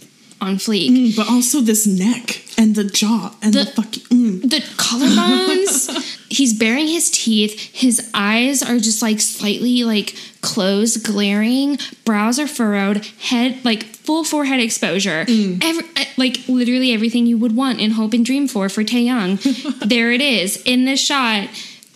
on 0.43 0.57
fleek. 0.57 0.91
Mm, 0.91 1.17
But 1.17 1.29
also 1.31 1.61
this 1.61 1.87
neck 1.87 2.43
and 2.59 2.75
the 2.75 2.85
jaw 2.85 3.35
and 3.43 3.55
the, 3.55 3.65
The- 3.65 3.71
fucking. 3.71 4.03
Mm. 4.05 4.43
The 4.43 4.61
collarbones. 4.77 6.27
he's 6.29 6.53
baring 6.53 6.87
his 6.89 7.11
teeth. 7.11 7.59
His 7.75 8.11
eyes 8.15 8.63
are 8.63 8.79
just 8.79 9.03
like 9.03 9.21
slightly 9.21 9.85
like 9.85 10.15
closed, 10.41 11.05
glaring. 11.05 11.79
Brows 12.05 12.39
are 12.39 12.47
furrowed. 12.49 13.07
Head 13.21 13.65
like 13.65 13.85
full 13.85 14.25
forehead 14.25 14.61
exposure. 14.61 15.25
Every, 15.29 15.85
uh, 15.97 16.05
like 16.17 16.39
literally 16.49 16.93
everything 16.93 17.27
you 17.27 17.39
would 17.39 17.55
want 17.57 17.81
and 17.81 17.93
hope 17.95 18.13
and 18.13 18.25
dream 18.25 18.49
for 18.49 18.69
for 18.69 18.83
Taehyung. 18.85 19.39
there 19.89 20.11
it 20.13 20.21
is 20.21 20.61
in 20.65 20.85
this 20.85 21.01
shot. 21.01 21.49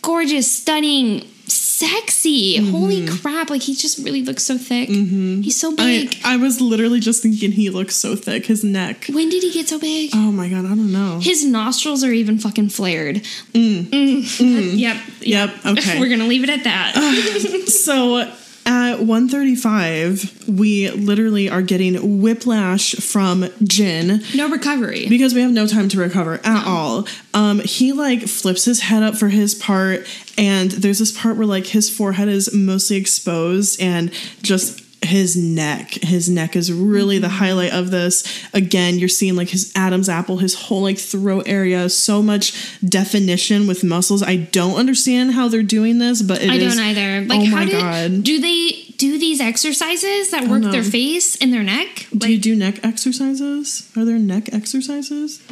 Gorgeous, 0.02 0.50
stunning, 0.50 1.26
sexy. 1.48 2.56
Holy 2.70 3.02
mm-hmm. 3.02 3.16
crap! 3.16 3.50
Like 3.50 3.62
he 3.62 3.74
just 3.74 3.98
really 3.98 4.22
looks 4.22 4.42
so 4.42 4.58
thick. 4.58 4.88
Mm-hmm. 4.88 5.42
He's 5.42 5.58
so 5.58 5.74
big. 5.74 6.16
I 6.24 6.36
was 6.36 6.60
literally 6.60 7.00
just 7.00 7.22
thinking 7.22 7.52
he 7.52 7.70
looks 7.70 7.96
so 7.96 8.16
thick. 8.16 8.46
His 8.46 8.64
neck. 8.64 9.06
when 9.10 9.28
did 9.28 9.42
he 9.42 9.52
get 9.52 9.68
so 9.68 9.78
big? 9.78 10.10
Oh 10.14 10.32
my 10.32 10.48
god, 10.48 10.64
I 10.64 10.68
don't 10.68 10.92
know. 10.92 11.18
His 11.20 11.44
nostrils 11.44 12.02
are 12.04 12.12
even 12.12 12.38
fucking 12.38 12.70
flared. 12.70 13.16
Mm. 13.52 13.84
mm. 13.84 14.18
mm. 14.22 14.78
Yep. 14.78 14.96
Yep, 15.20 15.66
okay. 15.66 16.00
We're 16.00 16.08
gonna 16.08 16.28
leave 16.28 16.44
it 16.44 16.50
at 16.50 16.64
that. 16.64 17.62
So 17.66 18.30
at 18.66 18.98
135, 18.98 20.48
we 20.48 20.90
literally 20.90 21.48
are 21.48 21.62
getting 21.62 22.20
whiplash 22.20 22.94
from 22.96 23.48
Jin 23.62 24.22
no 24.34 24.48
recovery. 24.50 25.08
because 25.08 25.34
we 25.34 25.40
have 25.40 25.52
no 25.52 25.66
time 25.66 25.88
to 25.88 25.98
recover 25.98 26.40
at 26.44 26.66
all. 26.66 27.06
Um, 27.32 27.60
he 27.60 27.92
like 27.92 28.22
flips 28.22 28.64
his 28.64 28.80
head 28.80 29.02
up 29.02 29.16
for 29.16 29.28
his 29.28 29.54
part, 29.54 30.06
and 30.36 30.70
there's 30.72 30.98
this 30.98 31.16
part 31.16 31.36
where 31.36 31.46
like 31.46 31.66
his 31.66 31.88
forehead 31.94 32.28
is 32.28 32.52
mostly 32.52 32.96
exposed 32.96 33.80
and 33.80 34.12
just 34.42 34.82
his 35.02 35.36
neck. 35.36 35.90
His 36.02 36.28
neck 36.28 36.56
is 36.56 36.72
really 36.72 37.18
the 37.18 37.28
mm-hmm. 37.28 37.36
highlight 37.36 37.72
of 37.72 37.90
this. 37.90 38.44
Again 38.52 38.98
you're 38.98 39.08
seeing 39.08 39.36
like 39.36 39.50
his 39.50 39.72
adam's 39.76 40.08
apple 40.08 40.38
his 40.38 40.54
whole 40.54 40.82
like 40.82 40.98
throat 40.98 41.44
area 41.46 41.88
so 41.88 42.22
much 42.22 42.78
definition 42.82 43.66
with 43.66 43.84
muscles. 43.84 44.22
I 44.22 44.36
don't 44.36 44.76
understand 44.76 45.32
how 45.32 45.48
they're 45.48 45.62
doing 45.62 45.98
this 45.98 46.22
but 46.22 46.42
it 46.42 46.50
I 46.50 46.54
is- 46.56 46.74
don't 46.74 46.84
either. 46.84 47.24
Oh 47.24 47.26
like, 47.26 47.40
oh 47.40 47.50
how 47.50 47.56
my 47.56 47.64
do, 47.66 47.72
god. 47.72 48.24
do 48.24 48.40
they 48.40 48.84
do 48.96 49.18
these 49.18 49.40
exercises 49.40 50.30
that 50.30 50.48
work 50.48 50.62
their 50.62 50.82
face 50.82 51.36
and 51.36 51.52
their 51.52 51.62
neck? 51.62 52.06
do 52.16 52.32
you 52.32 52.38
do 52.38 52.56
neck 52.56 52.80
exercises? 52.82 53.90
Are 53.96 54.04
there 54.04 54.18
neck 54.18 54.52
exercises? 54.54 55.38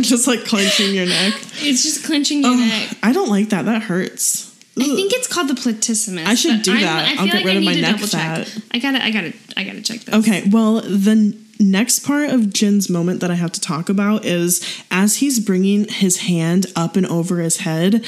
Just 0.00 0.28
like 0.28 0.44
clenching 0.44 0.94
your 0.94 1.06
neck. 1.06 1.34
It's 1.60 1.82
just 1.82 2.04
clenching 2.04 2.42
your 2.42 2.56
neck. 2.56 2.96
i 3.02 3.12
don't 3.12 3.28
like 3.28 3.48
that. 3.50 3.64
That 3.64 3.82
hurts 3.82 4.47
I 4.80 4.94
think 4.94 5.12
it's 5.12 5.26
called 5.26 5.48
the 5.48 5.54
platysimus. 5.54 6.26
I 6.26 6.34
should 6.34 6.62
do 6.62 6.78
that. 6.78 7.08
I 7.08 7.20
I'll 7.20 7.26
get 7.26 7.34
like 7.36 7.44
rid 7.44 7.54
I 7.56 7.58
of 7.58 7.64
my 7.64 7.74
neck 7.74 7.94
double 7.96 8.08
check. 8.08 8.46
fat. 8.46 8.58
I 8.72 8.78
gotta, 8.78 9.04
I 9.04 9.10
gotta, 9.10 9.32
I 9.56 9.64
gotta 9.64 9.82
check 9.82 10.00
this. 10.00 10.14
Okay, 10.14 10.48
well, 10.50 10.80
the 10.80 11.36
next 11.60 12.00
part 12.00 12.30
of 12.30 12.52
Jin's 12.52 12.88
moment 12.88 13.20
that 13.20 13.30
I 13.32 13.34
have 13.34 13.50
to 13.52 13.60
talk 13.60 13.88
about 13.88 14.24
is 14.24 14.62
as 14.90 15.16
he's 15.16 15.40
bringing 15.40 15.88
his 15.88 16.18
hand 16.18 16.66
up 16.76 16.96
and 16.96 17.04
over 17.06 17.38
his 17.40 17.58
head, 17.58 18.04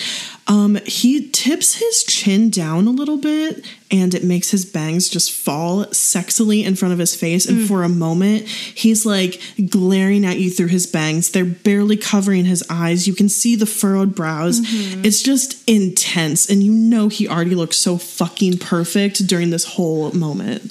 um, 0.50 0.74
he 0.84 1.28
tips 1.30 1.76
his 1.76 2.02
chin 2.02 2.50
down 2.50 2.86
a 2.88 2.90
little 2.90 3.18
bit 3.18 3.64
and 3.90 4.14
it 4.14 4.24
makes 4.24 4.50
his 4.50 4.64
bangs 4.64 5.08
just 5.08 5.30
fall 5.30 5.84
sexily 5.86 6.64
in 6.64 6.74
front 6.74 6.92
of 6.92 6.98
his 6.98 7.14
face. 7.14 7.46
And 7.46 7.68
for 7.68 7.84
a 7.84 7.88
moment, 7.88 8.48
he's 8.48 9.06
like 9.06 9.40
glaring 9.70 10.24
at 10.24 10.38
you 10.38 10.50
through 10.50 10.66
his 10.68 10.86
bangs. 10.88 11.30
They're 11.30 11.44
barely 11.44 11.96
covering 11.96 12.46
his 12.46 12.64
eyes. 12.68 13.06
You 13.06 13.14
can 13.14 13.28
see 13.28 13.54
the 13.54 13.64
furrowed 13.66 14.14
brows. 14.14 14.58
It's 15.04 15.22
just 15.22 15.62
intense. 15.68 16.50
And 16.50 16.62
you 16.64 16.72
know 16.72 17.06
he 17.08 17.28
already 17.28 17.54
looks 17.54 17.76
so 17.76 17.96
fucking 17.96 18.58
perfect 18.58 19.26
during 19.28 19.50
this 19.50 19.64
whole 19.64 20.10
moment. 20.12 20.62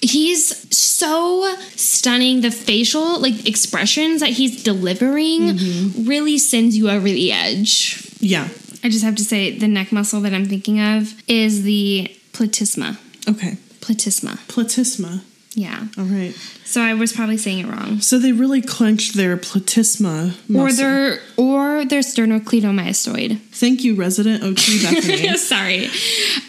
He's 0.00 0.76
so 0.76 1.54
stunning. 1.74 2.40
The 2.42 2.52
facial 2.52 3.20
like 3.20 3.48
expressions 3.48 4.20
that 4.20 4.30
he's 4.30 4.62
delivering 4.62 5.40
Mm-hmm. 5.58 6.08
really 6.08 6.38
sends 6.38 6.76
you 6.76 6.88
over 6.88 7.08
the 7.08 7.32
edge. 7.32 8.04
yeah. 8.20 8.48
I 8.84 8.88
just 8.88 9.04
have 9.04 9.16
to 9.16 9.24
say 9.24 9.56
the 9.58 9.68
neck 9.68 9.92
muscle 9.92 10.20
that 10.20 10.32
I'm 10.32 10.46
thinking 10.46 10.80
of 10.80 11.20
is 11.28 11.62
the 11.62 12.14
platysma. 12.32 12.98
Okay. 13.28 13.56
Platysma. 13.80 14.38
Platysma. 14.48 15.22
Yeah. 15.54 15.86
All 15.96 16.04
right. 16.04 16.34
So 16.68 16.82
I 16.82 16.92
was 16.92 17.14
probably 17.14 17.38
saying 17.38 17.60
it 17.60 17.66
wrong. 17.66 18.02
So 18.02 18.18
they 18.18 18.30
really 18.30 18.60
clenched 18.60 19.16
their 19.16 19.38
platysma 19.38 20.34
muscle. 20.50 20.60
Or 20.60 20.70
their 20.70 21.20
or 21.38 21.86
their 21.86 22.00
sternocleidomyostoid. 22.00 23.40
Thank 23.52 23.84
you, 23.84 23.94
resident 23.94 24.42
OT 24.42 24.82
Bethany. 24.82 25.34
Sorry, 25.38 25.88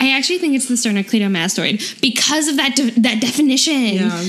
I 0.02 0.12
actually 0.18 0.40
think 0.40 0.56
it's 0.56 0.68
the 0.68 0.74
sternocleidomastoid 0.74 2.02
because 2.02 2.50
of 2.50 2.58
that 2.58 2.76
de- 2.76 3.00
that 3.00 3.22
definition. 3.22 3.74
Yeah. 3.74 4.26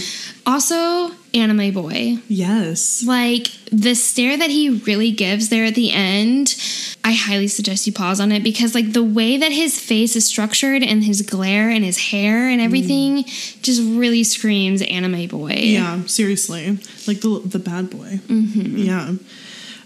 Also, 0.47 1.11
anime 1.35 1.73
boy, 1.73 2.19
yes. 2.29 3.05
like 3.05 3.49
the 3.71 3.95
stare 3.95 4.37
that 4.37 4.51
he 4.51 4.71
really 4.71 5.11
gives 5.11 5.49
there 5.49 5.65
at 5.65 5.75
the 5.75 5.93
end. 5.93 6.57
I 7.05 7.13
highly 7.13 7.49
suggest 7.49 7.87
you 7.87 7.93
pause 7.93 8.21
on 8.21 8.33
it 8.33 8.43
because, 8.43 8.75
like, 8.75 8.93
the 8.93 9.03
way 9.03 9.37
that 9.39 9.53
his 9.53 9.79
face 9.79 10.17
is 10.17 10.27
structured 10.27 10.83
and 10.83 11.03
his 11.05 11.23
glare 11.23 11.71
and 11.71 11.85
his 11.85 11.99
hair 11.99 12.49
and 12.49 12.61
everything 12.61 13.25
mm. 13.25 13.63
just 13.63 13.81
really 13.83 14.23
screams 14.23 14.83
anime 14.83 15.29
boy. 15.29 15.53
Yeah, 15.53 15.80
seriously. 16.07 16.79
Like 17.07 17.21
the 17.21 17.43
the 17.45 17.59
bad 17.59 17.91
boy. 17.91 18.21
Yeah. 18.29 19.15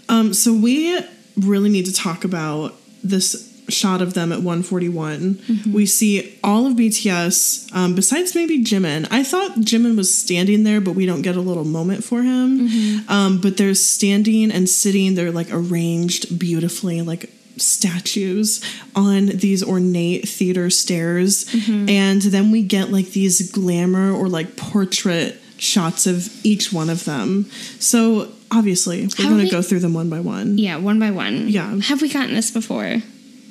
Um, 0.08 0.34
so 0.34 0.52
we 0.52 0.98
really 1.36 1.70
need 1.70 1.86
to 1.86 1.92
talk 1.92 2.24
about 2.24 2.74
this 3.02 3.50
shot 3.70 4.02
of 4.02 4.12
them 4.12 4.30
at 4.30 4.38
141. 4.42 5.38
We 5.72 5.86
see 5.86 6.38
all 6.44 6.66
of 6.66 6.74
BTS, 6.74 7.74
um, 7.74 7.94
besides 7.94 8.34
maybe 8.34 8.62
Jimin. 8.62 9.08
I 9.10 9.22
thought 9.24 9.52
Jimin 9.52 9.96
was 9.96 10.14
standing 10.14 10.64
there, 10.64 10.82
but 10.82 10.94
we 10.94 11.06
don't 11.06 11.22
get 11.22 11.34
a 11.36 11.40
little 11.40 11.64
moment 11.64 12.04
for 12.04 12.22
him. 12.22 12.68
Um, 13.08 13.40
but 13.40 13.56
they're 13.56 13.74
standing 13.74 14.50
and 14.52 14.68
sitting, 14.68 15.14
they're 15.14 15.32
like 15.32 15.48
arranged 15.50 16.38
beautifully, 16.38 17.00
like 17.00 17.30
statues 17.56 18.60
on 18.94 19.26
these 19.26 19.62
ornate 19.64 20.28
theater 20.28 20.68
stairs. 20.68 21.46
And 21.88 22.20
then 22.20 22.50
we 22.50 22.62
get 22.62 22.90
like 22.92 23.12
these 23.12 23.50
glamour 23.50 24.12
or 24.12 24.28
like 24.28 24.56
portrait 24.56 25.40
shots 25.58 26.06
of 26.06 26.28
each 26.44 26.72
one 26.72 26.90
of 26.90 27.04
them. 27.04 27.46
So 27.78 28.28
obviously, 28.50 29.02
we're 29.18 29.24
going 29.24 29.38
to 29.38 29.44
we- 29.44 29.50
go 29.50 29.62
through 29.62 29.80
them 29.80 29.94
one 29.94 30.10
by 30.10 30.20
one. 30.20 30.58
Yeah, 30.58 30.76
one 30.76 30.98
by 30.98 31.10
one. 31.10 31.48
Yeah. 31.48 31.78
Have 31.80 32.02
we 32.02 32.08
gotten 32.08 32.34
this 32.34 32.50
before? 32.50 33.02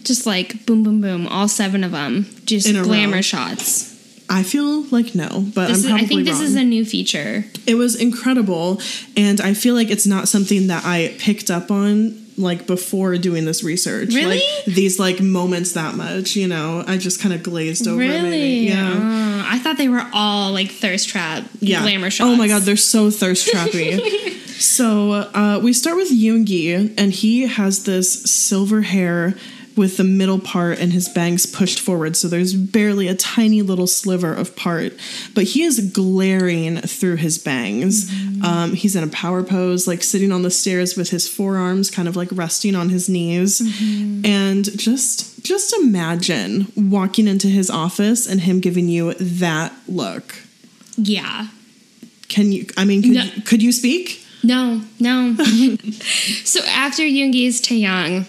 Just 0.03 0.25
like 0.25 0.65
boom, 0.65 0.83
boom, 0.83 0.99
boom, 1.01 1.27
all 1.27 1.47
seven 1.47 1.83
of 1.83 1.91
them, 1.91 2.25
just 2.45 2.67
In 2.67 2.81
glamour 2.83 3.21
shots. 3.21 3.91
I 4.29 4.43
feel 4.43 4.83
like 4.83 5.15
no, 5.15 5.45
but 5.53 5.67
This 5.67 5.85
I'm 5.85 5.97
is, 5.97 6.03
I 6.03 6.05
think 6.05 6.25
this 6.25 6.35
wrong. 6.35 6.43
is 6.43 6.55
a 6.55 6.63
new 6.63 6.83
feature. 6.85 7.45
it 7.67 7.75
was 7.75 7.95
incredible, 7.95 8.81
and 9.15 9.39
I 9.39 9.53
feel 9.53 9.75
like 9.75 9.89
it's 9.91 10.05
not 10.07 10.27
something 10.27 10.67
that 10.67 10.83
I 10.85 11.13
picked 11.19 11.49
up 11.51 11.71
on 11.71 12.22
like 12.37 12.67
before 12.67 13.17
doing 13.17 13.45
this 13.45 13.63
research. 13.63 14.13
Really? 14.13 14.37
Like 14.37 14.65
these 14.65 14.99
like 14.99 15.21
moments 15.21 15.73
that 15.73 15.95
much, 15.95 16.35
you 16.35 16.47
know, 16.47 16.83
I 16.87 16.97
just 16.97 17.21
kind 17.21 17.33
of 17.33 17.43
glazed 17.43 17.87
over. 17.87 17.97
Really? 17.97 18.29
Maybe. 18.29 18.69
Yeah. 18.69 18.93
Oh, 18.95 19.45
I 19.47 19.59
thought 19.59 19.77
they 19.77 19.89
were 19.89 20.05
all 20.13 20.51
like 20.51 20.71
thirst 20.71 21.09
trap 21.09 21.43
yeah. 21.59 21.81
glamour 21.81 22.09
shots. 22.09 22.29
Oh 22.29 22.35
my 22.35 22.47
god, 22.47 22.63
they're 22.63 22.75
so 22.75 23.11
thirst 23.11 23.47
trappy. 23.47 23.99
so 24.59 25.11
uh, 25.11 25.59
we 25.61 25.73
start 25.73 25.97
with 25.97 26.11
Yoongi, 26.11 26.93
and 26.97 27.11
he 27.11 27.47
has 27.47 27.83
this 27.83 28.23
silver 28.23 28.81
hair 28.81 29.35
with 29.75 29.97
the 29.97 30.03
middle 30.03 30.39
part 30.39 30.79
and 30.79 30.93
his 30.93 31.09
bangs 31.09 31.45
pushed 31.45 31.79
forward, 31.79 32.15
so 32.15 32.27
there's 32.27 32.53
barely 32.53 33.07
a 33.07 33.15
tiny 33.15 33.61
little 33.61 33.87
sliver 33.87 34.33
of 34.33 34.55
part. 34.55 34.93
But 35.33 35.45
he 35.45 35.63
is 35.63 35.91
glaring 35.91 36.77
through 36.81 37.17
his 37.17 37.37
bangs. 37.37 38.11
Um, 38.43 38.73
he's 38.73 38.95
in 38.95 39.03
a 39.03 39.07
power 39.07 39.43
pose, 39.43 39.87
like 39.87 40.03
sitting 40.03 40.31
on 40.31 40.41
the 40.43 40.51
stairs 40.51 40.95
with 40.95 41.09
his 41.09 41.27
forearms 41.27 41.89
kind 41.89 42.07
of 42.07 42.15
like 42.15 42.29
resting 42.31 42.75
on 42.75 42.89
his 42.89 43.09
knees, 43.09 43.61
and 44.25 44.65
just 44.77 45.43
just 45.43 45.73
imagine 45.73 46.71
walking 46.75 47.27
into 47.27 47.47
his 47.47 47.69
office 47.69 48.27
and 48.27 48.41
him 48.41 48.59
giving 48.59 48.87
you 48.87 49.13
that 49.15 49.73
look. 49.87 50.35
Yeah. 50.97 51.47
Can 52.29 52.51
you? 52.51 52.65
I 52.77 52.85
mean, 52.85 53.01
could, 53.01 53.11
No. 53.11 53.23
you, 53.23 53.41
could 53.43 53.63
you 53.63 53.71
speak? 53.71 54.19
No, 54.43 54.81
no. 54.99 55.35
so 56.43 56.59
after 56.65 57.03
Yoongi's 57.03 57.61
Taehyung, 57.61 58.25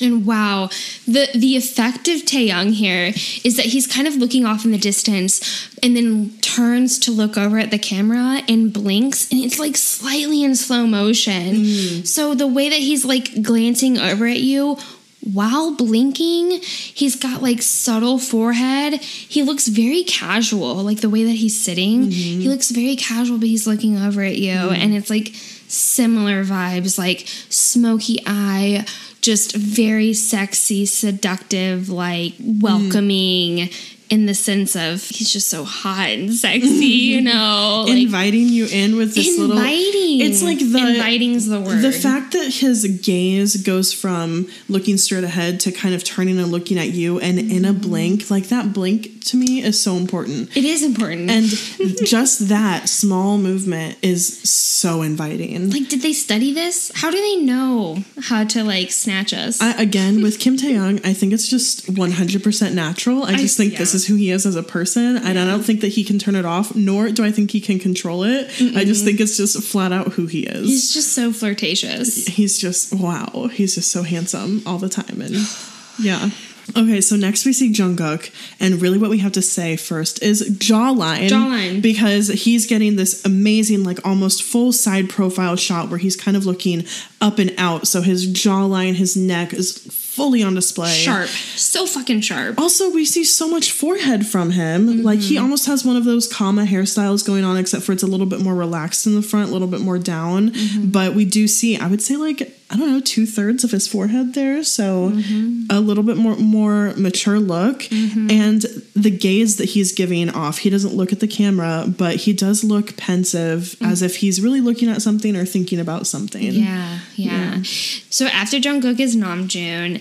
and 0.00 0.26
wow, 0.26 0.68
the 1.06 1.28
the 1.34 1.56
effect 1.56 2.08
of 2.08 2.22
Taehyung 2.22 2.72
here 2.72 3.12
is 3.44 3.56
that 3.56 3.66
he's 3.66 3.86
kind 3.86 4.06
of 4.06 4.16
looking 4.16 4.44
off 4.44 4.64
in 4.64 4.72
the 4.72 4.78
distance 4.78 5.68
and 5.82 5.96
then 5.96 6.30
turns 6.40 6.98
to 7.00 7.10
look 7.10 7.36
over 7.36 7.58
at 7.58 7.70
the 7.70 7.78
camera 7.78 8.42
and 8.48 8.72
blinks 8.72 9.30
and 9.30 9.40
it's 9.42 9.58
like 9.58 9.76
slightly 9.76 10.44
in 10.44 10.54
slow 10.54 10.86
motion. 10.86 11.56
Mm. 11.56 12.06
So 12.06 12.34
the 12.34 12.46
way 12.46 12.68
that 12.68 12.78
he's 12.78 13.04
like 13.04 13.42
glancing 13.42 13.98
over 13.98 14.26
at 14.26 14.40
you 14.40 14.76
while 15.22 15.74
blinking, 15.74 16.60
he's 16.62 17.16
got 17.16 17.42
like 17.42 17.60
subtle 17.62 18.18
forehead. 18.18 18.94
He 18.94 19.42
looks 19.42 19.68
very 19.68 20.02
casual, 20.02 20.76
like 20.76 21.00
the 21.00 21.10
way 21.10 21.24
that 21.24 21.32
he's 21.32 21.60
sitting. 21.60 22.10
He 22.10 22.38
mm-hmm. 22.38 22.48
looks 22.48 22.70
very 22.70 22.96
casual, 22.96 23.38
but 23.38 23.48
he's 23.48 23.66
looking 23.66 23.98
over 23.98 24.22
at 24.22 24.36
you. 24.36 24.54
Mm-hmm. 24.54 24.74
And 24.74 24.94
it's 24.94 25.10
like 25.10 25.34
similar 25.68 26.42
vibes, 26.44 26.98
like 26.98 27.26
smoky 27.48 28.18
eye, 28.26 28.86
just 29.20 29.54
very 29.54 30.12
sexy, 30.12 30.86
seductive, 30.86 31.88
like 31.88 32.34
welcoming. 32.40 33.70
In 34.10 34.26
the 34.26 34.34
sense 34.34 34.74
of 34.74 35.04
he's 35.04 35.32
just 35.32 35.48
so 35.48 35.64
hot 35.64 36.08
and 36.10 36.34
sexy, 36.34 36.66
you 36.86 37.20
know, 37.30 37.84
like 37.86 37.96
Inviting 37.96 38.48
you 38.48 38.66
in 38.66 38.96
with 38.96 39.14
this 39.14 39.38
little. 39.38 39.56
inviting. 39.56 40.20
It's 40.20 40.42
like 40.42 40.58
the 40.58 40.78
inviting's 40.94 41.46
the 41.46 41.60
word. 41.60 41.80
The 41.80 41.92
fact 41.92 42.32
that 42.32 42.52
his 42.54 42.84
gaze 43.02 43.56
goes 43.62 43.92
from 43.92 44.48
looking 44.68 44.96
straight 44.96 45.22
ahead 45.24 45.60
to 45.60 45.70
kind 45.72 45.94
of 45.94 46.02
turning 46.02 46.38
and 46.40 46.50
looking 46.50 46.76
at 46.76 46.88
you, 46.90 47.20
and 47.20 47.38
in 47.38 47.64
a 47.64 47.72
blink, 47.72 48.30
like 48.30 48.48
that 48.48 48.72
blink 48.72 49.24
to 49.26 49.36
me 49.36 49.62
is 49.62 49.80
so 49.80 49.94
important. 49.96 50.56
it 50.56 50.64
is 50.64 50.82
important. 50.82 51.30
And 51.30 51.46
just 52.04 52.48
that 52.48 52.88
small 52.88 53.38
movement 53.38 53.96
is 54.02 54.40
so 54.48 55.02
inviting. 55.02 55.70
like, 55.70 55.88
did 55.88 56.02
they 56.02 56.12
study 56.12 56.52
this? 56.52 56.90
How 56.96 57.10
do 57.12 57.16
they 57.20 57.36
know 57.44 58.02
how 58.22 58.42
to 58.44 58.64
like 58.64 58.90
snatch 58.90 59.32
us? 59.32 59.60
I, 59.62 59.80
again, 59.80 60.20
with 60.22 60.40
Kim 60.40 60.56
Taehyung, 60.56 61.06
I 61.06 61.12
think 61.12 61.32
it's 61.32 61.46
just 61.46 61.86
100% 61.92 62.74
natural. 62.74 63.22
I 63.24 63.36
just 63.36 63.56
think 63.56 63.76
this 63.76 63.92
yeah. 63.92 63.99
Is 64.00 64.06
who 64.06 64.16
he 64.16 64.30
is 64.30 64.46
as 64.46 64.56
a 64.56 64.62
person. 64.62 65.16
And 65.16 65.38
I 65.38 65.44
don't 65.46 65.62
think 65.62 65.80
that 65.82 65.88
he 65.88 66.04
can 66.04 66.18
turn 66.18 66.34
it 66.34 66.44
off, 66.44 66.74
nor 66.74 67.10
do 67.10 67.24
I 67.24 67.30
think 67.30 67.50
he 67.50 67.60
can 67.60 67.78
control 67.78 68.24
it. 68.24 68.50
I 68.76 68.84
just 68.84 69.04
think 69.04 69.20
it's 69.20 69.36
just 69.36 69.62
flat 69.62 69.92
out 69.92 70.12
who 70.14 70.26
he 70.26 70.40
is. 70.40 70.66
He's 70.68 70.92
just 70.94 71.12
so 71.12 71.32
flirtatious. 71.32 72.26
he's 72.26 72.58
just 72.58 72.94
wow 72.94 73.48
he's 73.52 73.74
just 73.74 73.90
so 73.92 74.02
handsome 74.02 74.62
all 74.66 74.78
the 74.78 74.88
time 74.88 75.20
and 75.20 75.34
yeah 75.98 76.30
okay 76.76 77.00
so 77.00 77.16
next 77.16 77.44
we 77.44 77.52
see 77.52 77.72
jungkook 77.72 78.30
and 78.60 78.80
really 78.80 78.98
what 78.98 79.10
we 79.10 79.18
have 79.18 79.32
to 79.32 79.42
say 79.42 79.76
first 79.76 80.22
is 80.22 80.48
jawline 80.58 81.28
Jawline. 81.28 81.82
because 81.82 82.28
he's 82.28 82.66
getting 82.66 82.96
this 82.96 83.24
amazing 83.24 83.82
like 83.82 83.98
almost 84.06 84.42
full 84.42 84.72
side 84.72 85.08
profile 85.08 85.56
shot 85.56 85.88
where 85.88 85.98
he's 85.98 86.16
kind 86.16 86.36
of 86.36 86.46
looking 86.46 86.84
up 87.20 87.38
and 87.38 87.52
out 87.58 87.86
so 87.86 88.02
his 88.02 88.26
jawline 88.32 88.94
his 88.94 89.16
neck 89.16 89.52
is 89.52 89.78
fully 90.20 90.42
on 90.42 90.54
display 90.54 90.90
Sharp. 90.90 91.28
So 91.28 91.86
fucking 91.86 92.20
sharp. 92.20 92.58
also, 92.58 92.90
we 92.90 93.06
see 93.06 93.24
so 93.24 93.48
much 93.48 93.72
forehead 93.72 94.26
from 94.26 94.50
him. 94.50 94.86
Mm-hmm. 94.86 95.02
Like 95.02 95.20
he 95.20 95.38
almost 95.38 95.66
has 95.66 95.82
one 95.82 95.96
of 95.96 96.04
those 96.04 96.30
comma 96.30 96.64
hairstyles 96.64 97.26
going 97.26 97.42
on, 97.42 97.56
except 97.56 97.84
for 97.84 97.92
it's 97.92 98.02
a 98.02 98.06
little 98.06 98.26
bit 98.26 98.40
more 98.40 98.54
relaxed 98.54 99.06
in 99.06 99.14
the 99.14 99.22
front, 99.22 99.48
a 99.48 99.52
little 99.52 99.68
bit 99.68 99.80
more 99.80 99.98
down. 99.98 100.50
Mm-hmm. 100.50 100.90
But 100.90 101.14
we 101.14 101.24
do 101.24 101.48
see, 101.48 101.78
I 101.78 101.86
would 101.86 102.02
say, 102.02 102.16
like 102.16 102.59
I 102.72 102.76
don't 102.76 102.88
know, 102.92 103.00
two 103.00 103.26
thirds 103.26 103.64
of 103.64 103.72
his 103.72 103.88
forehead 103.88 104.34
there, 104.34 104.62
so 104.62 105.10
Mm-hmm. 105.10 105.64
a 105.70 105.80
little 105.80 106.04
bit 106.04 106.16
more 106.16 106.36
more 106.36 106.94
mature 106.96 107.40
look. 107.40 107.90
And 107.90 108.62
the 108.94 109.10
gaze 109.10 109.56
that 109.56 109.70
he's 109.70 109.92
giving 109.92 110.30
off, 110.30 110.58
he 110.58 110.70
doesn't 110.70 110.94
look 110.94 111.12
at 111.12 111.18
the 111.20 111.26
camera, 111.26 111.84
but 111.88 112.14
he 112.16 112.32
does 112.32 112.62
look 112.62 112.96
pensive, 112.96 113.76
as 113.82 114.02
if 114.02 114.16
he's 114.16 114.40
really 114.40 114.60
looking 114.60 114.88
at 114.88 115.02
something 115.02 115.34
or 115.36 115.44
thinking 115.44 115.80
about 115.80 116.06
something. 116.06 116.42
Mm. 116.52 116.64
Yeah, 116.64 116.98
yeah. 117.16 117.62
So 118.08 118.26
after 118.26 118.58
Jungkook 118.58 119.00
is 119.00 119.16
Namjoon, 119.16 119.96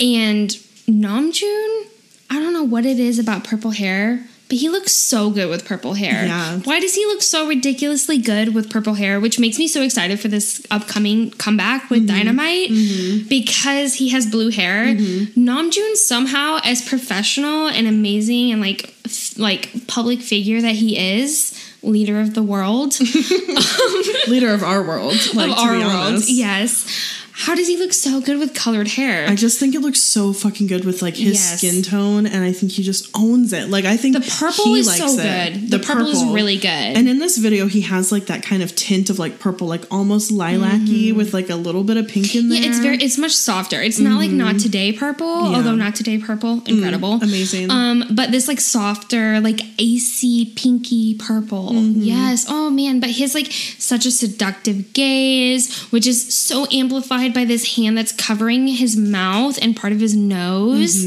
and 0.00 0.50
Namjoon, 0.88 1.84
I 2.30 2.40
don't 2.40 2.52
know 2.52 2.64
what 2.64 2.84
it 2.84 2.98
is 2.98 3.18
about 3.20 3.44
purple 3.44 3.70
hair, 3.70 4.26
but 4.48 4.58
he 4.58 4.68
looks 4.68 4.92
so 4.92 5.30
good 5.30 5.48
with 5.48 5.64
purple 5.64 5.94
hair. 5.94 6.26
Yeah. 6.26 6.58
Why 6.60 6.78
does 6.80 6.94
he 6.94 7.06
look 7.06 7.22
so 7.22 7.48
ridiculously 7.48 8.18
good 8.18 8.54
with 8.54 8.70
purple 8.70 8.94
hair? 8.94 9.18
Which 9.18 9.38
makes 9.38 9.58
me 9.58 9.66
so 9.66 9.82
excited 9.82 10.20
for 10.20 10.28
this 10.28 10.64
upcoming 10.70 11.30
comeback 11.30 11.88
with 11.88 12.00
mm-hmm. 12.00 12.16
Dynamite 12.16 12.70
mm-hmm. 12.70 13.28
because 13.28 13.94
he 13.94 14.10
has 14.10 14.26
blue 14.26 14.50
hair. 14.50 14.86
Mm-hmm. 14.86 15.48
Namjoon 15.48 15.96
somehow, 15.96 16.60
as 16.62 16.86
professional 16.86 17.68
and 17.68 17.86
amazing 17.86 18.52
and 18.52 18.60
like 18.60 18.94
f- 19.06 19.38
like 19.38 19.86
public 19.86 20.20
figure 20.20 20.60
that 20.60 20.74
he 20.74 21.18
is, 21.18 21.58
leader 21.82 22.20
of 22.20 22.34
the 22.34 22.42
world. 22.42 22.96
Um, 23.54 24.02
leader 24.28 24.52
of 24.52 24.62
our 24.62 24.82
world, 24.82 25.14
like 25.34 25.50
of 25.50 25.58
our 25.58 25.72
world. 25.72 25.92
honest. 25.92 26.28
Yes. 26.28 27.03
How 27.44 27.54
does 27.54 27.68
he 27.68 27.76
look 27.76 27.92
so 27.92 28.20
good 28.20 28.38
with 28.38 28.54
colored 28.54 28.88
hair? 28.88 29.28
I 29.28 29.34
just 29.34 29.60
think 29.60 29.74
it 29.74 29.80
looks 29.80 30.00
so 30.00 30.32
fucking 30.32 30.66
good 30.66 30.84
with 30.84 31.02
like 31.02 31.14
his 31.16 31.34
Yes. 31.34 31.58
skin 31.58 31.82
tone, 31.82 32.26
and 32.26 32.42
I 32.42 32.52
think 32.52 32.72
he 32.72 32.82
just 32.82 33.10
owns 33.14 33.52
it. 33.52 33.68
Like 33.68 33.84
I 33.84 33.96
think 33.98 34.14
the 34.14 34.22
purple 34.40 34.72
he 34.74 34.80
is 34.80 34.86
likes 34.86 34.98
so 35.00 35.20
it. 35.20 35.52
good. 35.52 35.70
The, 35.70 35.78
purple, 35.78 36.06
is 36.06 36.24
really 36.24 36.56
good. 36.56 36.68
And 36.98 37.06
in 37.06 37.18
this 37.18 37.36
video, 37.36 37.66
he 37.66 37.82
has 37.82 38.10
like 38.10 38.26
that 38.26 38.42
kind 38.42 38.62
of 38.62 38.74
tint 38.74 39.10
of 39.10 39.18
like 39.18 39.38
purple, 39.38 39.66
like 39.66 39.84
almost 39.92 40.30
lilac-y 40.30 41.12
with 41.14 41.34
like 41.34 41.50
a 41.50 41.56
little 41.56 41.84
bit 41.84 41.98
of 41.98 42.08
pink 42.08 42.34
in 42.34 42.48
there. 42.48 42.60
yeah, 42.62 42.68
it's 42.70 42.78
very 42.78 42.96
it's 42.96 43.18
much 43.18 43.32
softer. 43.32 43.82
It's 43.82 43.98
not 43.98 44.18
like 44.18 44.30
not 44.30 44.58
today 44.58 44.92
purple, 44.92 45.26
Mm-hmm. 45.26 45.44
Yeah. 45.44 45.52
Mm, 45.52 45.56
although 45.56 45.74
not 45.74 45.94
today 45.96 46.16
purple, 46.18 46.62
incredible. 46.66 47.14
amazing. 47.22 47.70
Um, 47.70 48.04
but 48.12 48.30
this 48.32 48.48
like 48.48 48.60
softer, 48.60 49.40
like 49.40 49.60
icy 49.78 50.46
pinky 50.56 51.14
purple. 51.14 51.72
Mm-hmm. 51.72 52.00
Yes. 52.00 52.46
Oh 52.48 52.70
man, 52.70 53.00
but 53.00 53.10
his 53.10 53.34
like 53.34 53.52
such 53.52 54.06
a 54.06 54.10
seductive 54.10 54.92
gaze, 54.94 55.78
which 55.92 56.06
is 56.06 56.32
so 56.34 56.66
amplified 56.72 57.33
by 57.34 57.44
this 57.44 57.76
hand 57.76 57.98
that's 57.98 58.12
covering 58.12 58.66
his 58.68 58.96
mouth 58.96 59.58
and 59.60 59.76
part 59.76 59.92
of 59.92 60.00
his 60.00 60.14
nose. 60.16 61.04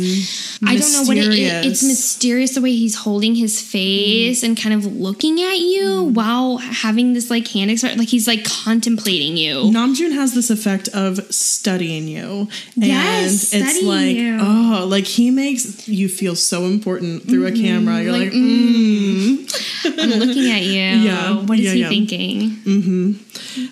I 0.65 0.75
don't 0.75 0.91
know 0.93 1.03
what 1.03 1.17
it 1.17 1.28
is. 1.28 1.65
It's 1.65 1.78
Mm-hmm. 1.82 1.88
Mysterious. 1.88 2.53
the 2.55 2.61
way 2.61 2.71
he's 2.75 2.95
holding 2.95 3.36
his 3.36 3.61
face 3.61 4.43
and 4.43 4.57
kind 4.59 4.73
of 4.73 4.86
looking 4.86 5.41
at 5.41 5.59
you 5.59 6.03
while 6.13 6.57
having 6.57 7.13
this 7.13 7.30
like 7.30 7.47
hand 7.47 7.71
expression, 7.71 7.97
like 7.99 8.07
he's 8.09 8.28
like 8.28 8.43
contemplating 8.45 9.38
you. 9.38 9.55
Namjoon 9.71 10.13
has 10.13 10.34
this 10.34 10.49
effect 10.49 10.88
of 10.89 11.19
studying 11.34 12.07
you. 12.07 12.47
And 12.75 12.86
Yes, 12.86 13.53
it's 13.53 13.69
studying 13.80 13.88
like, 13.88 14.15
you. 14.17 14.38
oh, 14.41 14.86
like 14.88 15.05
he 15.05 15.32
makes 15.32 15.88
you 15.88 16.09
feel 16.09 16.36
so 16.36 16.65
important 16.65 17.23
through 17.30 17.45
a 17.47 17.51
camera. 17.51 18.01
You're 18.01 18.11
like, 18.11 18.25
Like, 18.25 18.34
mm. 18.34 19.99
I'm 19.99 20.09
looking 20.19 20.51
at 20.51 20.61
you. 20.63 20.82
Yeah, 21.07 21.34
What 21.45 21.59
is 21.59 21.65
yeah, 21.65 21.71
he 21.73 21.80
yeah. 21.82 21.89
thinking? 21.89 23.19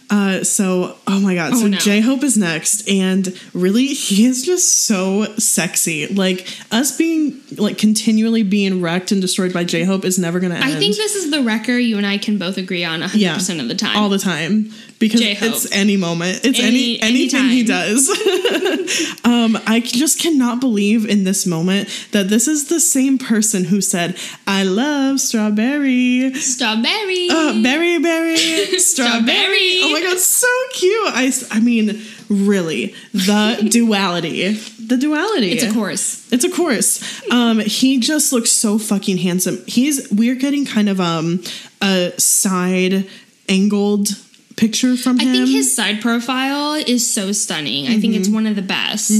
Uh, 0.09 0.43
so, 0.43 0.97
oh 1.07 1.19
my 1.19 1.35
god. 1.35 1.55
so 1.55 1.67
no. 1.67 1.77
J 1.77 2.01
Hope 2.01 2.23
is 2.23 2.37
next, 2.37 2.87
and 2.89 3.39
really, 3.53 3.87
he 3.87 4.25
is 4.25 4.45
just 4.45 4.85
so 4.85 5.25
sexy. 5.35 6.07
Like 6.07 6.47
us 6.71 6.95
being 6.97 7.41
like 7.57 7.77
continually 7.77 8.43
being 8.43 8.81
wrecked 8.81 9.11
and 9.11 9.21
destroyed 9.21 9.53
by 9.53 9.63
J 9.63 9.83
Hope 9.83 10.05
is 10.05 10.17
never 10.19 10.39
gonna 10.39 10.55
end. 10.55 10.63
I 10.63 10.75
think 10.75 10.95
this 10.95 11.15
is 11.15 11.31
the 11.31 11.41
wrecker 11.41 11.77
you 11.77 11.97
and 11.97 12.05
I 12.05 12.17
can 12.17 12.37
both 12.37 12.57
agree 12.57 12.83
on 12.83 13.01
100% 13.01 13.15
yeah, 13.15 13.35
of 13.35 13.67
the 13.67 13.75
time. 13.75 13.97
all 13.97 14.09
the 14.09 14.19
time, 14.19 14.71
because 14.99 15.19
J-Hope. 15.19 15.49
it's 15.53 15.71
any 15.73 15.97
moment, 15.97 16.41
it's 16.45 16.59
any, 16.59 16.99
Any- 17.01 17.01
anything 17.01 17.49
he 17.49 17.63
does. 17.63 18.09
um, 19.25 19.57
I 19.67 19.81
just 19.83 20.19
cannot 20.19 20.59
believe 20.59 21.05
in 21.07 21.23
this 21.23 21.45
moment 21.45 21.89
that 22.11 22.29
this 22.29 22.47
is 22.47 22.67
the 22.67 22.79
same 22.79 23.17
person 23.17 23.65
who 23.65 23.81
said, 23.81 24.17
"I 24.47 24.63
love 24.63 25.19
strawberry." 25.19 26.33
Strawberry. 26.35 27.27
Uh, 27.29 27.61
berry, 27.61 27.99
berry, 27.99 28.37
strawberry. 28.37 28.79
Strawberry. 28.79 29.79
Oh 29.83 29.89
my 29.91 30.01
god, 30.01 30.19
so 30.19 30.47
cute. 30.73 31.07
I, 31.07 31.31
I 31.51 31.59
mean, 31.59 32.01
really, 32.29 32.95
the 33.13 33.67
duality. 33.71 34.53
The 34.53 34.97
duality. 34.97 35.51
it's 35.51 35.63
a 35.63 35.73
chorus. 35.73 36.31
It's 36.31 36.43
a 36.45 36.51
chorus. 36.51 37.01
Um, 37.31 37.59
he 37.59 37.99
just 37.99 38.31
looks 38.31 38.51
so 38.51 38.77
fucking 38.77 39.17
handsome. 39.17 39.63
He's 39.67 40.09
we're 40.11 40.35
getting 40.35 40.65
kind 40.65 40.89
of 40.89 41.01
um 41.01 41.41
a 41.81 42.11
side 42.19 43.07
angled 43.49 44.09
picture 44.55 44.95
from 44.95 45.19
him. 45.19 45.29
I 45.29 45.31
think 45.33 45.49
his 45.49 45.75
side 45.75 46.01
profile 46.01 46.73
is 46.75 47.11
so 47.11 47.31
stunning. 47.33 47.87
I 47.87 47.99
think 47.99 48.13
Mm-hmm. 48.13 48.21
it's 48.21 48.29
one 48.29 48.47
of 48.47 48.55
the 48.55 48.61
best. 48.61 49.11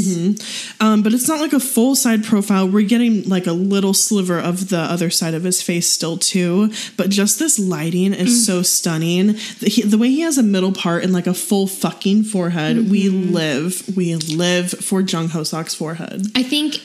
um, 0.80 1.04
but 1.04 1.14
it's 1.14 1.28
not 1.28 1.40
like 1.42 1.54
a 1.54 1.60
full 1.60 1.96
side 1.96 2.24
profile. 2.24 2.68
We're 2.70 2.88
getting 2.88 3.28
like 3.28 3.46
a 3.48 3.52
little 3.52 3.94
sliver 3.94 4.40
of 4.40 4.70
the 4.70 4.80
other 4.80 5.10
side 5.10 5.34
of 5.34 5.44
his 5.44 5.62
face 5.62 5.90
still 5.90 6.18
too. 6.18 6.72
But 6.98 7.10
just 7.10 7.40
this 7.40 7.60
lighting 7.60 8.14
is 8.14 8.30
Mm. 8.30 8.46
so 8.46 8.62
stunning. 8.62 9.28
The, 9.60 9.70
he, 9.70 9.82
the 9.82 9.98
way 9.98 10.10
he 10.10 10.22
has 10.22 10.38
a 10.38 10.44
middle 10.44 10.72
part 10.72 11.04
and 11.04 11.12
like 11.14 11.28
a 11.28 11.34
full 11.34 11.68
fucking 11.68 12.24
forehead. 12.26 12.90
We 12.90 13.06
Mm-hmm. 13.10 13.34
live, 13.34 13.98
we 13.98 14.16
live 14.16 14.72
for 14.72 15.02
Jung 15.02 15.28
Hoseok's 15.30 15.76
forehead. 15.76 16.28
I 16.36 16.44
think 16.44 16.76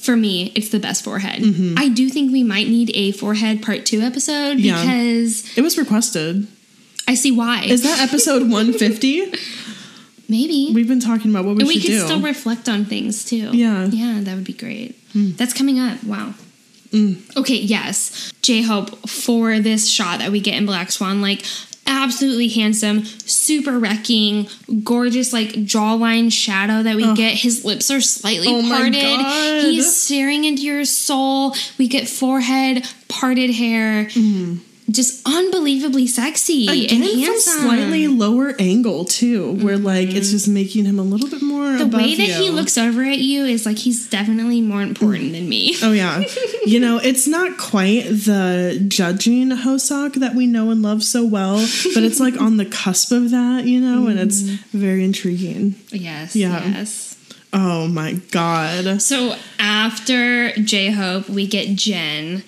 for 0.00 0.16
me, 0.16 0.50
it's 0.54 0.70
the 0.70 0.80
best 0.80 1.04
forehead. 1.04 1.42
Mm-hmm. 1.42 1.74
I 1.78 1.88
do 1.88 2.08
think 2.08 2.32
we 2.32 2.42
might 2.42 2.68
need 2.68 2.90
a 2.94 3.12
forehead 3.12 3.62
part 3.62 3.86
two 3.86 4.00
episode 4.00 4.58
Yeah. 4.58 4.80
because 4.80 5.56
It 5.56 5.62
was 5.62 5.78
requested. 5.78 6.48
I 7.10 7.14
see 7.14 7.32
why. 7.32 7.64
Is 7.64 7.82
that 7.82 7.98
episode 8.00 8.42
150? 8.48 9.32
Maybe. 10.28 10.70
We've 10.72 10.86
been 10.86 11.00
talking 11.00 11.32
about 11.32 11.44
what 11.44 11.56
we 11.56 11.62
and 11.62 11.68
we 11.68 11.74
should 11.74 11.82
could 11.82 11.88
do. 11.88 12.04
still 12.04 12.20
reflect 12.20 12.68
on 12.68 12.84
things 12.84 13.24
too. 13.24 13.50
Yeah. 13.50 13.86
Yeah, 13.86 14.20
that 14.22 14.36
would 14.36 14.44
be 14.44 14.52
great. 14.52 14.96
Hmm. 15.12 15.32
That's 15.32 15.52
coming 15.52 15.80
up. 15.80 16.04
Wow. 16.04 16.34
Mm. 16.90 17.36
Okay, 17.36 17.56
yes. 17.56 18.32
J 18.42 18.62
Hope 18.62 19.08
for 19.08 19.58
this 19.58 19.90
shot 19.90 20.20
that 20.20 20.30
we 20.30 20.38
get 20.38 20.54
in 20.54 20.66
Black 20.66 20.92
Swan, 20.92 21.20
like 21.20 21.44
absolutely 21.84 22.46
handsome, 22.46 23.04
super 23.04 23.76
wrecking, 23.76 24.46
gorgeous, 24.84 25.32
like 25.32 25.48
jawline 25.48 26.32
shadow 26.32 26.84
that 26.84 26.94
we 26.94 27.12
get. 27.14 27.34
His 27.34 27.64
lips 27.64 27.90
are 27.90 28.00
slightly 28.00 28.46
Oh 28.48 28.62
parted. 28.68 29.64
He's 29.64 29.96
staring 30.00 30.44
into 30.44 30.62
your 30.62 30.84
soul. 30.84 31.54
We 31.76 31.88
get 31.88 32.08
forehead, 32.08 32.88
parted 33.08 33.50
hair. 33.50 34.04
Mm-hmm. 34.04 34.58
Just 34.90 35.22
unbelievably 35.26 36.06
sexy 36.06 36.66
Again, 36.66 37.02
and 37.02 37.10
from 37.10 37.20
handsome. 37.20 37.62
slightly 37.62 38.08
lower 38.08 38.54
angle 38.58 39.04
too, 39.04 39.52
where 39.62 39.78
like 39.78 40.08
it's 40.08 40.30
just 40.30 40.48
making 40.48 40.84
him 40.84 40.98
a 40.98 41.02
little 41.02 41.28
bit 41.28 41.42
more. 41.42 41.60
Mm-hmm. 41.60 41.90
the 41.90 41.96
way 41.96 42.14
that 42.16 42.28
he 42.28 42.50
looks 42.50 42.76
over 42.76 43.02
at 43.04 43.18
you 43.18 43.44
is 43.44 43.64
like 43.66 43.78
he's 43.78 44.08
definitely 44.08 44.60
more 44.60 44.82
important 44.82 45.32
than 45.32 45.48
me. 45.48 45.76
Oh 45.82 45.92
yeah, 45.92 46.22
you 46.66 46.78
know 46.80 46.98
it's 46.98 47.26
not 47.26 47.56
quite 47.58 48.02
the 48.02 48.84
judging 48.88 49.50
Hoseok 49.50 50.14
that 50.14 50.34
we 50.34 50.46
know 50.46 50.70
and 50.70 50.82
love 50.82 51.02
so 51.02 51.24
well, 51.24 51.56
but 51.94 52.02
it's 52.02 52.20
like 52.20 52.40
on 52.40 52.56
the 52.56 52.66
cusp 52.66 53.12
of 53.12 53.30
that, 53.30 53.64
you 53.64 53.80
know, 53.80 54.08
and 54.08 54.18
it's 54.18 54.40
very 54.40 55.04
intriguing. 55.04 55.74
Yes. 55.90 56.34
Yeah. 56.36 56.62
Yes. 56.64 57.16
Oh 57.52 57.88
my 57.88 58.14
god! 58.30 59.00
So 59.02 59.34
after 59.58 60.52
J 60.52 60.90
Hope, 60.90 61.28
we 61.28 61.46
get 61.46 61.74
Jin. 61.76 62.42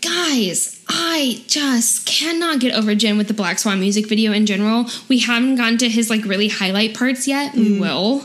Guys, 0.00 0.80
I 0.88 1.42
just 1.48 2.06
cannot 2.06 2.60
get 2.60 2.72
over 2.72 2.94
Jin 2.94 3.18
with 3.18 3.26
the 3.26 3.34
Black 3.34 3.58
Swan 3.58 3.80
music 3.80 4.06
video 4.08 4.32
in 4.32 4.46
general. 4.46 4.86
We 5.08 5.18
haven't 5.18 5.56
gotten 5.56 5.76
to 5.78 5.88
his 5.88 6.08
like 6.08 6.24
really 6.24 6.48
highlight 6.48 6.96
parts 6.96 7.26
yet. 7.26 7.54
We 7.54 7.80
will. 7.80 8.24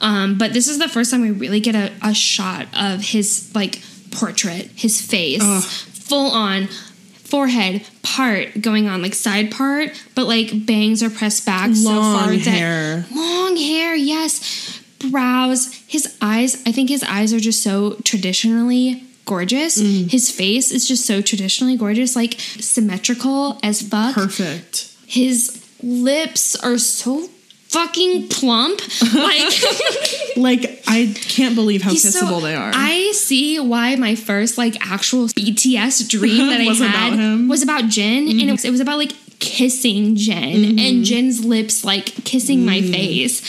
Um, 0.00 0.36
but 0.36 0.52
this 0.52 0.66
is 0.66 0.78
the 0.80 0.88
first 0.88 1.10
time 1.12 1.20
we 1.20 1.30
really 1.30 1.60
get 1.60 1.74
a, 1.76 1.92
a 2.02 2.12
shot 2.12 2.66
of 2.76 3.00
his 3.02 3.52
like 3.54 3.80
portrait, 4.10 4.70
his 4.74 5.00
face, 5.00 5.42
full 5.84 6.30
on 6.32 6.66
forehead 7.14 7.86
part 8.02 8.60
going 8.60 8.88
on, 8.88 9.00
like 9.00 9.14
side 9.14 9.52
part, 9.52 9.90
but 10.16 10.26
like 10.26 10.66
bangs 10.66 11.02
are 11.02 11.10
pressed 11.10 11.46
back 11.46 11.74
so 11.74 11.88
far 11.88 12.26
Long 12.26 12.38
that 12.38 12.40
hair. 12.46 13.06
long 13.14 13.56
hair, 13.56 13.94
yes. 13.94 14.80
Brows, 15.10 15.72
his 15.86 16.16
eyes. 16.20 16.62
I 16.66 16.72
think 16.72 16.88
his 16.88 17.02
eyes 17.04 17.32
are 17.32 17.40
just 17.40 17.62
so 17.62 17.94
traditionally 18.04 19.04
gorgeous. 19.24 19.80
Mm. 19.80 20.10
His 20.10 20.30
face 20.30 20.70
is 20.72 20.86
just 20.88 21.06
so 21.06 21.20
traditionally 21.22 21.76
gorgeous, 21.76 22.16
like 22.16 22.34
symmetrical 22.38 23.58
as 23.62 23.82
fuck. 23.82 24.14
Perfect. 24.14 24.94
His 25.06 25.64
lips 25.82 26.56
are 26.56 26.78
so 26.78 27.28
fucking 27.68 28.28
plump. 28.28 28.80
Like 29.14 29.52
Like 30.36 30.82
I 30.88 31.12
can't 31.14 31.54
believe 31.54 31.82
how 31.82 31.90
kissable 31.92 32.28
so- 32.28 32.40
they 32.40 32.54
are. 32.54 32.70
I 32.74 33.12
see 33.14 33.60
why 33.60 33.96
my 33.96 34.14
first 34.14 34.56
like 34.58 34.76
actual 34.90 35.26
BTS 35.28 36.08
dream 36.08 36.48
that 36.48 36.60
I 36.60 36.64
had 36.72 36.76
about. 36.76 37.12
Mm-hmm. 37.18 37.48
was 37.48 37.62
about 37.62 37.84
Jin, 37.88 38.28
and 38.28 38.40
it 38.40 38.50
was, 38.52 38.64
it 38.64 38.70
was 38.70 38.80
about 38.80 38.96
like 38.98 39.12
kissing 39.40 40.16
Jin 40.16 40.78
and 40.78 41.04
Jin's 41.04 41.44
lips 41.44 41.84
like 41.84 42.06
kissing 42.24 42.64
my 42.64 42.80
Mm. 42.80 42.92
face. 42.92 43.42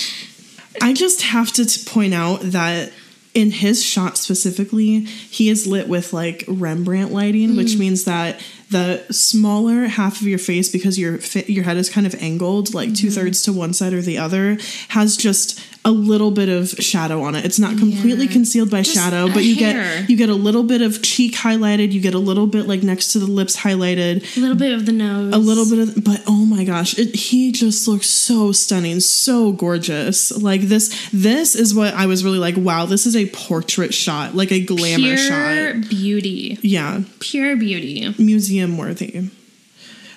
I 0.82 0.93
just 0.93 1.21
have 1.21 1.51
to 1.53 1.65
t- 1.65 1.88
point 1.89 2.13
out 2.13 2.39
that 2.41 2.91
in 3.34 3.50
his 3.50 3.84
shot 3.84 4.18
specifically, 4.18 5.00
he 5.02 5.50
is 5.50 5.66
lit 5.66 5.88
with 5.88 6.14
like 6.14 6.44
Rembrandt 6.48 7.12
lighting, 7.12 7.56
which 7.56 7.74
mm. 7.74 7.80
means 7.80 8.04
that 8.04 8.40
the 8.70 9.04
smaller 9.12 9.88
half 9.88 10.22
of 10.22 10.28
your 10.28 10.40
face, 10.40 10.70
because 10.70 11.00
your 11.00 11.20
your 11.48 11.64
head 11.64 11.78
is 11.78 11.90
kind 11.90 12.06
of 12.06 12.16
angled, 12.16 12.74
like 12.74 12.90
mm-hmm. 12.90 12.96
two 12.96 13.12
thirds 13.12 13.42
to 13.44 13.54
one 13.54 13.74
side 13.74 13.94
or 13.94 14.02
the 14.02 14.18
other, 14.18 14.58
has 14.90 15.18
just 15.18 15.60
a 15.86 15.92
little 15.92 16.32
bit 16.32 16.48
of 16.48 16.70
shadow 16.70 17.22
on 17.24 17.36
it. 17.36 17.44
It's 17.44 17.60
not 17.60 17.78
completely 17.78 18.26
Yeah. 18.26 18.32
concealed 18.32 18.70
by 18.70 18.84
Just 18.84 18.96
shadow, 18.96 19.28
but 19.28 19.44
you 19.44 19.56
hair. 19.56 20.00
get 20.00 20.10
you 20.10 20.16
get 20.16 20.30
a 20.30 20.34
little 20.36 20.64
bit 20.64 20.82
of 20.82 21.02
cheek 21.02 21.36
highlighted. 21.36 21.92
You 21.92 22.00
get 22.00 22.14
a 22.14 22.20
little 22.20 22.48
bit 22.48 22.68
like 22.68 22.84
next 22.84 23.10
to 23.14 23.20
the 23.20 23.26
lips 23.28 23.58
highlighted. 23.58 24.24
A 24.38 24.40
little 24.40 24.56
bit 24.56 24.72
of 24.72 24.86
the 24.86 24.94
nose. 24.94 25.34
A 25.34 25.38
little 25.38 25.70
bit 25.70 25.80
of, 25.98 26.04
but 26.04 26.24
oh 26.26 26.46
my 26.46 26.64
gosh, 26.64 26.98
it, 26.98 27.14
he 27.16 27.52
just 27.52 27.86
looks 27.88 28.08
so 28.08 28.52
stunning, 28.54 29.02
so 29.02 29.52
gorgeous. 29.52 30.32
Like 30.32 30.62
this, 30.62 31.10
this 31.12 31.54
is 31.56 31.74
what 31.76 31.94
I 31.94 32.06
was 32.06 32.24
really 32.24 32.40
like. 32.40 32.56
Wow, 32.58 32.86
this 32.86 33.06
is 33.06 33.16
a 33.18 33.26
portrait 33.32 33.94
shot, 33.94 34.36
like 34.36 34.52
a 34.54 34.62
glamour 34.62 35.18
shot. 35.18 35.54
pure 35.54 35.82
shot. 35.82 35.90
beauty. 35.90 36.58
Yeah, 36.62 37.02
Pure 37.20 37.58
beauty. 37.58 38.16
museum 38.18 38.78
worthy. 38.78 39.30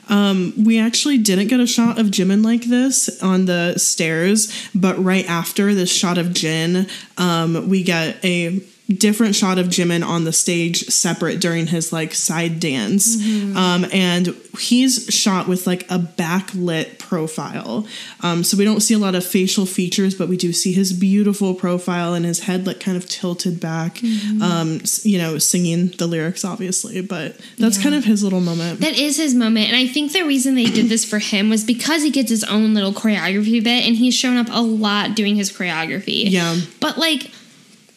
Um, 0.08 0.52
we 0.64 0.78
actually 0.78 1.18
didn't 1.18 1.48
get 1.48 1.60
a 1.60 1.66
shot 1.66 1.98
of 1.98 2.06
Jimin 2.06 2.44
like 2.44 2.64
this 2.64 3.22
on 3.22 3.46
the 3.46 3.78
stairs, 3.78 4.68
but 4.74 5.02
right 5.02 5.28
after 5.28 5.74
this 5.74 5.92
shot 5.92 6.18
of 6.18 6.32
Jin, 6.32 6.86
um, 7.18 7.68
we 7.68 7.82
get 7.82 8.24
a 8.24 8.60
different 8.88 9.34
shot 9.34 9.58
of 9.58 9.66
Jimin 9.66 10.06
on 10.06 10.24
the 10.24 10.32
stage 10.32 10.84
separate 10.86 11.40
during 11.40 11.66
his 11.66 11.92
like 11.92 12.14
side 12.14 12.60
dance. 12.60 13.16
Um, 13.56 13.86
and 13.92 14.28
he's 14.58 15.06
shot 15.12 15.48
with 15.48 15.66
like 15.66 15.82
a 15.90 15.98
backlit 15.98 16.98
profile. 16.98 17.86
Um, 18.22 18.44
so 18.44 18.56
we 18.56 18.64
don't 18.64 18.80
see 18.80 18.94
a 18.94 18.98
lot 18.98 19.14
of 19.14 19.24
facial 19.24 19.66
features, 19.66 20.14
but 20.14 20.28
we 20.28 20.36
do 20.36 20.52
see 20.52 20.72
his 20.72 20.92
beautiful 20.92 21.54
profile 21.54 22.14
and 22.14 22.24
his 22.24 22.40
head 22.40 22.66
like 22.66 22.78
kind 22.80 22.96
of 22.96 23.08
tilted 23.08 23.60
back, 23.60 24.02
um, 24.40 24.80
you 25.02 25.18
know, 25.18 25.38
singing 25.38 25.88
the 25.88 26.06
lyrics 26.06 26.44
obviously, 26.44 27.00
but 27.00 27.36
that's 27.58 27.82
kind 27.82 27.94
of 27.94 28.04
his 28.04 28.22
little 28.22 28.40
moment. 28.40 28.80
That 28.80 28.96
is 28.96 29.16
his 29.16 29.34
moment. 29.34 29.68
And 29.68 29.76
I 29.76 29.86
think 29.86 30.12
the 30.12 30.22
reason 30.22 30.54
they 30.54 30.66
did 30.66 30.86
this 30.86 31.04
for 31.04 31.18
him 31.18 31.50
was 31.50 31.64
because 31.64 32.02
he 32.02 32.10
gets 32.10 32.30
his 32.30 32.44
own 32.44 32.74
little 32.74 32.92
choreography 32.92 33.62
bit 33.62 33.84
and 33.84 33.96
he's 33.96 34.14
shown 34.14 34.36
up 34.36 34.46
a 34.50 34.60
lot 34.60 35.16
doing 35.16 35.36
his 35.36 35.50
choreography. 35.50 36.30
Yeah. 36.30 36.56
But 36.80 36.98
like 36.98 37.30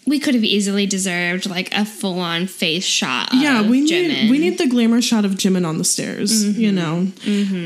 we 0.10 0.20
could 0.20 0.34
have 0.34 0.44
easily 0.44 0.86
deserved 0.86 1.50
like 1.50 1.74
a 1.74 1.86
full 1.86 2.20
on 2.20 2.48
face 2.48 2.84
shot. 2.86 3.30
yeah, 3.34 3.62
we 3.62 3.82
need 3.82 4.30
we 4.32 4.38
need 4.40 4.58
the 4.58 4.68
glamour 4.68 5.02
shot 5.02 5.24
of 5.26 5.34
Jimin 5.34 5.66
on 5.68 5.78
the 5.78 5.84
stairs, 5.84 6.58
you 6.58 6.72
know. 6.72 7.08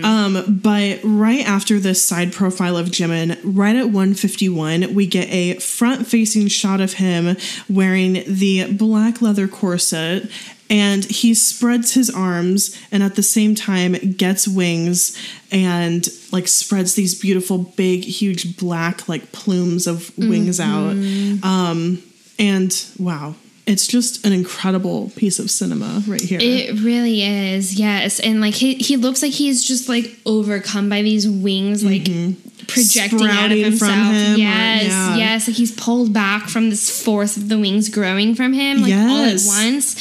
Um, 0.05 0.59
but 0.61 0.99
right 1.03 1.47
after 1.47 1.79
this 1.79 2.05
side 2.07 2.33
profile 2.33 2.77
of 2.77 2.87
Jimin, 2.87 3.39
right 3.43 3.75
at 3.75 3.85
151, 3.85 4.93
we 4.93 5.07
get 5.07 5.27
a 5.29 5.55
front 5.59 6.05
facing 6.07 6.47
shot 6.49 6.81
of 6.81 6.93
him 6.93 7.37
wearing 7.69 8.23
the 8.27 8.71
black 8.73 9.21
leather 9.21 9.47
corset. 9.47 10.29
And 10.69 11.05
he 11.05 11.35
spreads 11.35 11.93
his 11.93 12.09
arms 12.09 12.75
and 12.91 13.03
at 13.03 13.15
the 13.15 13.21
same 13.21 13.53
time 13.53 13.93
gets 14.17 14.47
wings 14.47 15.15
and 15.51 16.07
like 16.31 16.47
spreads 16.47 16.95
these 16.95 17.19
beautiful, 17.19 17.59
big, 17.59 18.03
huge 18.03 18.57
black 18.57 19.07
like 19.07 19.31
plumes 19.33 19.85
of 19.85 20.17
wings 20.17 20.59
out. 20.59 20.93
Um, 21.43 22.01
and 22.39 22.85
wow, 22.99 23.35
it's 23.65 23.87
just 23.87 24.25
an 24.25 24.33
incredible 24.33 25.11
piece 25.15 25.39
of 25.39 25.49
cinema 25.49 26.03
right 26.07 26.21
here. 26.21 26.39
It 26.41 26.81
really 26.81 27.21
is, 27.23 27.79
yes. 27.79 28.19
And 28.19 28.41
like 28.41 28.53
he 28.55 28.75
he 28.75 28.97
looks 28.97 29.21
like 29.21 29.31
he's 29.31 29.63
just 29.63 29.87
like 29.89 30.17
overcome 30.25 30.89
by 30.89 31.01
these 31.01 31.27
wings, 31.29 31.83
like 31.83 32.03
projecting 32.67 33.27
out 33.27 33.51
of 33.51 33.57
Mm-hmm. 33.57 33.75
Sprouting 33.75 33.77
from 33.77 33.89
himself. 33.89 34.15
him, 34.15 34.33
or- 34.33 34.37
yes, 34.37 34.83
yeah. 34.87 35.15
yes. 35.15 35.47
Like 35.47 35.57
he's 35.57 35.71
pulled 35.75 36.13
back 36.13 36.49
from 36.49 36.69
this 36.69 37.03
force 37.03 37.37
of 37.37 37.49
the 37.49 37.57
wings 37.59 37.89
growing 37.89 38.35
from 38.35 38.53
him, 38.53 38.81
like 38.81 38.93
all 38.93 39.23
at 39.25 39.39
once. 39.45 39.95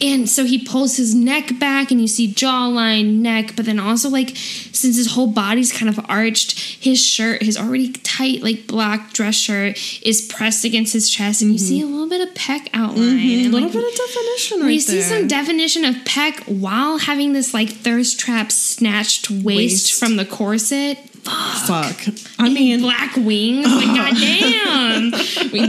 And 0.00 0.28
so 0.28 0.44
he 0.44 0.64
pulls 0.64 0.96
his 0.96 1.12
neck 1.14 1.58
back, 1.58 1.90
and 1.90 2.00
you 2.00 2.06
see 2.06 2.32
jawline, 2.32 3.16
neck, 3.16 3.56
but 3.56 3.66
then 3.66 3.80
also 3.80 4.08
like 4.08 4.30
since 4.36 4.96
his 4.96 5.12
whole 5.12 5.26
body's 5.26 5.72
kind 5.72 5.88
of 5.88 5.98
arched, 6.08 6.58
his 6.82 7.04
shirt, 7.04 7.42
his 7.42 7.56
already 7.58 7.92
tight 7.92 8.42
like 8.42 8.68
black 8.68 9.12
dress 9.12 9.34
shirt, 9.34 9.76
is 10.06 10.22
pressed 10.22 10.64
against 10.64 10.92
his 10.92 11.10
chest, 11.10 11.42
and 11.42 11.50
you 11.50 11.58
see 11.58 11.80
a 11.82 11.86
little 11.86 12.08
bit 12.08 12.20
of 12.26 12.32
pec 12.34 12.68
outline, 12.72 13.02
a 13.02 13.10
and 13.10 13.18
Mm-hmm. 13.18 13.52
little 13.52 13.60
like, 13.68 13.72
bit 13.72 13.84
of 13.92 13.96
definition 13.98 14.60
right 14.60 14.66
we 14.66 14.78
see 14.78 15.02
some 15.02 15.26
definition 15.26 15.84
of 15.84 15.96
peck 16.04 16.44
while 16.44 16.98
having 16.98 17.32
this 17.32 17.52
like 17.52 17.68
thirst 17.70 18.20
trap 18.20 18.52
snatched 18.52 19.30
waist, 19.30 19.44
Waist. 19.44 19.98
from 19.98 20.14
the 20.16 20.24
corset. 20.24 20.98
Fuck. 21.24 21.94
Fuck. 21.94 22.14
I 22.38 22.48
mean, 22.48 22.80
Black 22.80 23.16
wings, 23.16 23.66
like 23.66 23.86
goddamn. 23.96 25.10
we 25.52 25.60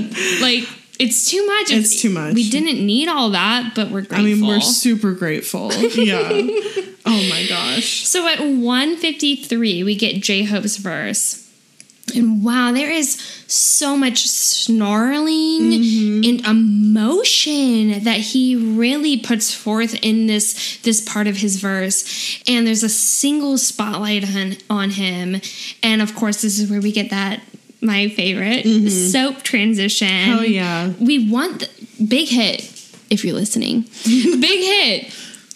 like 0.42 0.68
it's 1.00 1.30
too 1.30 1.45
much. 1.47 1.72
It's 1.72 2.02
too 2.02 2.10
much. 2.10 2.34
We 2.36 2.50
didn't 2.50 2.86
need 2.86 3.08
all 3.08 3.30
that, 3.30 3.74
but 3.74 3.88
we're 3.89 4.02
grateful. 4.02 4.18
I 4.18 4.22
mean, 4.22 4.45
we're 4.45 4.60
super 4.60 5.14
grateful. 5.14 5.72
Yeah. 6.00 6.30
oh 7.06 7.30
my 7.30 7.45
gosh. 7.47 8.06
So 8.06 8.28
at 8.28 8.39
153, 8.39 9.84
we 9.84 9.95
get 9.95 10.22
J 10.22 10.43
Hope's 10.43 10.78
verse. 10.78 11.50
And 12.16 12.43
wow, 12.43 12.72
there 12.72 12.89
is 12.89 13.16
so 13.47 13.97
much 13.97 14.28
snarling 14.28 15.62
mm-hmm. 15.62 16.22
and 16.24 16.45
emotion 16.45 18.04
that 18.04 18.20
he 18.20 18.56
really 18.56 19.18
puts 19.18 19.54
forth 19.54 19.95
in 20.04 20.28
this 20.28 20.78
this 20.82 21.02
part 21.02 21.28
of 21.28 21.38
his 21.38 21.58
verse. 21.58 22.41
And 22.47 22.66
there's 22.66 22.84
a 22.84 22.89
single 22.89 23.58
spotlight 23.58 24.24
on, 24.36 24.58
on 24.70 24.89
him. 24.91 25.41
And 25.84 26.02
of 26.02 26.16
course, 26.16 26.41
this 26.41 26.60
is 26.60 26.70
where 26.70 26.82
we 26.82 26.91
get 26.91 27.10
that 27.10 27.41
my 27.82 28.10
favorite 28.10 28.66
Sope 28.92 29.42
transition. 29.44 30.30
Oh, 30.30 30.42
yeah. 30.42 30.92
We 31.00 31.30
want 31.32 31.60
the, 31.62 32.06
big 32.06 32.28
hit 32.30 32.62
if 33.10 33.24
you're 33.24 33.36
listening. 33.36 33.82
big 34.06 34.42
hit 34.42 35.16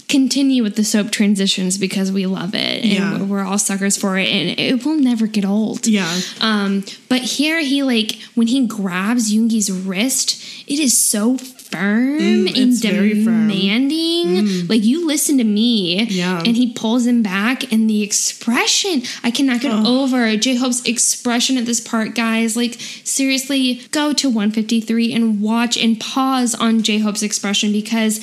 continue 0.09 0.61
with 0.61 0.76
the 0.76 0.84
Sope 0.84 1.09
transitions 1.11 1.78
because 1.78 2.11
we 2.11 2.26
love 2.28 2.53
it 2.53 2.84
and 2.84 2.86
Yeah. 2.86 3.24
we're, 3.24 3.41
all 3.43 3.57
suckers 3.57 3.97
for 3.97 4.17
it 4.17 4.28
and 4.28 4.59
it 4.59 4.86
will 4.86 4.97
never 4.97 5.26
get 5.28 5.43
old 5.45 5.88
Yeah. 5.88 6.19
um 6.39 6.84
but 7.09 7.21
here 7.21 7.61
he 7.61 7.82
like 7.84 8.19
when 8.36 8.45
he 8.47 8.67
grabs 8.67 9.34
Yoongi's 9.34 9.71
wrist 9.71 10.43
it 10.67 10.78
is 10.78 10.95
so 10.95 11.38
firm 11.74 12.47
and 12.47 12.55
Mm, 12.74 12.82
very 12.82 13.24
firm. 13.26 13.49
Mm. 13.49 13.51
demanding 13.61 14.67
like 14.67 14.84
you 14.84 15.05
listen 15.07 15.38
to 15.38 15.43
me 15.43 16.05
Yeah. 16.09 16.41
and 16.45 16.55
he 16.55 16.71
pulls 16.74 17.05
him 17.05 17.21
back 17.24 17.71
and 17.71 17.89
the 17.89 18.01
expression 18.03 19.03
I 19.24 19.32
cannot 19.32 19.61
get 19.61 19.74
over 19.86 20.36
J-Hope's 20.38 20.82
expression 20.86 21.57
at 21.57 21.65
this 21.65 21.80
part 21.82 22.15
guys 22.15 22.55
like 22.55 22.78
seriously 23.03 23.82
go 23.91 24.13
to 24.13 24.30
153 24.30 25.13
and 25.13 25.41
watch 25.41 25.78
and 25.78 25.99
pause 25.99 26.55
on 26.55 26.84
J-Hope's 26.84 27.24
expression 27.24 27.71
because 27.71 28.19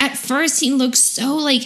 at 0.00 0.16
first 0.16 0.60
he 0.60 0.70
looks 0.72 1.00
so 1.00 1.36
like 1.36 1.64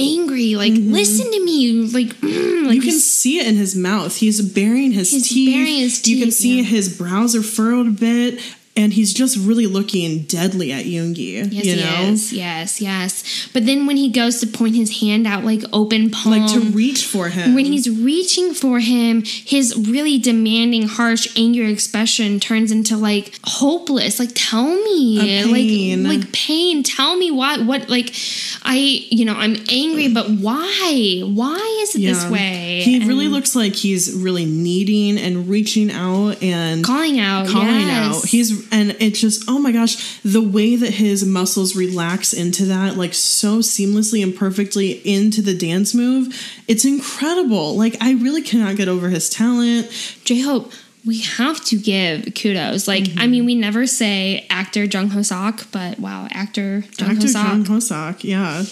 angry. 0.00 0.54
Like, 0.54 0.74
listen 0.76 1.28
to 1.32 1.44
me. 1.44 1.72
Like, 1.82 2.14
mm, 2.20 2.66
like 2.68 2.76
you 2.76 2.82
can 2.82 2.92
see 2.92 3.40
it 3.40 3.48
in 3.48 3.56
his 3.56 3.74
mouth. 3.74 4.14
He's 4.14 4.40
baring 4.40 4.92
his 4.92 5.10
He's 5.10 5.28
teeth. 5.28 5.52
baring 5.52 5.76
his 5.78 6.06
You 6.06 6.20
can 6.22 6.30
see 6.30 6.58
yeah. 6.58 6.62
his 6.62 6.96
brows 6.96 7.34
are 7.34 7.42
furrowed 7.42 7.88
a 7.88 7.90
bit, 7.90 8.38
and 8.78 8.92
he's 8.92 9.12
just 9.12 9.36
really 9.36 9.66
looking 9.66 10.22
deadly 10.22 10.70
at 10.70 10.84
Yoongi. 10.84 11.52
Yes, 11.52 11.64
you 11.64 11.74
he 11.74 11.80
know, 11.82 12.12
is. 12.12 12.32
Yes, 12.32 12.80
yes. 12.80 13.48
But 13.52 13.66
then 13.66 13.86
when 13.86 13.96
he 13.96 14.08
goes 14.08 14.38
to 14.40 14.46
point 14.46 14.76
his 14.76 15.00
hand 15.00 15.26
out, 15.26 15.44
like 15.44 15.62
open 15.72 16.10
palm, 16.10 16.32
like 16.32 16.52
to 16.52 16.60
reach 16.60 17.04
for 17.04 17.28
him. 17.28 17.56
when 17.56 17.64
he's 17.64 17.90
reaching 17.90 18.54
for 18.54 18.78
him, 18.78 19.24
his 19.24 19.76
really 19.76 20.16
demanding, 20.16 20.86
harsh, 20.86 21.26
angry 21.36 21.72
expression 21.72 22.38
turns 22.38 22.70
into 22.70 22.96
like 22.96 23.36
hopeless. 23.44 24.20
Like, 24.20 24.30
tell 24.36 24.72
me, 24.84 25.96
like, 26.06 26.20
like 26.20 26.32
pain. 26.32 26.84
Tell 26.84 27.16
me 27.16 27.32
why. 27.32 27.58
What, 27.58 27.88
like, 27.88 28.14
I, 28.62 28.76
you 29.10 29.24
know, 29.24 29.34
I'm 29.34 29.56
angry, 29.68 30.06
but 30.14 30.30
why? 30.30 31.22
Why 31.24 31.80
is 31.82 31.96
it 31.96 32.02
this 32.02 32.30
way? 32.30 32.82
He 32.82 33.08
really 33.08 33.26
looks 33.26 33.56
like 33.56 33.74
he's 33.74 34.14
really 34.14 34.46
needing 34.46 35.18
and 35.18 35.48
reaching 35.48 35.90
out 35.90 36.40
and 36.40 36.84
calling 36.84 37.18
out, 37.18 37.48
calling 37.48 37.80
yes. 37.80 38.16
out. 38.16 38.28
He's 38.28 38.67
and 38.70 38.96
it 39.00 39.14
just 39.14 39.44
oh 39.48 39.58
my 39.58 39.72
gosh, 39.72 40.20
the 40.22 40.42
way 40.42 40.76
that 40.76 40.94
his 40.94 41.24
muscles 41.24 41.76
relax 41.76 42.32
into 42.32 42.64
that 42.66 42.96
like 42.96 43.14
so 43.14 43.58
seamlessly 43.58 44.22
and 44.22 44.36
perfectly 44.36 44.92
into 45.06 45.42
the 45.42 45.56
dance 45.56 45.94
move, 45.94 46.34
it's 46.66 46.84
incredible. 46.84 47.76
Like 47.76 47.96
I 48.00 48.12
really 48.12 48.42
cannot 48.42 48.76
get 48.76 48.88
over 48.88 49.08
his 49.08 49.30
talent. 49.30 49.90
J 50.24 50.40
Hope, 50.40 50.72
we 51.06 51.20
have 51.22 51.64
to 51.66 51.78
give 51.78 52.34
kudos. 52.34 52.86
Like, 52.88 53.04
I 53.04 53.06
Mm-hmm. 53.06 53.30
mean, 53.30 53.44
we 53.46 53.54
never 53.54 53.86
say 53.86 54.46
actor 54.50 54.84
Jung 54.84 55.10
Hoseok, 55.10 55.70
but 55.72 55.98
wow, 55.98 56.28
actor 56.30 56.84
Jung 56.98 57.08
Ho 57.16 57.22
Actor 57.26 57.28
Jung 57.72 57.80
Sok. 57.80 58.24
Yeah. 58.24 58.64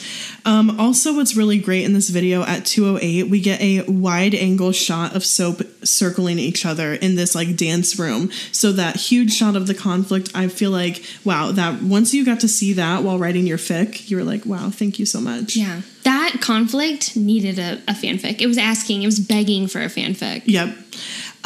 Um, 0.45 0.79
also, 0.79 1.14
what's 1.16 1.35
really 1.37 1.59
great 1.59 1.85
in 1.85 1.93
this 1.93 2.09
video 2.11 2.43
at 2.43 2.64
208, 2.66 3.24
we 3.31 3.41
get 3.41 3.61
a 3.61 3.83
wide 3.83 4.35
angle 4.35 4.72
shot 4.72 5.14
of 5.16 5.24
Sope 5.24 5.62
circling 5.85 6.39
each 6.39 6.64
other 6.66 6.95
in 6.95 7.14
this 7.16 7.35
like 7.35 7.57
dance 7.57 7.99
room. 7.99 8.31
So 8.53 8.72
that 8.72 8.97
huge 8.97 9.33
shot 9.33 9.57
of 9.57 9.66
the 9.66 9.74
conflict, 9.74 10.31
I 10.35 10.49
feel 10.49 10.70
like, 10.70 11.03
wow, 11.24 11.53
that 11.53 11.83
once 11.83 12.12
you 12.14 12.24
got 12.24 12.41
to 12.41 12.49
see 12.49 12.72
that 12.74 13.03
while 13.03 13.18
writing 13.18 13.47
your 13.47 13.59
fic, 13.59 14.09
you 14.11 14.16
were 14.16 14.24
like, 14.24 14.45
wow, 14.47 14.70
thank 14.70 14.99
you 14.99 15.07
so 15.07 15.20
much. 15.20 15.57
Yeah, 15.57 15.83
that 16.05 16.39
conflict 16.41 17.16
needed 17.16 17.59
a, 17.59 17.74
a 17.89 17.95
fanfic. 17.95 18.41
It 18.41 18.47
was 18.47 18.59
asking, 18.59 19.03
it 19.03 19.07
was 19.07 19.18
begging 19.20 19.66
for 19.66 19.81
a 19.81 19.87
fanfic. 19.87 20.43
Yep. 20.47 20.77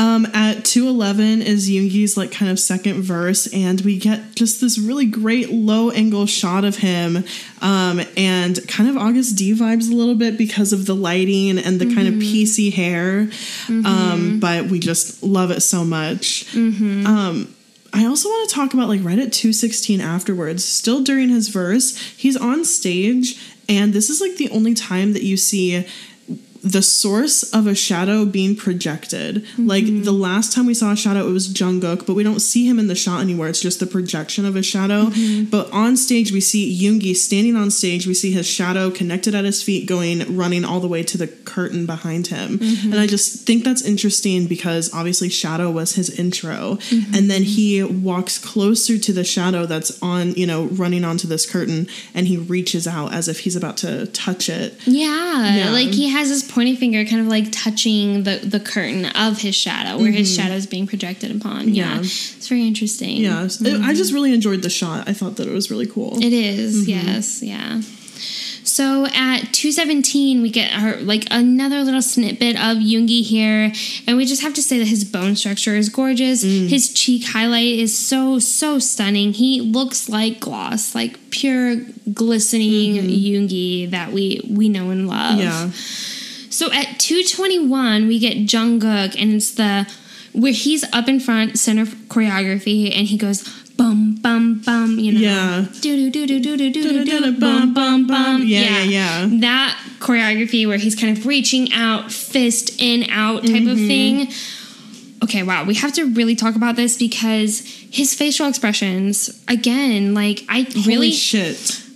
Um, 0.00 0.26
at 0.32 0.64
211 0.64 1.42
is 1.42 1.68
Yoongi's 1.68 2.16
like 2.16 2.32
kind 2.32 2.50
of 2.50 2.58
second 2.58 3.02
verse, 3.02 3.46
and 3.52 3.82
we 3.82 3.98
get 3.98 4.34
just 4.34 4.58
this 4.62 4.78
really 4.78 5.04
great 5.04 5.50
low 5.50 5.90
angle 5.90 6.24
shot 6.24 6.64
of 6.64 6.76
him, 6.78 7.22
um, 7.60 8.00
and 8.16 8.66
kind 8.66 8.88
of 8.88 8.96
Agust 8.96 9.36
D 9.36 9.52
vibes 9.52 9.90
a 9.90 9.94
little 9.94 10.14
bit 10.14 10.38
because 10.38 10.72
of 10.72 10.86
the 10.86 10.94
lighting 10.94 11.58
and 11.58 11.78
the 11.78 11.94
kind 11.94 12.08
of 12.08 12.14
PC 12.14 12.72
hair. 12.72 13.28
Um, 13.68 14.40
but 14.40 14.66
we 14.70 14.78
just 14.80 15.22
love 15.22 15.50
it 15.50 15.60
so 15.60 15.84
much. 15.84 16.46
Um, 17.06 17.54
I 17.92 18.06
also 18.06 18.28
want 18.30 18.48
to 18.48 18.54
talk 18.54 18.72
about 18.72 18.88
like 18.88 19.04
right 19.04 19.18
at 19.18 19.32
216 19.34 20.00
afterwards, 20.00 20.64
still 20.64 21.02
during 21.02 21.28
his 21.28 21.48
verse, 21.48 21.94
he's 22.16 22.36
on 22.38 22.64
stage, 22.64 23.38
and 23.68 23.92
this 23.92 24.08
is 24.08 24.20
like 24.20 24.36
the 24.36 24.48
only 24.50 24.72
time 24.74 25.12
that 25.12 25.24
you 25.24 25.36
see 25.36 25.86
the 26.62 26.82
source 26.82 27.42
of 27.54 27.66
a 27.66 27.74
shadow 27.74 28.24
being 28.24 28.54
projected. 28.56 29.44
Like 29.58 29.84
mm-hmm. 29.84 30.02
the 30.02 30.12
last 30.12 30.52
time 30.52 30.66
we 30.66 30.74
saw 30.74 30.92
a 30.92 30.96
shadow, 30.96 31.26
it 31.28 31.32
was 31.32 31.48
Jungkook, 31.52 32.06
but 32.06 32.14
we 32.14 32.22
don't 32.22 32.40
see 32.40 32.66
him 32.68 32.78
in 32.78 32.86
the 32.86 32.94
shot 32.94 33.20
anymore. 33.20 33.48
It's 33.48 33.60
just 33.60 33.80
the 33.80 33.86
projection 33.86 34.44
of 34.44 34.56
a 34.56 34.62
shadow. 34.62 35.06
Mm-hmm. 35.06 35.44
But 35.50 35.70
on 35.72 35.96
stage, 35.96 36.32
we 36.32 36.40
see 36.40 36.78
Yoongi 36.78 37.16
standing 37.16 37.56
on 37.56 37.70
stage. 37.70 38.06
We 38.06 38.14
see 38.14 38.32
his 38.32 38.46
shadow 38.46 38.90
connected 38.90 39.34
at 39.34 39.44
his 39.44 39.62
feet, 39.62 39.86
going 39.86 40.36
running 40.36 40.64
all 40.64 40.80
the 40.80 40.88
way 40.88 41.02
to 41.02 41.18
the 41.18 41.28
curtain 41.28 41.86
behind 41.86 42.28
him. 42.28 42.58
Mm-hmm. 42.58 42.92
And 42.92 43.00
I 43.00 43.06
just 43.06 43.46
think 43.46 43.64
that's 43.64 43.82
interesting 43.82 44.46
because 44.46 44.92
obviously 44.92 45.28
shadow 45.28 45.70
was 45.70 45.94
his 45.94 46.10
intro, 46.18 46.78
and 47.14 47.30
then 47.30 47.42
he 47.42 47.82
walks 47.82 48.38
closer 48.38 48.98
to 48.98 49.12
the 49.12 49.24
shadow 49.24 49.66
that's 49.66 50.00
on, 50.02 50.32
you 50.34 50.46
know, 50.46 50.66
running 50.66 51.04
onto 51.04 51.26
this 51.26 51.50
curtain, 51.50 51.86
and 52.14 52.26
he 52.26 52.36
reaches 52.36 52.86
out 52.86 53.12
as 53.14 53.28
if 53.28 53.40
he's 53.40 53.56
about 53.56 53.76
to 53.78 54.06
touch 54.08 54.48
it. 54.48 54.74
Yeah, 54.86 55.56
Yeah. 55.56 55.70
like 55.70 55.88
he 55.88 56.08
has 56.08 56.28
his 56.28 56.49
pointing 56.50 56.76
finger 56.76 57.04
kind 57.04 57.20
of 57.20 57.28
like 57.28 57.50
touching 57.50 58.24
the, 58.24 58.36
the 58.36 58.60
curtain 58.60 59.06
of 59.06 59.38
his 59.38 59.54
shadow 59.54 59.98
where 60.00 60.10
his 60.10 60.30
mm-hmm. 60.30 60.42
shadow 60.42 60.54
is 60.54 60.66
being 60.66 60.86
projected 60.86 61.34
upon. 61.34 61.68
Yeah. 61.74 61.94
Yeah. 61.94 62.00
It's 62.00 62.48
very 62.48 62.66
interesting. 62.66 63.18
Yeah, 63.18 63.44
it- 63.44 63.60
I 63.60 63.64
mm-hmm. 63.64 63.94
just 63.94 64.12
really 64.12 64.34
enjoyed 64.34 64.62
the 64.62 64.70
shot. 64.70 65.08
I 65.08 65.12
thought 65.12 65.36
that 65.36 65.48
it 65.48 65.52
was 65.52 65.70
really 65.70 65.86
cool. 65.86 66.18
It 66.18 66.32
is, 66.32 66.82
mm-hmm. 66.82 67.08
yes, 67.08 67.42
yeah. 67.42 67.80
So 68.70 69.06
at 69.06 69.52
217, 69.52 70.42
we 70.42 70.50
get 70.50 70.72
our 70.72 70.96
like 70.98 71.26
another 71.30 71.82
little 71.82 72.02
snippet 72.02 72.56
of 72.56 72.78
Yoongi 72.78 73.22
here, 73.22 73.72
and 74.06 74.16
we 74.16 74.26
just 74.26 74.42
have 74.42 74.54
to 74.54 74.62
say 74.62 74.78
that 74.78 74.86
his 74.86 75.04
bone 75.04 75.34
structure 75.34 75.74
is 75.74 75.88
gorgeous. 75.88 76.44
Mm. 76.44 76.68
His 76.68 76.92
cheek 76.92 77.26
highlight 77.26 77.78
is 77.78 77.96
so 77.96 78.38
so 78.38 78.78
stunning. 78.78 79.32
He 79.32 79.60
looks 79.60 80.08
like 80.08 80.40
gloss, 80.40 80.94
like 80.94 81.30
pure 81.30 81.76
glistening 82.12 82.94
Yoongi 82.94 83.90
that 83.90 84.12
we 84.12 84.40
we 84.48 84.68
know 84.68 84.90
and 84.90 85.08
love. 85.08 85.38
yeah, 85.38 85.70
So 86.60 86.70
at 86.72 87.00
221, 87.00 88.06
we 88.06 88.18
get 88.18 88.36
Jungkook, 88.36 89.18
and 89.18 89.32
it's 89.32 89.54
the 89.54 89.90
where 90.34 90.52
he's 90.52 90.84
up 90.92 91.08
in 91.08 91.18
front, 91.18 91.58
center 91.58 91.86
choreography, 91.86 92.94
and 92.94 93.06
he 93.06 93.16
goes 93.16 93.48
bum 93.78 94.16
bum 94.16 94.60
bum, 94.60 94.98
you 94.98 95.12
know, 95.12 95.20
Yeah. 95.20 95.64
do 95.80 96.10
do 96.10 96.26
do 96.26 96.26
do 96.26 96.58
do 96.58 96.70
do 96.70 96.70
do 96.70 97.04
do 97.06 97.32
bum 97.40 97.72
bum 97.72 98.06
bum, 98.06 98.42
Yeah, 98.42 98.82
yeah, 98.82 98.82
yeah. 98.82 99.28
That 99.40 99.74
choreography 100.00 100.66
where 100.66 100.76
he's 100.76 100.94
kind 100.94 101.16
of 101.16 101.24
reaching 101.24 101.72
out, 101.72 102.12
fist 102.12 102.78
in 102.78 103.08
out 103.08 103.40
type 103.46 103.62
of 103.62 103.78
mm-hmm. 103.78 103.86
thing. 103.86 104.28
Okay, 105.24 105.42
wow, 105.42 105.64
we 105.64 105.76
have 105.76 105.94
to 105.94 106.12
really 106.12 106.36
talk 106.36 106.56
about 106.56 106.76
this 106.76 106.94
because 106.98 107.60
his 107.90 108.12
facial 108.12 108.46
expressions, 108.46 109.42
again, 109.48 110.12
like 110.12 110.44
I 110.50 110.66
Holy 110.74 110.86
really 110.86 111.12
shit. 111.12 111.86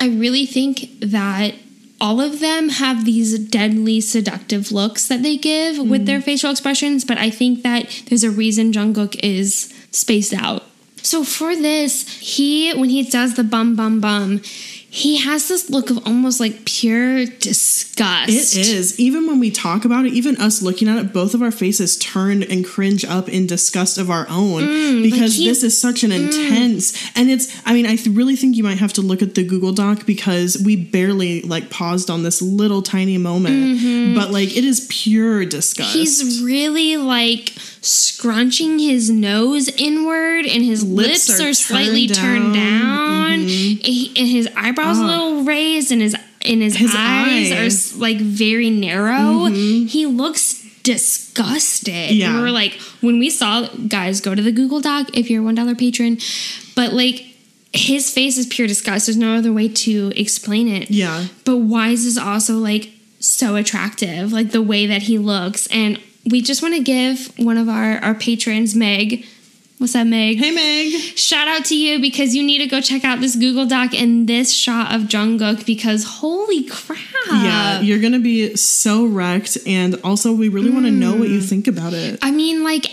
I 0.00 0.08
really 0.08 0.46
think 0.46 0.88
that 1.00 1.56
all 2.04 2.20
of 2.20 2.38
them 2.38 2.68
have 2.68 3.06
these 3.06 3.38
deadly 3.38 3.98
seductive 3.98 4.70
looks 4.70 5.08
that 5.08 5.22
they 5.22 5.38
give 5.38 5.78
with 5.78 6.04
their 6.04 6.20
mm. 6.20 6.24
facial 6.24 6.50
expressions, 6.50 7.02
but 7.02 7.16
I 7.16 7.30
think 7.30 7.62
that 7.62 8.02
there's 8.06 8.22
a 8.22 8.30
reason 8.30 8.72
Jungkook 8.72 9.18
is 9.22 9.72
spaced 9.90 10.34
out. 10.34 10.64
So 10.98 11.24
for 11.24 11.56
this, 11.56 12.06
he 12.18 12.74
when 12.74 12.90
he 12.90 13.04
does 13.04 13.36
the 13.36 13.42
bum 13.42 13.74
bum 13.74 14.02
bum, 14.02 14.42
he 14.94 15.16
has 15.16 15.48
this 15.48 15.70
look 15.70 15.90
of 15.90 16.06
almost 16.06 16.38
like 16.38 16.64
pure 16.66 17.26
disgust. 17.26 18.28
It 18.56 18.68
is. 18.68 19.00
Even 19.00 19.26
when 19.26 19.40
we 19.40 19.50
talk 19.50 19.84
about 19.84 20.06
it, 20.06 20.12
even 20.12 20.36
us 20.36 20.62
looking 20.62 20.86
at 20.86 20.96
it, 20.98 21.12
both 21.12 21.34
of 21.34 21.42
our 21.42 21.50
faces 21.50 21.98
turn 21.98 22.44
and 22.44 22.64
cringe 22.64 23.04
up 23.04 23.28
in 23.28 23.48
disgust 23.48 23.98
of 23.98 24.08
our 24.08 24.24
own 24.30 24.62
mm, 24.62 25.02
because 25.02 25.34
he- 25.34 25.48
this 25.48 25.64
is 25.64 25.78
such 25.78 26.04
an 26.04 26.12
mm. 26.12 26.26
intense 26.26 26.96
and 27.16 27.28
it's 27.28 27.60
I 27.66 27.74
mean, 27.74 27.86
I 27.86 27.96
th- 27.96 28.16
really 28.16 28.36
think 28.36 28.56
you 28.56 28.62
might 28.62 28.78
have 28.78 28.92
to 28.92 29.02
look 29.02 29.20
at 29.20 29.34
the 29.34 29.42
Google 29.42 29.72
Doc 29.72 30.06
because 30.06 30.62
we 30.64 30.76
barely 30.76 31.42
like 31.42 31.70
paused 31.70 32.08
on 32.08 32.22
this 32.22 32.40
little 32.40 32.80
tiny 32.80 33.18
moment. 33.18 33.80
Mm-hmm. 33.80 34.14
But 34.14 34.30
like 34.30 34.56
it 34.56 34.64
is 34.64 34.86
pure 34.88 35.44
disgust. 35.44 35.92
He's 35.92 36.40
really 36.40 36.98
like 36.98 37.52
scrunching 37.84 38.78
his 38.78 39.10
nose 39.10 39.68
inward, 39.68 40.46
and 40.46 40.64
his 40.64 40.82
lips, 40.84 41.28
Lips 41.28 41.40
are 41.40 41.48
are, 41.50 41.54
slightly 41.54 42.06
turned 42.06 42.42
turned 42.44 42.54
down. 42.54 43.30
down. 43.30 43.38
Mm-hmm. 43.40 43.80
He- 43.82 44.12
and 44.16 44.28
his 44.28 44.48
eyebrows 44.56 44.98
a 44.98 45.02
oh. 45.02 45.06
little 45.06 45.42
raised, 45.44 45.92
and 45.92 46.00
his 46.02 46.14
and 46.42 46.60
his, 46.60 46.76
His 46.76 46.94
eyes, 46.94 47.52
are 47.52 47.64
eyes. 47.64 47.92
s- 47.92 47.96
like 47.96 48.18
very 48.18 48.68
narrow. 48.70 49.48
Mm-hmm. 49.48 49.86
He 49.86 50.04
looks 50.06 50.62
disgusted. 50.82 52.10
Yeah. 52.10 52.36
We 52.36 52.42
were 52.42 52.50
like, 52.50 52.74
when 53.00 53.18
we 53.18 53.30
saw 53.30 53.66
guys 53.88 54.20
go 54.20 54.34
to 54.34 54.42
the 54.42 54.52
Google 54.52 54.80
Doc 54.80 55.08
if 55.16 55.30
you're 55.30 55.40
a 55.42 55.44
one 55.44 55.54
dollar 55.54 55.74
patron, 55.74 56.18
but 56.74 56.92
like. 56.92 57.26
His 57.76 58.08
face 58.08 58.38
is 58.38 58.46
pure 58.46 58.68
disgust. 58.68 59.06
There's 59.06 59.16
no 59.16 59.36
other 59.36 59.52
way 59.52 59.66
to 59.66 60.12
explain 60.14 60.68
it. 60.68 60.92
Yeah. 60.92 61.26
But 61.44 61.56
Wise 61.56 62.04
is 62.04 62.16
also 62.16 62.58
like 62.58 62.90
so 63.18 63.56
attractive, 63.56 64.32
like 64.32 64.52
the 64.52 64.62
way 64.62 64.86
that 64.86 65.02
he 65.02 65.18
looks. 65.18 65.66
And 65.72 65.98
we 66.30 66.40
just 66.42 66.62
want 66.62 66.74
to 66.74 66.82
give 66.82 67.32
one 67.38 67.58
of 67.58 67.68
our, 67.68 67.98
our 67.98 68.14
patrons, 68.14 68.74
Meg. 68.74 69.26
What's 69.78 69.94
up, 69.96 70.06
Meg? 70.06 70.38
Hey 70.38 70.52
Meg. 70.52 70.92
Shout 71.18 71.48
out 71.48 71.64
to 71.66 71.76
you 71.76 72.00
because 72.00 72.34
you 72.34 72.42
need 72.44 72.58
to 72.58 72.66
go 72.66 72.80
check 72.80 73.04
out 73.04 73.20
this 73.20 73.34
Google 73.36 73.66
Doc 73.66 73.92
and 73.92 74.26
this 74.28 74.54
shot 74.54 74.94
of 74.94 75.02
Jungkook 75.02 75.66
because 75.66 76.04
holy 76.04 76.64
crap. 76.64 76.98
Yeah, 77.28 77.80
you're 77.80 77.98
gonna 78.00 78.20
be 78.20 78.54
so 78.56 79.04
wrecked, 79.04 79.58
and 79.66 79.96
also 80.04 80.32
we 80.32 80.48
really 80.48 80.70
want 80.70 80.86
to 80.86 80.92
know 80.92 81.16
what 81.16 81.28
you 81.28 81.40
Mm. 81.40 81.48
think 81.48 81.66
about 81.66 81.92
it. 81.92 82.18
I 82.22 82.30
mean, 82.30 82.62
like 82.62 82.86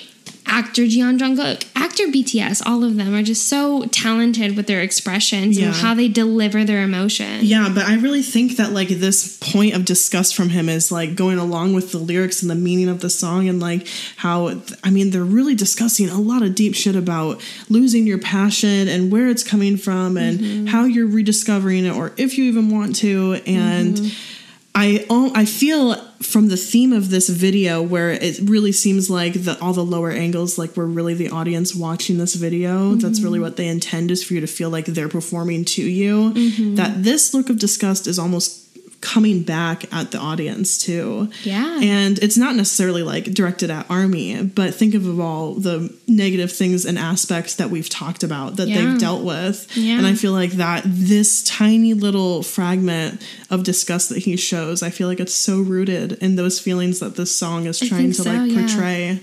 actor 0.52 0.84
Jeon 0.84 1.18
Jungkook, 1.18 1.66
actor 1.76 2.04
BTS, 2.08 2.62
all 2.66 2.84
of 2.84 2.97
them 2.97 3.16
are 3.16 3.24
just 3.24 3.47
so 3.47 3.86
talented 3.86 4.58
with 4.58 4.68
their 4.68 4.82
expressions 4.82 5.58
Yeah. 5.58 5.68
and 5.68 5.76
how 5.76 5.93
they 5.93 6.10
deliver 6.10 6.64
their 6.66 6.84
emotion. 6.84 7.39
Yeah, 7.41 7.72
but 7.74 7.86
I 7.86 7.95
really 7.95 8.22
think 8.22 8.58
that 8.58 8.74
like 8.74 8.89
this 8.89 9.38
point 9.38 9.74
of 9.74 9.86
disgust 9.86 10.36
from 10.36 10.49
him 10.49 10.68
is 10.68 10.91
like 10.91 11.16
going 11.16 11.38
along 11.38 11.74
with 11.74 11.91
the 11.91 11.97
lyrics 11.97 12.41
and 12.41 12.52
the 12.52 12.56
meaning 12.56 12.89
of 12.89 12.99
the 12.99 13.10
song 13.10 13.47
and 13.47 13.60
like 13.60 13.88
how 14.18 14.62
I 14.84 14.89
mean 14.89 15.12
they're 15.12 15.24
really 15.24 15.56
discussing 15.56 16.10
a 16.10 16.20
lot 16.20 16.43
of 16.43 16.54
deep 16.54 16.76
shit 16.76 16.95
about 16.95 17.41
losing 17.70 18.06
your 18.06 18.20
passion 18.20 18.89
and 18.89 19.12
where 19.12 19.30
it's 19.30 19.43
coming 19.43 19.78
from 19.78 20.18
and 20.18 20.39
mm-hmm. 20.39 20.66
how 20.68 20.84
you're 20.84 21.08
rediscovering 21.08 21.86
it 21.86 21.95
or 21.95 22.12
if 22.18 22.38
you 22.38 22.43
even 22.45 22.70
want 22.70 22.97
to 22.97 23.41
and 23.45 23.95
mm-hmm. 23.95 24.38
I 24.76 25.06
oh, 25.10 25.32
I 25.36 25.45
feel 25.45 25.95
from 26.22 26.48
the 26.50 26.58
theme 26.58 26.94
of 26.94 27.10
this 27.10 27.30
video 27.30 27.82
where 27.82 28.12
it 28.12 28.40
really 28.44 28.72
seems 28.72 29.10
like 29.10 29.34
the 29.34 29.58
all 29.60 29.74
the 29.74 29.84
lower 29.84 30.12
angles 30.12 30.58
like 30.58 30.78
we're 30.78 30.86
really 30.86 31.14
the 31.14 31.30
audience 31.30 31.76
watching 31.76 32.18
this 32.18 32.36
video. 32.36 32.96
That's 32.96 33.22
really 33.22 33.38
Mm-hmm. 33.40 33.44
what 33.44 33.58
they 33.58 33.68
intend 33.68 34.12
is 34.12 34.24
for 34.24 34.34
you 34.36 34.42
to 34.42 34.48
feel 34.48 34.70
like 34.70 34.86
they're 34.86 35.10
performing 35.10 35.66
to 35.66 35.82
you. 35.82 36.34
Mm-hmm. 36.34 36.76
That 36.76 37.04
this 37.04 37.34
look 37.34 37.50
of 37.50 37.58
disgust 37.60 38.08
is 38.08 38.20
almost 38.20 38.71
coming 39.02 39.41
back 39.41 39.91
at 39.93 40.12
the 40.12 40.18
audience 40.20 40.78
too. 40.78 41.30
Yeah. 41.43 41.80
And 41.82 42.20
it's 42.20 42.38
not 42.38 42.56
necessarily 42.56 43.02
like 43.04 43.26
directed 43.26 43.72
at 43.72 43.89
Army, 43.89 44.43
but 44.43 44.76
think 44.76 44.93
of 44.93 45.20
all 45.20 45.56
the 45.56 45.93
negative 46.08 46.52
things 46.52 46.86
and 46.86 46.97
aspects 46.99 47.56
that 47.56 47.70
we've 47.72 47.89
talked 47.89 48.24
about 48.24 48.58
that 48.58 48.68
Yeah. 48.68 48.86
they've 48.86 48.99
dealt 48.99 49.24
with. 49.24 49.76
Yeah. 49.76 49.97
And 49.97 50.06
I 50.06 50.14
feel 50.14 50.34
like 50.34 50.52
that 50.52 50.84
this 50.86 51.41
tiny 51.43 51.93
little 51.95 52.43
fragment 52.43 53.22
of 53.49 53.64
disgust 53.64 54.10
that 54.10 54.20
he 54.20 54.38
shows, 54.38 54.84
I 54.84 54.91
feel 54.91 55.08
like 55.08 55.20
it's 55.20 55.34
so 55.36 55.60
rooted 55.62 56.14
in 56.22 56.36
those 56.36 56.60
feelings 56.60 56.99
that 56.99 57.16
this 57.16 57.36
song 57.36 57.66
is 57.66 57.80
trying 57.80 58.12
to 58.12 58.22
so, 58.22 58.32
like 58.32 58.52
yeah. 58.52 58.60
portray. 58.68 59.20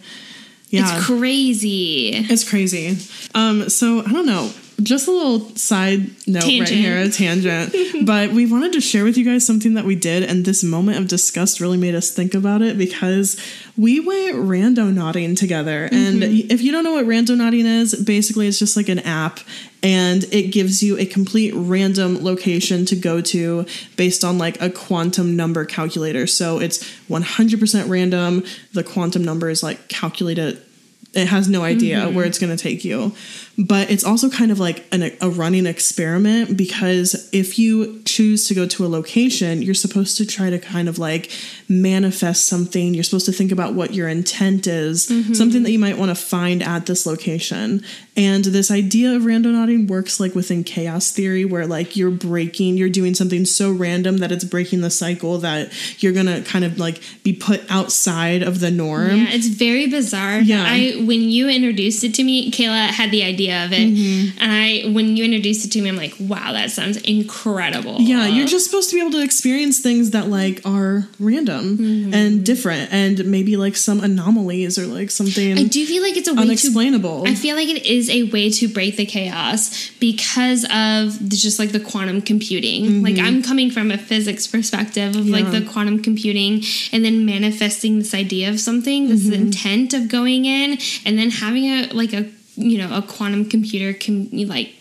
Yeah. 0.71 0.97
It's 0.97 1.07
crazy. 1.07 2.11
It's 2.15 2.49
crazy. 2.49 2.99
Um, 3.35 3.69
so 3.71 4.01
I 4.01 4.13
don't 4.13 4.27
know. 4.27 4.51
Just 4.81 5.09
a 5.09 5.11
little 5.11 5.41
side 5.57 6.11
note 6.27 6.45
right 6.45 6.69
here, 6.69 6.99
a 6.99 7.09
tangent. 7.09 7.75
but 8.07 8.31
we 8.31 8.47
wanted 8.47 8.73
to 8.75 8.81
share 8.81 9.03
with 9.05 9.17
you 9.17 9.25
guys 9.25 9.45
something 9.45 9.75
that 9.75 9.85
we 9.85 9.97
did, 9.97 10.23
and 10.23 10.45
this 10.45 10.63
moment 10.63 10.99
of 10.99 11.09
disgust 11.09 11.61
really 11.61 11.77
made 11.77 11.97
us 11.97 12.13
think 12.13 12.33
about 12.33 12.63
it 12.63 12.79
because 12.79 13.41
we 13.77 13.99
went 13.99 14.37
randonauting 14.37 15.37
together. 15.37 15.89
And 15.91 16.23
if 16.23 16.63
you 16.63 16.71
don't 16.71 16.85
know 16.85 16.93
what 16.93 17.07
randonauting 17.07 17.65
is, 17.65 17.95
basically 17.95 18.47
it's 18.47 18.59
just 18.59 18.77
like 18.77 18.89
an 18.89 19.01
app 19.01 19.41
and 19.83 20.25
it 20.33 20.53
gives 20.53 20.83
you 20.83 20.99
a 20.99 21.07
complete 21.07 21.53
random 21.55 22.23
location 22.23 22.85
to 22.87 22.97
go 22.97 23.21
to 23.21 23.67
based 23.97 24.25
on 24.25 24.39
like 24.39 24.61
a 24.61 24.71
quantum 24.71 25.37
number 25.37 25.65
calculator. 25.65 26.27
So 26.27 26.61
it's 26.61 26.83
100% 27.09 27.89
random. 27.89 28.45
The 28.73 28.85
quantum 28.85 29.25
number 29.25 29.49
is 29.49 29.63
like 29.63 29.89
calculated 29.89 30.63
it 31.15 31.27
has 31.27 31.49
no 31.49 31.63
idea 31.65 31.99
Mm-hmm. 31.99 32.15
where 32.15 32.27
it's 32.27 32.39
going 32.39 32.55
to 32.55 32.63
take 32.63 32.85
you 32.85 33.15
but 33.61 33.91
it's 33.91 34.05
also 34.05 34.31
kind 34.31 34.53
of 34.53 34.61
like 34.61 34.85
an, 34.93 35.11
a 35.21 35.29
running 35.29 35.67
experiment 35.67 36.57
because 36.57 37.29
if 37.33 37.59
you 37.59 38.01
choose 38.05 38.47
to 38.47 38.55
go 38.55 38.67
to 38.67 38.87
a 38.87 38.89
location 38.89 39.63
you're 39.63 39.75
supposed 39.75 40.17
to 40.17 40.25
try 40.25 40.49
to 40.49 40.59
kind 40.61 40.89
of 40.89 40.99
like 40.99 41.31
manifest 41.69 42.47
something 42.47 42.95
you're 42.95 43.05
supposed 43.05 43.27
to 43.27 43.33
think 43.33 43.53
about 43.53 43.75
what 43.75 43.95
your 43.95 44.09
intent 44.09 44.67
is 44.67 45.09
Mm-hmm. 45.09 45.35
something 45.35 45.63
that 45.63 45.71
you 45.71 45.79
might 45.79 45.97
want 45.99 46.11
to 46.11 46.15
find 46.15 46.63
at 46.63 46.87
this 46.87 47.07
location 47.07 47.83
and 48.17 48.45
this 48.45 48.71
idea 48.71 49.15
of 49.15 49.23
randonauting 49.23 49.89
works 49.89 50.21
like 50.21 50.35
within 50.35 50.63
chaos 50.65 51.11
theory 51.11 51.45
where 51.45 51.67
like 51.67 51.97
you're 51.97 52.11
breaking 52.11 52.77
you're 52.77 52.89
doing 52.89 53.15
something 53.15 53.45
so 53.45 53.73
random 53.73 54.19
that 54.19 54.31
it's 54.33 54.45
breaking 54.45 54.81
the 54.81 54.91
cycle 54.91 55.39
that 55.39 55.73
you're 56.03 56.13
going 56.13 56.27
to 56.27 56.43
kind 56.43 56.65
of 56.65 56.79
like 56.79 57.01
be 57.23 57.33
put 57.33 57.61
outside 57.71 58.43
of 58.43 58.61
the 58.61 58.71
norm 58.71 59.17
Yeah, 59.17 59.27
it's 59.31 59.47
very 59.49 59.87
bizarre. 59.87 60.41
Yeah. 60.41 60.65
I 60.67 61.03
when 61.07 61.23
you 61.23 61.49
introduced 61.49 62.05
it 62.05 62.15
to 62.15 62.23
me, 62.25 62.51
Kayla 62.51 62.89
had 62.89 63.11
the 63.11 63.23
idea 63.25 63.48
of 63.51 63.73
it, 63.73 63.89
Mm-hmm. 63.89 64.39
and 64.41 64.53
I 64.53 64.91
when 64.93 65.17
you 65.17 65.25
introduced 65.25 65.65
it 65.67 65.73
to 65.73 65.83
me, 65.83 65.89
I'm 65.89 65.97
like, 65.97 66.15
wow, 66.21 66.53
that 66.53 66.71
sounds 66.71 66.97
incredible. 66.99 67.97
Yeah, 68.01 68.27
you're 68.27 68.47
just 68.47 68.65
supposed 68.67 68.91
to 68.91 68.97
be 68.97 69.01
able 69.01 69.13
to 69.13 69.23
experience 69.23 69.81
things 69.81 70.11
that 70.11 70.29
like 70.29 70.61
are 70.65 71.07
random 71.19 71.79
Mm-hmm. 71.79 72.15
and 72.15 72.45
different 72.45 72.93
and 72.93 73.25
maybe 73.27 73.57
like 73.57 73.77
some 73.77 74.01
anomalies 74.01 74.79
or 74.79 74.87
like 74.87 75.11
something 75.11 75.59
I 75.59 75.65
do 75.65 75.85
feel 75.87 76.03
like 76.03 76.17
it's 76.17 76.29
a 76.29 76.33
way 76.35 76.37
to 76.43 76.43
unexplainable. 76.49 77.25
I 77.27 77.35
feel 77.35 77.57
like 77.57 77.69
it 77.69 77.85
is 77.87 78.09
a 78.11 78.25
way 78.25 78.51
to 78.51 78.69
break 78.69 78.97
the 78.97 79.07
chaos 79.07 79.91
because 80.01 80.65
of 80.65 81.19
the, 81.31 81.37
just 81.37 81.59
like 81.59 81.73
the 81.73 81.81
quantum 81.81 82.21
computing. 82.23 83.03
Like 83.03 83.19
I'm 83.19 83.43
coming 83.43 83.71
from 83.71 83.91
a 83.91 83.99
physics 83.99 84.47
perspective 84.47 85.17
of 85.17 85.27
like 85.29 85.39
Mm-hmm. 85.45 85.65
The 85.65 85.71
quantum 85.73 86.03
computing 86.03 86.63
and 86.93 87.05
then 87.05 87.25
manifesting 87.25 87.99
this 88.01 88.13
idea 88.15 88.51
of 88.51 88.61
something, 88.61 89.09
this 89.09 89.25
Mm-hmm. 89.25 89.33
intent 89.47 89.95
of 89.95 90.09
going 90.09 90.45
in 90.45 90.79
and 91.05 91.19
then 91.19 91.31
having 91.31 91.65
a 91.65 91.87
like 91.93 92.13
a 92.13 92.25
you 92.61 92.77
know 92.77 92.97
a 92.97 93.01
quantum 93.03 93.49
computer 93.49 93.93
can 93.93 94.29
like 94.49 94.75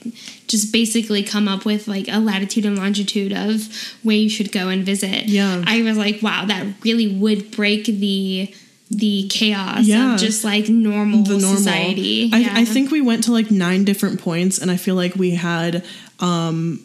just 0.47 0.73
basically 0.73 1.21
come 1.21 1.47
up 1.47 1.63
with 1.63 1.87
like 1.87 2.07
a 2.09 2.19
latitude 2.19 2.65
and 2.65 2.77
longitude 2.77 3.31
of 3.33 3.67
where 4.01 4.15
you 4.15 4.29
should 4.29 4.51
go 4.51 4.69
and 4.69 4.83
visit. 4.83 5.25
Yeah. 5.25 5.63
I 5.67 5.81
was 5.83 5.97
like, 5.97 6.21
wow, 6.23 6.45
that 6.45 6.65
really 6.83 7.07
would 7.07 7.51
break 7.51 7.85
the 7.85 8.53
the 8.89 9.27
chaos 9.29 9.83
Yeah. 9.83 10.13
of 10.13 10.19
just 10.19 10.43
like 10.45 10.69
normal, 10.69 11.23
the 11.23 11.37
normal 11.37 11.57
society. 11.57 12.29
I, 12.33 12.37
Yeah. 12.39 12.53
I 12.55 12.65
think 12.65 12.89
we 12.89 13.01
went 13.01 13.25
to 13.25 13.33
like 13.33 13.51
nine 13.51 13.83
different 13.83 14.21
points 14.21 14.57
and 14.57 14.71
I 14.71 14.77
feel 14.77 14.95
like 14.95 15.13
we 15.15 15.31
had 15.31 15.83
um 16.19 16.79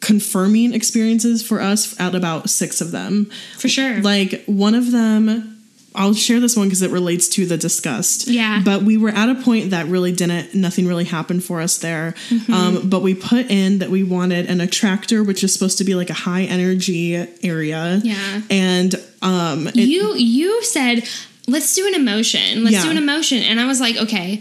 confirming 0.00 0.72
experiences 0.72 1.42
for 1.42 1.60
us 1.60 1.98
at 2.00 2.14
about 2.14 2.48
six 2.48 2.80
of 2.80 2.90
them. 2.92 3.30
for 3.58 3.68
sure. 3.68 4.00
Like 4.00 4.42
one 4.46 4.74
of 4.74 4.92
them, 4.92 5.59
I'll 5.94 6.14
share 6.14 6.38
this 6.38 6.56
one 6.56 6.68
because 6.68 6.82
it 6.82 6.90
relates 6.92 7.28
to 7.30 7.46
the 7.46 7.56
disgust. 7.56 8.28
Yeah. 8.28 8.62
But 8.64 8.82
we 8.82 8.96
were 8.96 9.08
at 9.08 9.28
a 9.28 9.34
point 9.34 9.70
that 9.70 9.86
really 9.86 10.12
didn't, 10.12 10.54
nothing 10.54 10.86
really 10.86 11.04
happened 11.04 11.42
for 11.42 11.60
us 11.60 11.78
there. 11.78 12.14
Mm-hmm. 12.28 12.52
Um, 12.52 12.88
but 12.88 13.02
we 13.02 13.14
put 13.14 13.50
in 13.50 13.78
that 13.80 13.90
we 13.90 14.04
wanted 14.04 14.46
an 14.48 14.60
attractor, 14.60 15.24
which 15.24 15.42
is 15.42 15.52
supposed 15.52 15.78
to 15.78 15.84
be 15.84 15.94
like 15.96 16.08
a 16.10 16.14
high 16.14 16.42
energy 16.42 17.16
area. 17.42 18.00
Yeah. 18.04 18.42
And 18.50 18.94
um, 19.20 19.66
it- 19.66 19.76
you 19.76 20.14
you 20.14 20.62
said 20.62 21.08
let's 21.48 21.74
do 21.74 21.86
an 21.88 21.94
emotion. 21.94 22.62
Let's 22.62 22.76
Yeah. 22.76 22.84
do 22.84 22.90
an 22.92 22.98
emotion, 22.98 23.42
and 23.42 23.58
I 23.58 23.66
was 23.66 23.80
like, 23.80 23.96
okay. 23.96 24.40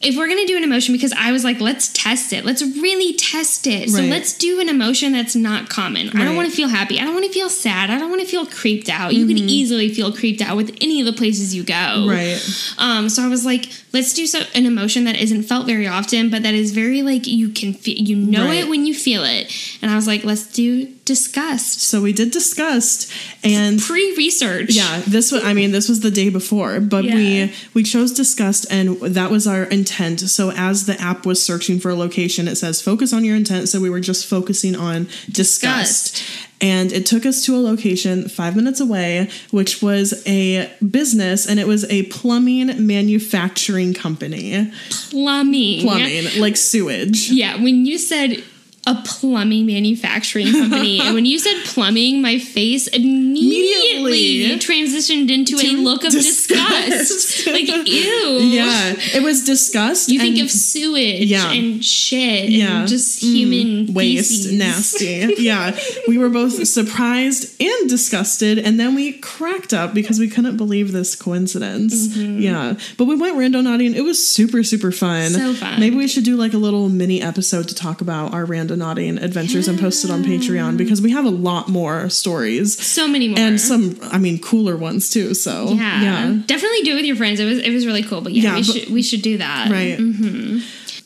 If 0.00 0.16
we're 0.16 0.28
gonna 0.28 0.46
do 0.46 0.56
an 0.56 0.62
emotion, 0.62 0.94
because 0.94 1.12
I 1.12 1.32
was 1.32 1.42
like, 1.42 1.60
let's 1.60 1.92
test 1.92 2.32
it. 2.32 2.44
Let's 2.44 2.62
really 2.62 3.14
test 3.14 3.66
it. 3.66 3.90
So 3.90 3.98
Right. 3.98 4.08
let's 4.10 4.32
do 4.32 4.60
an 4.60 4.68
emotion 4.68 5.12
that's 5.12 5.34
not 5.34 5.68
common. 5.68 6.10
I 6.16 6.22
don't 6.24 6.36
want 6.36 6.48
to 6.48 6.54
feel 6.54 6.68
happy. 6.68 7.00
I 7.00 7.04
don't 7.04 7.14
want 7.14 7.26
to 7.26 7.32
feel 7.32 7.48
sad. 7.50 7.90
I 7.90 7.98
don't 7.98 8.08
want 8.08 8.22
to 8.22 8.26
feel 8.28 8.46
creeped 8.46 8.88
out. 8.88 9.12
You 9.14 9.26
can 9.26 9.38
easily 9.38 9.92
feel 9.92 10.12
creeped 10.12 10.40
out 10.40 10.56
with 10.56 10.76
any 10.80 11.00
of 11.00 11.06
the 11.06 11.12
places 11.12 11.52
you 11.54 11.64
go. 11.64 11.74
Mm-hmm. 11.74 12.08
Right. 12.08 12.64
Um, 12.78 13.08
so 13.08 13.24
I 13.24 13.28
was 13.28 13.44
like, 13.44 13.66
let's 13.92 14.12
do 14.14 14.26
so 14.26 14.40
an 14.54 14.66
emotion 14.66 15.04
that 15.04 15.16
isn't 15.16 15.44
felt 15.44 15.66
very 15.66 15.86
often, 15.86 16.30
but 16.30 16.42
that 16.42 16.54
is 16.54 16.72
very 16.72 17.02
like 17.02 17.26
you 17.26 17.48
can 17.48 17.72
feel, 17.72 17.96
you 17.96 18.16
know 18.16 18.46
Right. 18.46 18.64
it 18.64 18.68
when 18.68 18.84
you 18.86 18.94
feel 18.94 19.24
it. 19.24 19.52
And 19.82 19.90
I 19.90 19.96
was 19.96 20.06
like, 20.06 20.24
let's 20.24 20.46
do 20.46 20.86
disgust. 21.04 21.80
So 21.80 22.02
we 22.02 22.12
did 22.12 22.30
disgust 22.32 23.10
and 23.42 23.80
Pre-research. 23.80 24.70
yeah, 24.74 25.00
this 25.06 25.32
was 25.32 25.42
I 25.42 25.54
mean 25.54 25.70
this 25.72 25.88
was 25.88 26.00
the 26.00 26.10
day 26.10 26.28
before, 26.28 26.80
but 26.80 27.04
Yeah. 27.04 27.14
we 27.14 27.52
we 27.74 27.82
chose 27.82 28.12
disgust 28.12 28.66
and 28.70 29.00
that 29.00 29.30
was 29.30 29.46
our 29.46 29.64
intent. 29.64 30.20
So 30.20 30.50
as 30.52 30.84
the 30.86 31.00
app 31.00 31.24
was 31.24 31.42
searching 31.42 31.80
for 31.80 31.90
a 31.90 31.94
location, 31.94 32.46
it 32.46 32.56
says 32.56 32.82
focus 32.82 33.12
on 33.14 33.24
your 33.24 33.36
intent, 33.36 33.68
so 33.70 33.80
we 33.80 33.88
were 33.90 34.00
just 34.00 34.26
focusing 34.26 34.76
on 34.76 35.08
disgust. 35.30 36.16
Disgust. 36.16 36.22
And 36.60 36.90
it 36.92 37.06
took 37.06 37.24
us 37.24 37.44
to 37.44 37.54
a 37.54 37.60
location 37.60 38.28
5 38.28 38.56
minutes 38.56 38.80
away, 38.80 39.30
which 39.50 39.80
was 39.80 40.22
a 40.26 40.68
business 40.90 41.46
and 41.46 41.60
it 41.60 41.66
was 41.66 41.84
a 41.90 42.02
plumbing 42.04 42.84
manufacturing 42.86 43.94
company. 43.94 44.72
Plumbing. 45.10 45.82
Plumbing, 45.82 46.40
like 46.40 46.56
sewage. 46.56 47.30
Yeah, 47.30 47.62
when 47.62 47.86
you 47.86 47.96
said 47.96 48.42
a 48.88 49.02
plumbing 49.04 49.66
manufacturing 49.66 50.50
company, 50.50 51.00
and 51.00 51.14
when 51.14 51.26
you 51.26 51.38
said 51.38 51.56
plumbing, 51.66 52.22
my 52.22 52.38
face 52.38 52.86
immediately, 52.88 54.44
Immediately. 54.44 54.58
transitioned 54.58 55.30
into 55.30 55.56
a 55.56 55.72
look 55.76 56.04
of 56.04 56.12
disgust. 56.12 56.88
disgust. 56.88 57.46
like, 57.52 57.68
ew. 57.68 58.38
Yeah, 58.40 58.94
it 59.14 59.22
was 59.22 59.44
disgust. 59.44 60.08
You 60.08 60.18
think 60.20 60.38
of 60.40 60.50
sewage 60.50 61.22
Yeah. 61.28 61.52
and 61.52 61.84
shit 61.84 62.48
Yeah. 62.50 62.80
and 62.80 62.88
just 62.88 63.22
human 63.22 63.92
waste 63.94 64.44
feces. 64.44 64.52
nasty 64.52 65.34
yeah 65.38 65.78
we 66.08 66.18
were 66.18 66.28
both 66.28 66.66
surprised 66.66 67.60
and 67.60 67.88
disgusted 67.88 68.58
and 68.58 68.78
then 68.80 68.94
we 68.94 69.12
cracked 69.12 69.72
up 69.74 69.94
because 69.94 70.18
we 70.18 70.28
couldn't 70.28 70.56
believe 70.56 70.92
this 70.92 71.14
coincidence 71.14 72.08
Mm-hmm. 72.08 72.40
yeah 72.40 72.74
but 72.96 73.04
we 73.06 73.16
went 73.16 73.36
randonauting 73.36 73.94
it 73.94 74.02
was 74.02 74.18
super 74.24 74.62
super 74.62 74.90
fun 74.92 75.30
So 75.30 75.54
fun. 75.54 75.80
maybe 75.80 75.96
we 75.96 76.08
should 76.08 76.24
do 76.24 76.36
like 76.36 76.54
a 76.54 76.58
little 76.58 76.88
mini 76.88 77.20
episode 77.22 77.68
to 77.68 77.74
talk 77.74 78.00
about 78.00 78.32
our 78.32 78.44
rando 78.46 78.76
naughty 78.78 79.08
adventures 79.08 79.68
and 79.68 79.78
post 79.78 80.04
it 80.04 80.10
on 80.10 80.22
patreon 80.24 80.76
because 80.76 81.02
we 81.02 81.10
have 81.10 81.24
a 81.24 81.30
lot 81.30 81.68
more 81.68 82.08
stories 82.08 82.78
So 82.84 83.06
many 83.08 83.28
more. 83.28 83.38
and 83.38 83.60
some 83.60 83.98
i 84.02 84.18
mean 84.18 84.38
cooler 84.38 84.76
ones 84.76 85.10
too 85.10 85.34
so 85.34 85.72
yeah, 85.72 86.02
yeah 86.02 86.38
definitely 86.46 86.82
do 86.82 86.92
it 86.92 86.96
with 86.96 87.04
your 87.04 87.16
friends. 87.16 87.40
It 87.40 87.44
was 87.44 87.58
it 87.58 87.70
was 87.72 87.84
really 87.86 88.02
cool. 88.02 88.20
But 88.20 88.32
yeah, 88.32 88.42
Yeah, 88.42 88.54
we 88.56 88.60
but- 88.62 88.66
should 88.76 88.90
we 88.92 89.02
should 89.02 89.22
do 89.22 89.38
that. 89.38 89.70
Right. 89.70 89.98
Mm-hmm. 89.98 90.58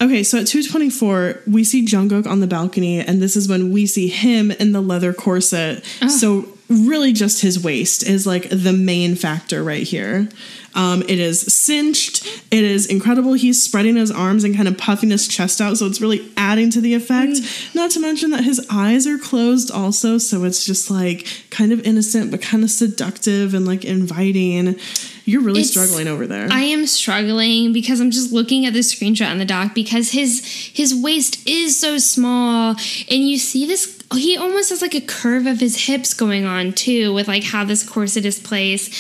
Okay, 0.04 0.22
so 0.24 0.38
at 0.38 0.46
224, 0.48 1.42
we 1.46 1.62
see 1.62 1.84
Jungkook 1.86 2.26
on 2.26 2.40
the 2.40 2.48
balcony, 2.48 2.98
and 3.00 3.22
this 3.22 3.36
is 3.36 3.48
when 3.48 3.70
we 3.70 3.86
see 3.86 4.08
him 4.08 4.50
in 4.50 4.72
the 4.72 4.80
leather 4.80 5.12
corset. 5.12 5.84
So, 6.08 6.48
really, 6.72 7.12
just 7.12 7.42
his 7.42 7.62
waist 7.62 8.02
is 8.02 8.26
like 8.26 8.48
the 8.50 8.72
main 8.72 9.14
factor 9.14 9.62
right 9.62 9.82
here. 9.82 10.28
Um, 10.74 11.02
it 11.02 11.18
is 11.18 11.52
cinched. 11.54 12.26
It 12.50 12.64
is 12.64 12.86
incredible. 12.86 13.34
He's 13.34 13.62
spreading 13.62 13.96
his 13.96 14.10
arms 14.10 14.42
and 14.42 14.56
kind 14.56 14.68
of 14.68 14.78
puffing 14.78 15.10
his 15.10 15.28
chest 15.28 15.60
out, 15.60 15.76
so 15.76 15.86
it's 15.86 16.00
really 16.00 16.32
adding 16.36 16.70
to 16.70 16.80
the 16.80 16.94
effect. 16.94 17.32
Mm. 17.32 17.74
Not 17.74 17.90
to 17.92 18.00
mention 18.00 18.30
that 18.30 18.44
his 18.44 18.66
eyes 18.70 19.06
are 19.06 19.18
closed 19.18 19.70
also, 19.70 20.16
so 20.16 20.44
it's 20.44 20.64
just 20.64 20.90
like 20.90 21.26
kind 21.50 21.72
of 21.72 21.80
innocent 21.86 22.30
but 22.30 22.40
kind 22.40 22.64
of 22.64 22.70
seductive 22.70 23.52
and 23.52 23.66
like 23.66 23.84
inviting. 23.84 24.76
You're 25.24 25.42
really 25.42 25.60
It's- 25.60 25.70
struggling 25.70 26.08
over 26.08 26.26
there. 26.26 26.48
I 26.50 26.62
am 26.62 26.86
struggling 26.86 27.72
because 27.72 28.00
I'm 28.00 28.10
just 28.10 28.32
looking 28.32 28.64
at 28.64 28.72
the 28.72 28.80
screenshot 28.80 29.30
on 29.30 29.38
the 29.38 29.44
doc 29.44 29.74
because 29.74 30.10
his 30.12 30.42
his 30.72 30.94
waist 30.94 31.46
is 31.46 31.78
so 31.78 31.98
small 31.98 32.70
and 33.10 33.28
you 33.28 33.38
see 33.38 33.66
this 33.66 34.01
he 34.14 34.36
almost 34.36 34.70
has 34.70 34.82
like 34.82 34.94
a 34.94 35.00
curve 35.00 35.46
of 35.46 35.60
his 35.60 35.86
hips 35.86 36.14
going 36.14 36.44
on 36.44 36.72
too, 36.72 37.12
with 37.14 37.28
like 37.28 37.44
how 37.44 37.64
this 37.64 37.88
corset 37.88 38.24
is 38.24 38.38
placed. 38.38 38.92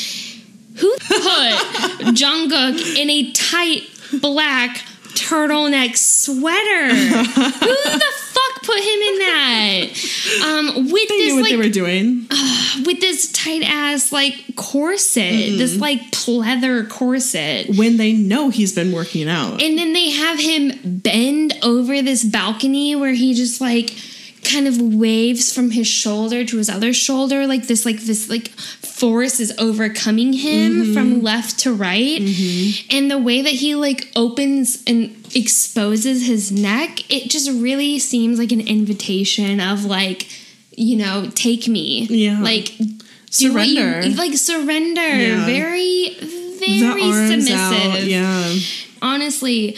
Who 0.76 0.90
put 0.92 1.08
Jungkook 2.14 2.96
in 2.96 3.10
a 3.10 3.30
tight 3.32 3.82
black 4.20 4.78
turtleneck 5.14 5.96
sweater? 5.96 6.88
Who 6.94 7.74
the 7.98 8.12
fuck 8.16 8.62
put 8.62 8.78
him 8.78 9.00
in 9.00 9.18
that? 9.18 9.86
Um, 10.44 10.90
with 10.90 11.08
They 11.08 11.18
this 11.18 11.26
knew 11.26 11.34
what 11.34 11.42
like 11.42 11.50
they 11.50 11.56
were 11.56 11.68
doing. 11.68 12.26
with 12.86 13.00
this 13.00 13.30
tight 13.32 13.62
ass 13.64 14.12
like 14.12 14.56
corset, 14.56 15.58
this 15.58 15.76
like 15.76 16.00
pleather 16.10 16.88
corset. 16.88 17.68
when 17.76 17.98
they 17.98 18.12
know 18.14 18.48
he's 18.48 18.74
been 18.74 18.92
working 18.92 19.28
out. 19.28 19.60
And 19.62 19.76
then 19.78 19.92
they 19.92 20.10
have 20.10 20.38
him 20.38 20.72
bend 20.82 21.54
over 21.62 22.00
this 22.00 22.24
balcony 22.24 22.96
where 22.96 23.12
he 23.12 23.34
just 23.34 23.60
like 23.60 23.90
kind 24.44 24.66
of 24.66 24.80
waves 24.80 25.52
from 25.54 25.70
his 25.70 25.86
shoulder 25.86 26.44
to 26.44 26.56
his 26.58 26.68
other 26.68 26.92
shoulder 26.92 27.46
like 27.46 27.66
this 27.68 27.84
like 27.86 28.00
this 28.00 28.28
like 28.28 28.48
force 28.50 29.38
is 29.40 29.52
overcoming 29.58 30.32
him 30.32 30.92
from 30.92 31.22
left 31.22 31.58
to 31.60 31.72
right 31.72 32.20
and 32.90 33.10
the 33.10 33.18
way 33.18 33.40
that 33.42 33.52
he 33.52 33.74
like 33.74 34.10
opens 34.16 34.82
and 34.86 35.14
exposes 35.34 36.26
his 36.26 36.50
neck 36.52 37.08
it 37.10 37.30
just 37.30 37.50
really 37.50 37.98
seems 37.98 38.38
like 38.38 38.52
an 38.52 38.60
invitation 38.60 39.60
of 39.60 39.84
like 39.84 40.26
you 40.76 40.96
know 40.96 41.28
take 41.34 41.68
me 41.68 42.06
Yeah. 42.10 42.40
like 42.40 42.68
what 42.78 42.80
you- 42.88 42.98
Surrender. 43.30 44.08
like 44.16 44.34
surrender 44.36 45.00
Yeah. 45.00 45.46
very 45.46 46.16
very 46.58 47.00
submissive 47.00 47.56
out. 47.56 48.02
Yeah. 48.04 48.54
honestly, 49.00 49.76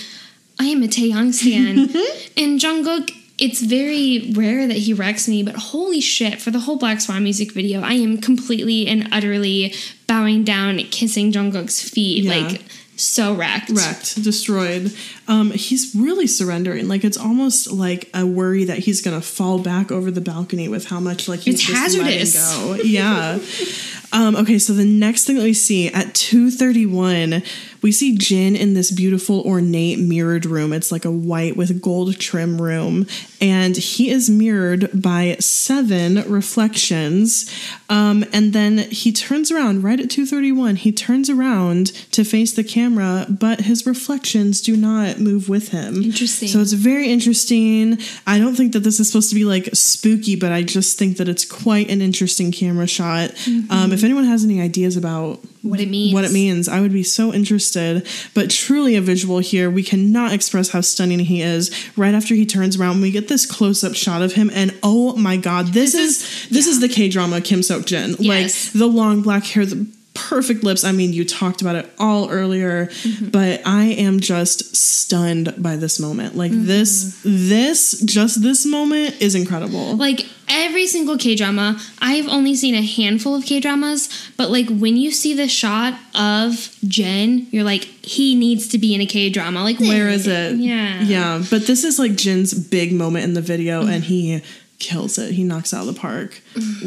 I 0.58 0.66
am 0.66 0.82
a 0.82 0.86
Taehyung 0.86 1.32
stan. 1.32 1.78
and 2.36 2.60
Jungkook, 2.60 3.10
it's 3.44 3.60
very 3.60 4.32
rare 4.34 4.66
that 4.66 4.78
he 4.78 4.94
wrecks 4.94 5.28
me, 5.28 5.42
but 5.42 5.54
holy 5.54 6.00
shit, 6.00 6.40
for 6.40 6.50
the 6.50 6.60
whole 6.60 6.76
Black 6.76 6.98
Swan 6.98 7.22
music 7.22 7.52
video, 7.52 7.82
I 7.82 7.92
am 7.92 8.16
completely 8.16 8.86
and 8.86 9.06
utterly 9.12 9.74
bowing 10.06 10.44
down, 10.44 10.78
kissing 10.78 11.30
Jungkook's 11.30 11.86
feet. 11.86 12.24
Yeah. 12.24 12.36
Like, 12.36 12.62
so 12.96 13.34
wrecked. 13.34 13.68
wrecked, 13.70 14.22
destroyed. 14.22 14.92
Um, 15.28 15.50
he's 15.50 15.94
really 15.94 16.26
surrendering. 16.26 16.88
Like 16.88 17.04
it's 17.04 17.18
almost 17.18 17.70
like 17.70 18.08
a 18.14 18.24
worry 18.24 18.64
that 18.64 18.78
he's 18.78 19.02
gonna 19.02 19.20
fall 19.20 19.58
back 19.58 19.90
over 19.92 20.10
the 20.10 20.20
balcony 20.22 20.68
with 20.68 20.86
how 20.86 21.00
much 21.00 21.28
like 21.28 21.40
he's 21.40 21.56
It's 21.56 21.70
hazardous. 21.70 22.56
go. 22.56 22.76
Yeah. 22.76 23.40
um, 24.12 24.36
okay, 24.36 24.58
so 24.58 24.72
the 24.72 24.84
next 24.84 25.24
thing 25.24 25.36
that 25.36 25.42
we 25.42 25.54
see 25.54 25.88
at 25.88 26.14
two 26.14 26.50
thirty 26.50 26.86
one, 26.86 27.42
we 27.84 27.92
see 27.92 28.16
Jin 28.16 28.56
in 28.56 28.72
this 28.72 28.90
beautiful 28.90 29.42
ornate 29.42 29.98
mirrored 29.98 30.46
room. 30.46 30.72
It's 30.72 30.90
like 30.90 31.04
a 31.04 31.10
white 31.10 31.54
with 31.54 31.82
gold 31.82 32.18
trim 32.18 32.58
room, 32.58 33.06
and 33.42 33.76
he 33.76 34.08
is 34.08 34.30
mirrored 34.30 34.88
by 35.02 35.36
seven 35.38 36.26
reflections. 36.26 37.54
Um, 37.90 38.24
and 38.32 38.54
then 38.54 38.78
he 38.78 39.12
turns 39.12 39.52
around 39.52 39.82
right 39.82 40.00
at 40.00 40.08
231. 40.08 40.76
He 40.76 40.92
turns 40.92 41.28
around 41.28 41.88
to 42.12 42.24
face 42.24 42.54
the 42.54 42.64
camera, 42.64 43.26
but 43.28 43.60
his 43.60 43.84
reflections 43.84 44.62
do 44.62 44.78
not 44.78 45.20
move 45.20 45.50
with 45.50 45.68
him. 45.68 46.02
Interesting. 46.04 46.48
So 46.48 46.60
it's 46.60 46.72
very 46.72 47.10
interesting. 47.10 47.98
I 48.26 48.38
don't 48.38 48.54
think 48.54 48.72
that 48.72 48.80
this 48.80 48.98
is 48.98 49.08
supposed 49.08 49.28
to 49.28 49.34
be 49.34 49.44
like 49.44 49.68
spooky, 49.74 50.36
but 50.36 50.52
I 50.52 50.62
just 50.62 50.98
think 50.98 51.18
that 51.18 51.28
it's 51.28 51.44
quite 51.44 51.90
an 51.90 52.00
interesting 52.00 52.50
camera 52.50 52.86
shot. 52.86 53.32
Um, 53.68 53.92
if 53.92 54.04
anyone 54.04 54.24
has 54.24 54.42
any 54.42 54.62
ideas 54.62 54.96
about 54.96 55.44
What 55.64 55.80
it 55.80 55.88
means. 55.88 56.12
what 56.12 56.24
it 56.24 56.32
means. 56.32 56.68
I 56.68 56.80
would 56.80 56.92
be 56.92 57.02
so 57.02 57.32
interested. 57.32 58.06
But 58.34 58.50
truly 58.50 58.96
a 58.96 59.00
visual 59.00 59.38
here. 59.38 59.70
We 59.70 59.82
cannot 59.82 60.32
express 60.32 60.68
how 60.68 60.82
stunning 60.82 61.20
he 61.20 61.40
is. 61.40 61.70
Right 61.96 62.14
after 62.14 62.34
he 62.34 62.44
turns 62.44 62.78
around, 62.78 63.00
we 63.00 63.10
get 63.10 63.28
this 63.28 63.46
close-up 63.46 63.94
shot 63.94 64.20
of 64.20 64.34
him, 64.34 64.50
and 64.52 64.76
oh 64.82 65.16
my 65.16 65.38
god, 65.38 65.68
this, 65.68 65.94
This 65.94 65.94
is, 65.94 66.48
this 66.48 66.66
is 66.66 66.80
the 66.80 66.88
K 66.88 67.08
drama 67.08 67.40
Kim 67.40 67.60
Seok 67.60 67.84
Jin. 67.86 68.16
Yes. 68.18 68.74
Like 68.74 68.78
the 68.78 68.86
long 68.86 69.22
black 69.22 69.44
hair, 69.44 69.64
the 69.64 69.86
perfect 70.14 70.62
lips. 70.62 70.84
I 70.84 70.92
mean, 70.92 71.12
you 71.12 71.24
talked 71.24 71.60
about 71.60 71.76
it 71.76 71.90
all 71.98 72.30
earlier, 72.30 72.86
Mm-hmm. 72.86 73.28
but 73.30 73.60
I 73.66 73.84
am 73.84 74.20
just 74.20 74.74
stunned 74.76 75.54
by 75.58 75.76
this 75.76 75.98
moment. 76.00 76.36
Like 76.36 76.52
Mm-hmm. 76.52 76.66
this, 76.66 77.20
this, 77.24 78.00
just 78.02 78.42
this 78.42 78.64
moment 78.64 79.20
is 79.20 79.34
incredible. 79.34 79.96
Like 79.96 80.26
every 80.48 80.86
single 80.86 81.18
K 81.18 81.34
drama, 81.34 81.80
I've 82.00 82.28
only 82.28 82.54
seen 82.54 82.74
a 82.74 82.82
handful 82.82 83.34
of 83.34 83.44
K 83.44 83.60
dramas, 83.60 84.08
but 84.36 84.50
like 84.50 84.68
when 84.68 84.96
you 84.96 85.10
see 85.10 85.34
the 85.34 85.48
shot 85.48 85.94
of 86.14 86.74
Jin, 86.86 87.46
you're 87.50 87.64
like, 87.64 87.84
he 87.84 88.34
needs 88.34 88.68
to 88.68 88.78
be 88.78 88.94
in 88.94 89.00
a 89.00 89.06
K 89.06 89.30
drama. 89.30 89.62
Like, 89.62 89.80
Where 89.80 90.08
is 90.08 90.26
it? 90.26 90.56
Yeah. 90.56 91.00
Yeah. 91.00 91.42
But 91.50 91.66
this 91.66 91.82
is 91.84 91.98
like 91.98 92.14
Jin's 92.16 92.54
big 92.54 92.92
moment 92.92 93.24
in 93.24 93.34
the 93.34 93.40
video, 93.42 93.82
Mm. 93.82 93.90
and 93.94 94.04
he 94.04 94.42
kills 94.78 95.18
it. 95.18 95.32
He 95.32 95.44
knocks 95.44 95.72
out 95.72 95.86
of 95.86 95.94
the 95.94 96.00
park. 96.00 96.40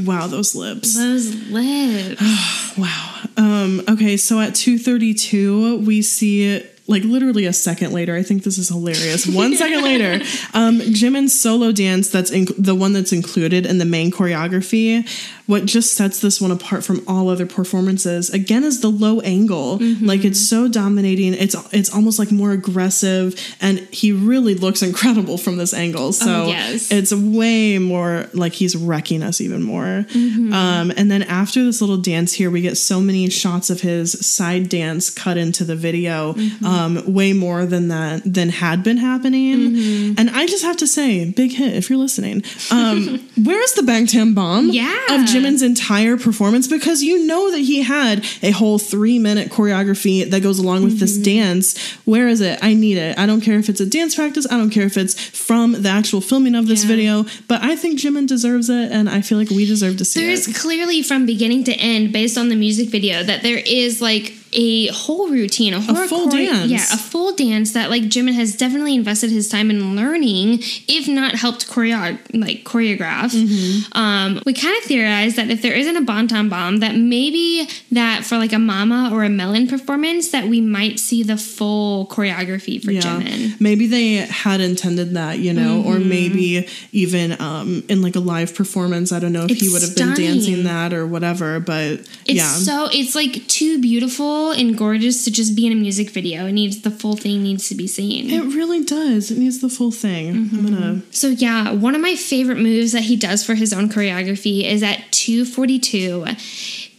Wow, 0.05 0.27
those 0.27 0.55
lips. 0.55 0.95
Those 0.95 1.33
lips. 1.49 2.21
Wow. 2.77 3.21
Um, 3.37 3.81
okay, 3.89 4.17
so 4.17 4.39
at 4.39 4.53
232, 4.53 5.79
we 5.79 6.03
see 6.03 6.63
like 6.87 7.03
literally 7.03 7.45
a 7.45 7.53
second 7.53 7.91
later. 7.91 8.15
I 8.15 8.23
think 8.23 8.43
this 8.43 8.57
is 8.57 8.69
hilarious. 8.69 9.27
One 9.27 9.55
second 9.57 9.83
later, 9.83 10.23
um, 10.53 10.79
Jimin's 10.79 11.37
solo 11.37 11.71
dance 11.71 12.09
that's 12.09 12.31
in, 12.31 12.47
the 12.57 12.75
one 12.75 12.93
that's 12.93 13.11
included 13.11 13.65
in 13.65 13.77
the 13.77 13.85
main 13.85 14.11
choreography. 14.11 15.07
What 15.47 15.65
just 15.65 15.95
sets 15.95 16.19
this 16.19 16.41
one 16.41 16.51
apart 16.51 16.83
from 16.83 17.01
all 17.07 17.29
other 17.29 17.45
performances 17.45 18.29
again 18.29 18.63
is 18.63 18.81
the 18.81 18.89
low 18.89 19.21
angle. 19.21 19.77
Like 20.01 20.25
it's 20.25 20.39
so 20.39 20.67
dominating. 20.67 21.33
It's 21.33 21.55
it's 21.71 21.93
almost 21.93 22.19
like 22.19 22.31
more 22.31 22.51
aggressive, 22.51 23.35
and 23.61 23.79
he 23.91 24.11
really 24.11 24.55
looks 24.55 24.81
incredible 24.81 25.37
from 25.37 25.57
this 25.57 25.73
angle. 25.73 26.11
So 26.13 26.47
yes. 26.47 26.91
it's 26.91 27.13
way 27.13 27.79
more 27.79 28.27
like 28.33 28.53
he's 28.53 28.75
wrecking 28.75 29.23
us 29.23 29.41
even 29.41 29.63
more. 29.63 30.05
Um, 30.53 30.91
and 30.95 31.09
then 31.09 31.23
after 31.23 31.63
this 31.63 31.81
little 31.81 31.97
dance 31.97 32.33
here, 32.33 32.49
we 32.49 32.61
get 32.61 32.77
so 32.77 32.99
many 32.99 33.29
shots 33.29 33.69
of 33.69 33.81
his 33.81 34.25
side 34.25 34.69
dance 34.69 35.09
cut 35.09 35.37
into 35.37 35.63
the 35.63 35.75
video, 35.75 36.35
um, 36.65 36.76
Um, 36.77 37.13
way 37.13 37.33
more 37.33 37.65
than 37.65 37.87
that 37.89 38.21
than 38.25 38.49
had 38.49 38.83
been 38.83 38.97
happening. 38.97 39.57
Mm-hmm. 39.57 40.13
And 40.17 40.29
I 40.29 40.45
just 40.45 40.63
have 40.63 40.77
to 40.77 40.87
say, 40.87 41.29
big 41.31 41.51
hit 41.53 41.73
if 41.75 41.89
you're 41.89 41.99
listening. 41.99 42.43
Um, 42.71 43.19
where's 43.43 43.73
the 43.73 43.81
Bangtan 43.81 44.35
bomb? 44.35 44.69
Yeah. 44.69 44.93
of 45.09 45.21
Jimin's 45.21 45.61
entire 45.61 46.17
performance 46.17 46.67
because 46.67 47.03
you 47.03 47.25
know 47.25 47.51
that 47.51 47.59
he 47.59 47.81
had 47.81 48.25
a 48.41 48.51
whole 48.51 48.79
three 48.79 49.19
minute 49.19 49.49
choreography 49.49 50.29
that 50.29 50.41
goes 50.41 50.59
along 50.59 50.83
with 50.83 50.99
this 50.99 51.15
mm-hmm. 51.15 51.23
dance. 51.23 51.93
Where 52.05 52.27
is 52.27 52.41
it? 52.41 52.59
I 52.61 52.73
need 52.73 52.97
it. 52.97 53.17
I 53.17 53.25
don't 53.25 53.41
care 53.41 53.57
if 53.57 53.69
it's 53.69 53.81
a 53.81 53.85
dance 53.85 54.15
practice. 54.15 54.45
I 54.49 54.57
don't 54.57 54.69
care 54.69 54.85
if 54.85 54.97
it's 54.97 55.15
from 55.29 55.81
the 55.81 55.89
actual 55.89 56.21
filming 56.21 56.55
of 56.55 56.67
this 56.67 56.83
Yeah. 56.83 56.87
video. 56.87 57.25
But 57.47 57.63
I 57.63 57.75
think 57.75 57.99
Jimin 57.99 58.27
deserves 58.27 58.69
it, 58.69 58.91
and 58.91 59.09
I 59.09 59.21
feel 59.21 59.37
like 59.37 59.49
we 59.49 59.65
deserve 59.65 59.97
to 59.97 60.05
see 60.05 60.21
There's 60.21 60.41
it. 60.41 60.45
There's 60.47 60.61
clearly 60.61 61.01
from 61.01 61.25
beginning 61.25 61.63
to 61.65 61.73
end, 61.73 62.11
based 62.13 62.37
on 62.37 62.49
the 62.49 62.55
music 62.55 62.89
video, 62.89 63.23
that 63.23 63.43
there 63.43 63.61
is 63.65 64.01
like 64.01 64.36
a 64.53 64.87
whole 64.87 65.29
routine, 65.29 65.73
a, 65.73 65.81
whole 65.81 65.95
full 66.07 66.29
dance. 66.29 66.69
yeah, 66.71 66.83
a 66.93 66.97
full 66.97 67.35
dance 67.35 67.73
that 67.73 67.89
like 67.89 68.03
Jimin 68.03 68.33
has 68.33 68.55
definitely 68.55 68.95
invested 68.95 69.29
his 69.31 69.49
time 69.49 69.69
in 69.69 69.95
learning, 69.95 70.59
if 70.87 71.07
not 71.07 71.35
helped 71.35 71.67
choreo 71.67 72.17
like 72.33 72.63
choreograph. 72.63 73.31
Mm-hmm. 73.33 73.97
Um, 73.97 74.41
we 74.45 74.53
kind 74.53 74.77
of 74.77 74.83
theorized 74.83 75.35
that 75.35 75.49
if 75.49 75.61
there 75.61 75.73
isn't 75.73 75.95
a 75.97 76.01
Bangtan 76.01 76.49
Bomb, 76.49 76.77
that 76.77 76.95
maybe 76.95 77.67
that 77.91 78.23
for 78.23 78.37
like 78.37 78.53
a 78.53 78.59
Mama 78.59 79.09
or 79.13 79.23
a 79.23 79.29
Melon 79.29 79.67
performance, 79.67 80.29
that 80.31 80.47
we 80.47 80.61
might 80.61 80.99
see 80.99 81.23
the 81.23 81.37
full 81.37 82.07
choreography 82.07 82.81
for 82.83 82.91
Jimin. 82.91 83.59
Maybe 83.59 83.87
they 83.87 84.13
had 84.15 84.61
intended 84.61 85.13
that, 85.15 85.39
you 85.39 85.53
know, 85.53 85.83
or 85.85 85.95
Mm-hmm. 85.97 86.09
maybe 86.09 86.67
even 86.91 87.41
um, 87.41 87.83
in 87.89 88.01
like 88.01 88.15
a 88.15 88.19
live 88.19 88.53
performance. 88.55 89.11
I 89.11 89.19
don't 89.19 89.33
know 89.33 89.45
if 89.49 89.57
he 89.59 89.67
would 89.69 89.81
have 89.81 89.95
been 89.95 90.13
dancing 90.13 90.63
that 90.65 90.93
or 90.93 91.07
whatever, 91.07 91.59
but 91.59 91.93
It's 92.25 92.33
yeah. 92.33 92.47
so 92.47 92.87
it's 92.91 93.15
like 93.15 93.47
too 93.47 93.81
beautiful 93.81 94.36
and 94.51 94.77
gorgeous 94.77 95.23
to 95.25 95.31
just 95.31 95.55
be 95.55 95.65
in 95.65 95.71
a 95.71 95.75
music 95.75 96.09
video. 96.09 96.45
It 96.45 96.53
needs 96.53 96.81
the 96.81 96.91
full 96.91 97.15
thing 97.15 97.43
needs 97.43 97.69
to 97.69 97.75
be 97.75 97.87
seen. 97.87 98.29
it 98.29 98.55
really 98.55 98.83
does. 98.83 99.31
It 99.31 99.37
needs 99.37 99.59
the 99.59 99.69
full 99.69 99.91
thing. 99.91 100.33
Mm-hmm. 100.33 100.57
I'm 100.57 100.73
gonna 100.73 101.01
So 101.11 101.27
yeah, 101.27 101.71
one 101.71 101.95
of 101.95 102.01
my 102.01 102.15
favorite 102.15 102.57
moves 102.59 102.91
that 102.91 103.03
he 103.03 103.15
does 103.15 103.43
for 103.43 103.55
his 103.55 103.73
own 103.73 103.89
choreography 103.89 104.63
is 104.63 104.83
at 104.83 105.11
242. 105.11 106.25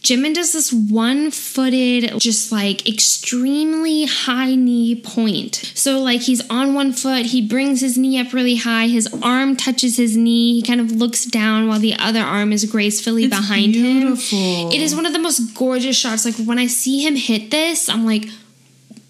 Jimin 0.01 0.33
does 0.33 0.53
this 0.53 0.71
one-footed, 0.71 2.19
just 2.19 2.51
like 2.51 2.87
extremely 2.87 4.05
high 4.05 4.55
knee 4.55 4.95
point. 4.95 5.55
So 5.75 5.99
like 5.99 6.21
he's 6.21 6.47
on 6.49 6.73
one 6.73 6.93
foot, 6.93 7.27
he 7.27 7.45
brings 7.45 7.81
his 7.81 7.97
knee 7.97 8.19
up 8.19 8.33
really 8.33 8.55
high, 8.55 8.87
his 8.87 9.07
arm 9.21 9.55
touches 9.55 9.97
his 9.97 10.15
knee, 10.15 10.53
he 10.55 10.61
kind 10.61 10.79
of 10.81 10.91
looks 10.93 11.25
down 11.25 11.67
while 11.67 11.79
the 11.79 11.95
other 11.95 12.21
arm 12.21 12.51
is 12.53 12.65
gracefully 12.65 13.25
It's 13.25 13.35
behind 13.35 13.73
beautiful. 13.73 14.37
him. 14.37 14.71
It 14.71 14.81
is 14.81 14.95
one 14.95 15.05
of 15.05 15.13
the 15.13 15.19
most 15.19 15.53
gorgeous 15.53 15.97
shots. 15.97 16.25
Like 16.25 16.35
when 16.35 16.57
I 16.59 16.67
see 16.67 17.05
him 17.05 17.15
hit 17.15 17.51
this, 17.51 17.89
I'm 17.89 18.05
like, 18.05 18.25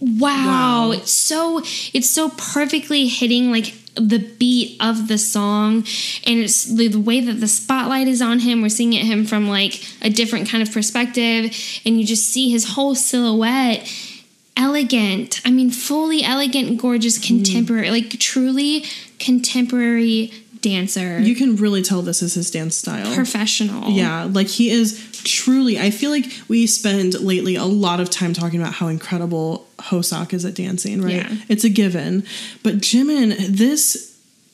wow, 0.02 0.88
Wow. 0.88 0.92
it's 0.92 1.12
so 1.12 1.60
it's 1.94 2.10
so 2.10 2.30
perfectly 2.30 3.08
hitting 3.08 3.52
like 3.52 3.74
the 3.96 4.20
beat 4.40 4.78
of 4.82 5.08
the 5.08 5.18
song 5.18 5.78
and 6.26 6.40
it's 6.40 6.66
the, 6.66 6.88
the 6.88 7.00
way 7.00 7.20
that 7.20 7.40
the 7.40 7.48
spotlight 7.48 8.08
is 8.08 8.22
on 8.22 8.40
him 8.40 8.62
we're 8.62 8.70
seeing 8.70 8.94
it 8.94 9.06
him 9.06 9.26
from 9.26 9.48
like 9.48 9.84
a 10.02 10.10
different 10.10 10.48
kind 10.48 10.62
of 10.62 10.72
perspective 10.72 11.56
and 11.86 12.00
you 12.00 12.06
just 12.06 12.30
see 12.30 12.50
his 12.50 12.74
whole 12.74 12.96
silhouette 12.96 13.92
elegant 14.56 15.42
i 15.46 15.52
mean 15.52 15.70
fully 15.70 16.24
elegant 16.24 16.80
gorgeous 16.80 17.18
mm. 17.18 17.28
contemporary 17.28 17.90
like 17.92 18.10
truly 18.20 18.86
contemporary 19.20 20.32
dancer, 20.62 21.20
You 21.20 21.36
can 21.36 21.56
really 21.56 21.82
tell 21.82 22.02
this 22.02 22.22
is 22.22 22.34
his 22.34 22.52
dance 22.52 22.76
style. 22.76 23.14
professional. 23.16 23.92
Yeah, 23.92 24.28
like 24.32 24.48
he 24.48 24.70
is 24.70 25.10
truly. 25.24 25.80
I 25.80 25.92
feel 25.92 26.12
like 26.12 26.26
we 26.48 26.68
spend 26.68 27.20
lately 27.20 27.56
a 27.56 27.66
lot 27.66 28.00
of 28.00 28.10
time 28.10 28.34
talking 28.34 28.60
about 28.60 28.74
how 28.74 28.88
incredible 28.88 29.68
Hoseok 29.82 30.34
is 30.34 30.46
at 30.46 30.56
dancing, 30.56 31.02
right? 31.02 31.16
Yeah. 31.16 31.36
It's 31.48 31.64
a 31.64 31.70
given. 31.70 32.24
But 32.64 32.76
Jimin, 32.76 33.36
this 33.48 34.09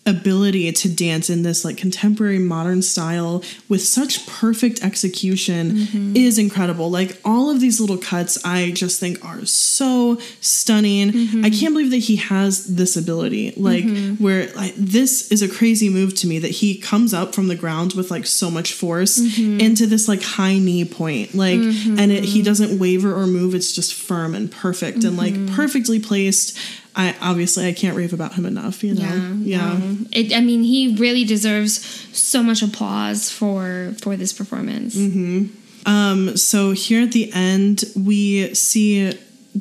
ability 0.08 0.72
to 0.72 0.88
dance 0.90 1.30
in 1.30 1.42
this 1.44 1.66
like 1.66 1.78
contemporary 1.78 2.38
modern 2.40 2.82
style 2.82 3.44
with 3.68 3.82
such 3.82 4.26
perfect 4.28 4.84
execution 4.84 5.72
Mm-hmm. 5.72 6.16
is 6.16 6.38
incredible. 6.38 6.90
Like 6.92 7.20
all 7.26 7.50
of 7.50 7.60
these 7.60 7.80
little 7.80 7.98
cuts, 7.98 8.44
I 8.46 8.72
just 8.72 9.00
think 9.00 9.24
are 9.26 9.46
so 9.46 10.20
stunning. 10.42 11.12
Mm-hmm. 11.12 11.46
I 11.46 11.50
can't 11.50 11.74
believe 11.74 11.92
that 11.92 11.98
he 11.98 12.18
has 12.18 12.76
this 12.76 12.96
ability. 12.96 13.54
Like 13.58 13.86
where 14.20 14.52
like 14.56 14.76
this 14.76 15.32
is 15.32 15.42
a 15.42 15.50
crazy 15.50 15.90
move 15.90 16.14
to 16.16 16.28
me 16.28 16.40
that 16.40 16.52
he 16.52 16.78
comes 16.78 17.14
up 17.14 17.34
from 17.34 17.48
the 17.48 17.56
ground 17.56 17.94
with 17.94 18.12
like 18.12 18.26
so 18.26 18.52
much 18.52 18.74
force 18.74 19.20
Mm-hmm. 19.20 19.60
into 19.60 19.88
this 19.88 20.08
like 20.08 20.22
high 20.22 20.58
knee 20.58 20.86
point. 20.86 21.34
Like 21.36 21.60
and 21.60 22.12
it, 22.12 22.24
he 22.26 22.42
doesn't 22.42 22.78
waver 22.80 23.14
or 23.14 23.26
move. 23.28 23.56
It's 23.56 23.72
just 23.74 23.94
firm 23.94 24.36
and 24.36 24.52
perfect 24.52 25.04
and 25.04 25.18
like 25.18 25.34
Mm-hmm. 25.34 25.56
perfectly 25.56 26.00
placed. 26.00 26.58
I 26.96 27.16
obviously 27.22 27.68
I 27.68 27.74
can't 27.74 27.96
rave 27.98 28.14
about 28.14 28.36
him 28.36 28.46
enough, 28.46 28.84
you 28.84 28.94
know. 28.94 29.38
Yeah, 29.42 29.78
no. 29.78 29.98
It, 30.14 30.34
I 30.34 30.40
mean, 30.40 30.64
he 30.64 30.96
really 30.96 31.26
deserves 31.26 31.86
so 32.18 32.42
much 32.42 32.62
applause 32.62 33.30
for 33.30 33.94
for 34.02 34.16
this 34.16 34.32
performance. 34.32 34.96
Um, 35.88 36.36
so 36.36 36.72
here 36.72 37.04
at 37.04 37.12
the 37.12 37.32
end, 37.34 37.84
we 37.96 38.54
see 38.56 39.14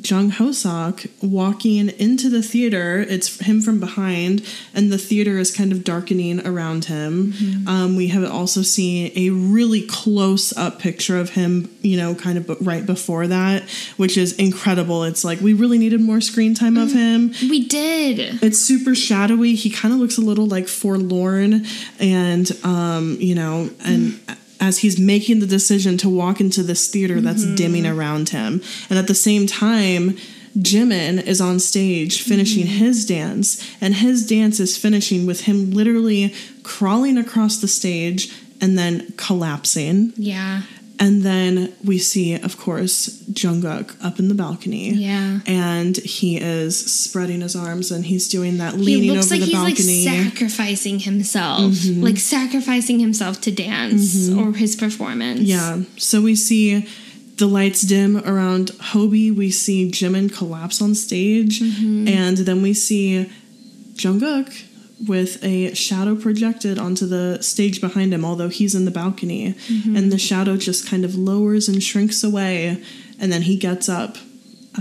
Jung 0.03 0.31
Hoseok 0.31 1.09
walking 1.21 1.89
into 1.89 2.29
the 2.29 2.41
theater. 2.41 3.05
It's 3.07 3.39
him 3.39 3.61
from 3.61 3.79
behind, 3.79 4.45
and 4.73 4.91
the 4.91 4.97
theater 4.97 5.37
is 5.37 5.55
kind 5.55 5.71
of 5.71 5.83
darkening 5.83 6.45
around 6.45 6.85
him. 6.85 7.33
Um, 7.67 7.95
we 7.95 8.07
have 8.09 8.29
also 8.29 8.61
seen 8.61 9.11
a 9.15 9.29
really 9.29 9.81
close 9.81 10.55
up 10.57 10.79
picture 10.79 11.17
of 11.17 11.31
him, 11.31 11.73
you 11.81 11.97
know, 11.97 12.13
kind 12.13 12.37
of 12.37 12.65
right 12.65 12.85
before 12.85 13.27
that, 13.27 13.63
which 13.97 14.17
is 14.17 14.33
incredible. 14.33 15.03
It's 15.03 15.23
like 15.23 15.39
we 15.39 15.53
really 15.53 15.77
needed 15.77 16.01
more 16.01 16.21
screen 16.21 16.53
time 16.53 16.77
of 16.77 16.91
him. 16.91 17.33
We 17.49 17.65
did. 17.67 18.43
It's 18.43 18.59
super 18.59 18.95
shadowy. 18.95 19.55
He 19.55 19.69
kind 19.69 19.93
of 19.93 19.99
looks 19.99 20.17
a 20.17 20.21
little 20.21 20.45
like 20.45 20.67
forlorn, 20.67 21.65
and 21.99 22.51
um, 22.63 23.17
you 23.19 23.35
know, 23.35 23.69
and 23.85 24.19
as 24.65 24.79
he's 24.79 24.99
making 24.99 25.39
the 25.39 25.47
decision 25.47 25.97
to 25.97 26.09
walk 26.09 26.41
into 26.41 26.63
this 26.63 26.87
theater 26.87 27.21
that's 27.21 27.45
mm-hmm. 27.45 27.55
dimming 27.55 27.85
around 27.85 28.29
him, 28.29 28.61
and 28.89 28.99
at 28.99 29.07
the 29.07 29.15
same 29.15 29.47
time. 29.47 30.17
Jimin 30.57 31.21
is 31.21 31.41
on 31.41 31.59
stage 31.59 32.21
finishing 32.21 32.63
mm-hmm. 32.63 32.77
his 32.77 33.05
dance, 33.05 33.61
and 33.81 33.95
his 33.95 34.25
dance 34.25 34.61
is 34.61 34.77
finishing 34.77 35.25
with 35.25 35.41
him 35.41 35.71
literally 35.71 36.33
crawling 36.63 37.17
across 37.17 37.57
the 37.57 37.67
stage 37.67 38.33
and 38.61 38.77
then 38.77 39.11
collapsing. 39.17 40.13
Yeah. 40.15 40.61
And 40.99 41.23
then 41.23 41.73
we 41.83 41.97
see, 41.97 42.35
of 42.35 42.57
course, 42.57 43.21
Jungkook 43.31 44.03
up 44.03 44.19
in 44.19 44.29
the 44.29 44.33
balcony. 44.33 44.91
Yeah. 44.91 45.39
And 45.45 45.97
he 45.97 46.37
is 46.37 46.77
spreading 46.93 47.41
his 47.41 47.55
arms 47.55 47.91
and 47.91 48.05
he's 48.05 48.29
doing 48.29 48.57
that 48.59 48.75
leaning 48.77 49.11
looks 49.13 49.31
over 49.31 49.35
like 49.35 49.39
the 49.41 49.45
he's 49.45 50.05
balcony. 50.05 50.05
like 50.05 50.33
sacrificing 50.33 50.99
himself, 50.99 51.73
like 51.97 52.17
sacrificing 52.17 52.99
himself 52.99 53.41
to 53.41 53.51
dance 53.51 54.29
or 54.29 54.53
his 54.53 54.75
performance. 54.75 55.41
yeah. 55.41 55.81
So 55.97 56.21
we 56.21 56.35
see 56.35 56.87
the 57.37 57.47
lights 57.47 57.81
dim 57.81 58.17
around 58.17 58.71
Hobie. 58.71 59.35
We 59.35 59.51
see 59.51 59.91
Jimin 59.91 60.33
collapse 60.33 60.81
on 60.81 60.95
stage. 60.95 61.59
Mm-hmm. 61.59 62.07
And 62.07 62.37
then 62.37 62.61
we 62.61 62.73
see 62.73 63.29
Jungkook 63.95 64.64
with 65.07 65.43
a 65.43 65.73
shadow 65.73 66.15
projected 66.15 66.77
onto 66.79 67.05
the 67.05 67.41
stage 67.41 67.81
behind 67.81 68.13
him, 68.13 68.23
although 68.23 68.49
he's 68.49 68.73
in 68.75 68.85
the 68.85 68.91
balcony. 68.91 69.53
Mm-hmm. 69.67 69.95
And 69.95 70.11
the 70.11 70.17
shadow 70.17 70.55
just 70.57 70.87
kind 70.87 71.03
of 71.03 71.15
lowers 71.15 71.67
and 71.67 71.83
shrinks 71.83 72.23
away. 72.23 72.81
And 73.19 73.31
then 73.31 73.41
he 73.43 73.57
gets 73.57 73.89
up 73.89 74.17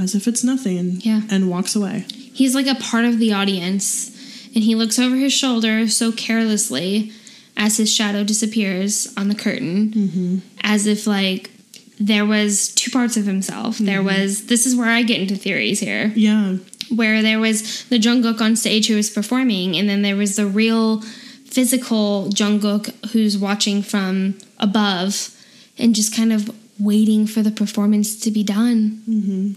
as 0.01 0.15
if 0.15 0.27
it's 0.29 0.45
nothing 0.45 1.01
Yeah. 1.03 1.23
and 1.31 1.49
walks 1.51 1.75
away. 1.77 2.05
He's 2.11 2.55
like 2.55 2.67
a 2.67 2.75
part 2.75 3.05
of 3.05 3.19
the 3.19 3.33
audience, 3.33 4.11
and 4.55 4.63
he 4.65 4.75
looks 4.75 4.99
over 4.99 5.15
his 5.17 5.33
shoulder 5.33 5.87
so 5.89 6.11
carelessly 6.13 7.13
as 7.57 7.77
his 7.77 7.93
shadow 7.93 8.25
disappears 8.25 9.13
on 9.17 9.29
the 9.29 9.35
curtain, 9.37 10.43
as 10.63 10.87
if 10.87 11.07
like 11.07 11.51
there 12.01 12.27
was 12.27 12.69
two 12.75 12.91
parts 12.91 13.17
of 13.17 13.25
himself. 13.25 13.79
There 13.79 14.03
was 14.03 14.47
this 14.47 14.67
is 14.67 14.75
where 14.75 14.89
I 14.91 15.03
get 15.05 15.21
into 15.21 15.37
theories 15.37 15.79
here. 15.79 16.13
Yeah. 16.17 16.57
Where 16.89 17.23
there 17.23 17.41
was 17.41 17.85
the 17.85 17.99
Jungkook 17.99 18.41
on 18.41 18.57
stage 18.57 18.89
who 18.89 18.97
was 18.97 19.11
performing, 19.11 19.77
and 19.77 19.89
then 19.89 20.03
there 20.03 20.17
was 20.17 20.37
the 20.37 20.47
real 20.47 21.01
physical 21.47 22.29
Jungkook 22.31 23.11
who's 23.11 23.39
watching 23.39 23.83
from 23.83 24.39
above 24.59 25.31
and 25.79 25.95
just 25.95 26.15
kind 26.15 26.33
of 26.33 26.51
waiting 26.79 27.27
for 27.27 27.41
the 27.43 27.51
performance 27.51 28.19
to 28.21 28.31
be 28.31 28.43
done, 28.43 29.01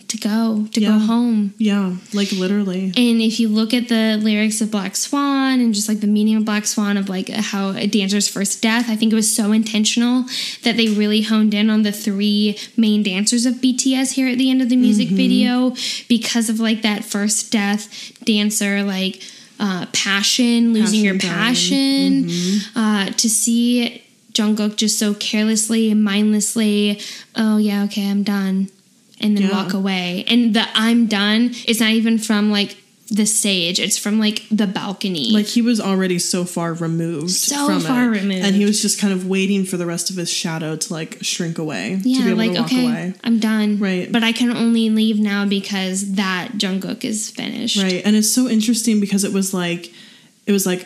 to 0.08 0.18
go, 0.18 0.68
to 0.72 0.80
go 0.80 1.00
home. 1.00 1.54
Yeah. 1.58 1.96
Like 2.14 2.32
literally. 2.32 2.86
And 2.96 3.22
if 3.22 3.40
you 3.40 3.50
look 3.50 3.74
at 3.74 3.90
the 3.90 4.20
lyrics 4.22 4.62
of 4.62 4.70
Black 4.70 4.96
Swan 4.96 5.60
and 5.60 5.74
just 5.74 5.90
like 5.90 6.00
the 6.00 6.08
meaning 6.08 6.36
of 6.36 6.46
Black 6.46 6.66
Swan 6.66 6.96
of 6.96 7.10
like 7.10 7.30
how 7.30 7.70
a 7.72 7.88
dancer's 7.88 8.28
first 8.28 8.62
death, 8.62 8.90
I 8.90 8.96
think 8.96 9.12
it 9.12 9.16
was 9.16 9.34
so 9.36 9.52
intentional 9.52 10.26
that 10.64 10.78
they 10.78 10.90
really 10.90 11.24
honed 11.24 11.54
in 11.54 11.70
on 11.70 11.82
the 11.82 11.92
three 11.92 12.58
main 12.78 13.02
dancers 13.02 13.46
of 13.46 13.56
BTS 13.56 14.14
here 14.14 14.28
at 14.28 14.38
the 14.38 14.52
end 14.52 14.62
of 14.62 14.70
the 14.70 14.76
music 14.76 15.10
video 15.10 15.76
because 16.08 16.50
of 16.50 16.60
like 16.60 16.84
that 16.84 17.04
first 17.04 17.52
death 17.52 18.14
dancer, 18.24 18.84
like 18.84 19.22
uh, 19.60 19.88
passion, 19.92 20.74
losing 20.74 21.04
your 21.04 21.18
Passion 21.18 22.28
passion, 22.28 22.60
uh, 22.76 23.06
to 23.08 23.30
see 23.30 24.04
Jungkook 24.38 24.76
just 24.76 24.98
so 25.00 25.14
carelessly 25.14 25.92
and 25.92 26.04
mindlessly, 26.04 27.00
oh 27.36 27.58
yeah, 27.58 27.84
okay, 27.86 28.10
I'm 28.10 28.24
done, 28.24 28.70
and 29.20 29.36
then 29.36 29.44
Yeah. 29.46 29.52
walk 29.64 29.74
away. 29.74 30.24
And 30.28 30.54
the 30.54 30.66
I'm 30.74 31.08
done 31.08 31.54
is 31.68 31.80
not 31.80 31.92
even 31.92 32.18
from 32.20 32.52
like 32.52 32.78
the 33.10 33.26
stage; 33.26 33.80
it's 33.80 33.98
from 33.98 34.20
like 34.20 34.44
the 34.52 34.68
balcony. 34.68 35.32
Like 35.32 35.46
he 35.46 35.62
was 35.62 35.80
already 35.80 36.20
so 36.20 36.44
far 36.44 36.74
removed 36.74 37.32
So 37.32 37.68
from 37.68 37.80
far 37.80 38.04
it, 38.04 38.22
removed. 38.22 38.44
and 38.46 38.54
he 38.54 38.66
was 38.66 38.82
just 38.82 39.00
kind 39.00 39.14
of 39.14 39.26
waiting 39.28 39.64
for 39.64 39.78
the 39.78 39.86
rest 39.86 40.10
of 40.10 40.18
his 40.18 40.30
shadow 40.30 40.76
to 40.76 40.94
like 40.94 41.18
shrink 41.22 41.58
away 41.58 41.96
to 41.98 42.04
be 42.04 42.10
yeah, 42.12 42.26
able 42.28 42.38
like 42.38 42.52
to 42.54 42.60
walk 42.62 42.66
okay, 42.74 42.86
away. 42.86 43.14
I'm 43.24 43.40
done. 43.40 43.80
Right. 43.80 44.12
but 44.12 44.24
I 44.24 44.34
can 44.34 44.52
only 44.52 44.90
leave 44.90 45.20
now 45.20 45.46
because 45.48 46.16
that 46.16 46.52
Jungkook 46.58 47.06
is 47.06 47.30
finished. 47.32 47.82
Right, 47.82 48.02
and 48.06 48.14
it's 48.16 48.30
so 48.30 48.50
interesting 48.50 49.00
because 49.00 49.24
it 49.24 49.32
was 49.32 49.54
like, 49.54 49.94
it 50.46 50.52
was 50.52 50.66
like, 50.66 50.86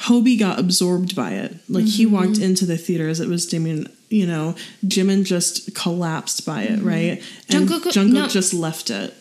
Hobie 0.00 0.38
got 0.38 0.58
absorbed 0.58 1.14
by 1.16 1.32
it. 1.32 1.56
Like 1.68 1.84
he 1.86 2.04
Mm-hmm. 2.04 2.14
walked 2.14 2.38
into 2.38 2.66
the 2.66 2.76
theater 2.76 3.08
as 3.08 3.20
it 3.20 3.28
was 3.28 3.46
dimming. 3.46 3.88
You 4.10 4.26
know, 4.26 4.54
Jimin 4.86 5.24
just 5.24 5.74
collapsed 5.74 6.44
by 6.46 6.62
it. 6.64 6.80
Right, 6.82 7.22
and 7.48 7.68
Jungkook- 7.68 7.92
Jungkook 7.92 8.12
no. 8.12 8.28
just 8.28 8.54
left 8.54 8.90
it. 8.90 9.14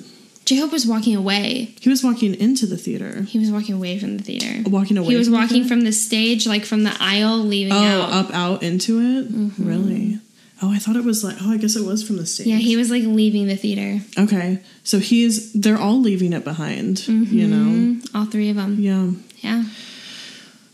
J-Hope 0.46 0.74
was 0.74 0.86
walking 0.86 1.16
away. 1.16 1.74
He 1.80 1.88
was 1.90 2.04
walking 2.04 2.36
into 2.36 2.66
the 2.66 2.76
theater. 2.76 3.22
He 3.22 3.40
was 3.40 3.50
walking 3.50 3.76
away 3.76 3.98
from 3.98 4.18
the 4.18 4.24
theater. 4.24 4.70
Walking 4.70 4.98
away 4.98 5.12
He 5.12 5.16
was 5.16 5.28
from 5.28 5.36
walking 5.36 5.50
theater? 5.64 5.68
from 5.70 5.82
the 5.82 5.94
stage, 5.94 6.46
like 6.46 6.66
from 6.66 6.84
the 6.84 6.94
aisle, 7.00 7.38
leaving 7.38 7.72
Oh, 7.72 7.78
out. 7.78 8.12
up 8.12 8.34
out 8.34 8.62
into 8.64 9.00
it. 9.00 9.32
Mm-hmm. 9.34 9.68
Really? 9.68 10.20
Oh, 10.62 10.72
I 10.72 10.80
thought 10.80 10.96
it 10.98 11.06
was 11.06 11.24
like. 11.24 11.38
Oh, 11.42 11.52
I 11.52 11.58
guess 11.58 11.76
it 11.78 11.86
was 11.86 12.04
from 12.06 12.18
the 12.18 12.26
stage. 12.26 12.48
Yeah, 12.48 12.58
he 12.58 12.76
was 12.76 12.92
like 12.92 13.04
leaving 13.04 13.48
the 13.48 13.56
theater. 13.56 14.02
Okay, 14.18 14.60
so 14.84 15.00
he's. 15.00 15.54
They're 15.54 15.78
all 15.80 16.00
leaving 16.02 16.34
it 16.34 16.44
behind. 16.44 17.08
You 17.08 17.48
know. 17.48 18.02
Mm, 18.02 18.10
All 18.16 18.26
three 18.26 18.50
of 18.50 18.58
them. 18.58 18.78
Yeah. 18.80 19.12
Yeah. 19.40 19.64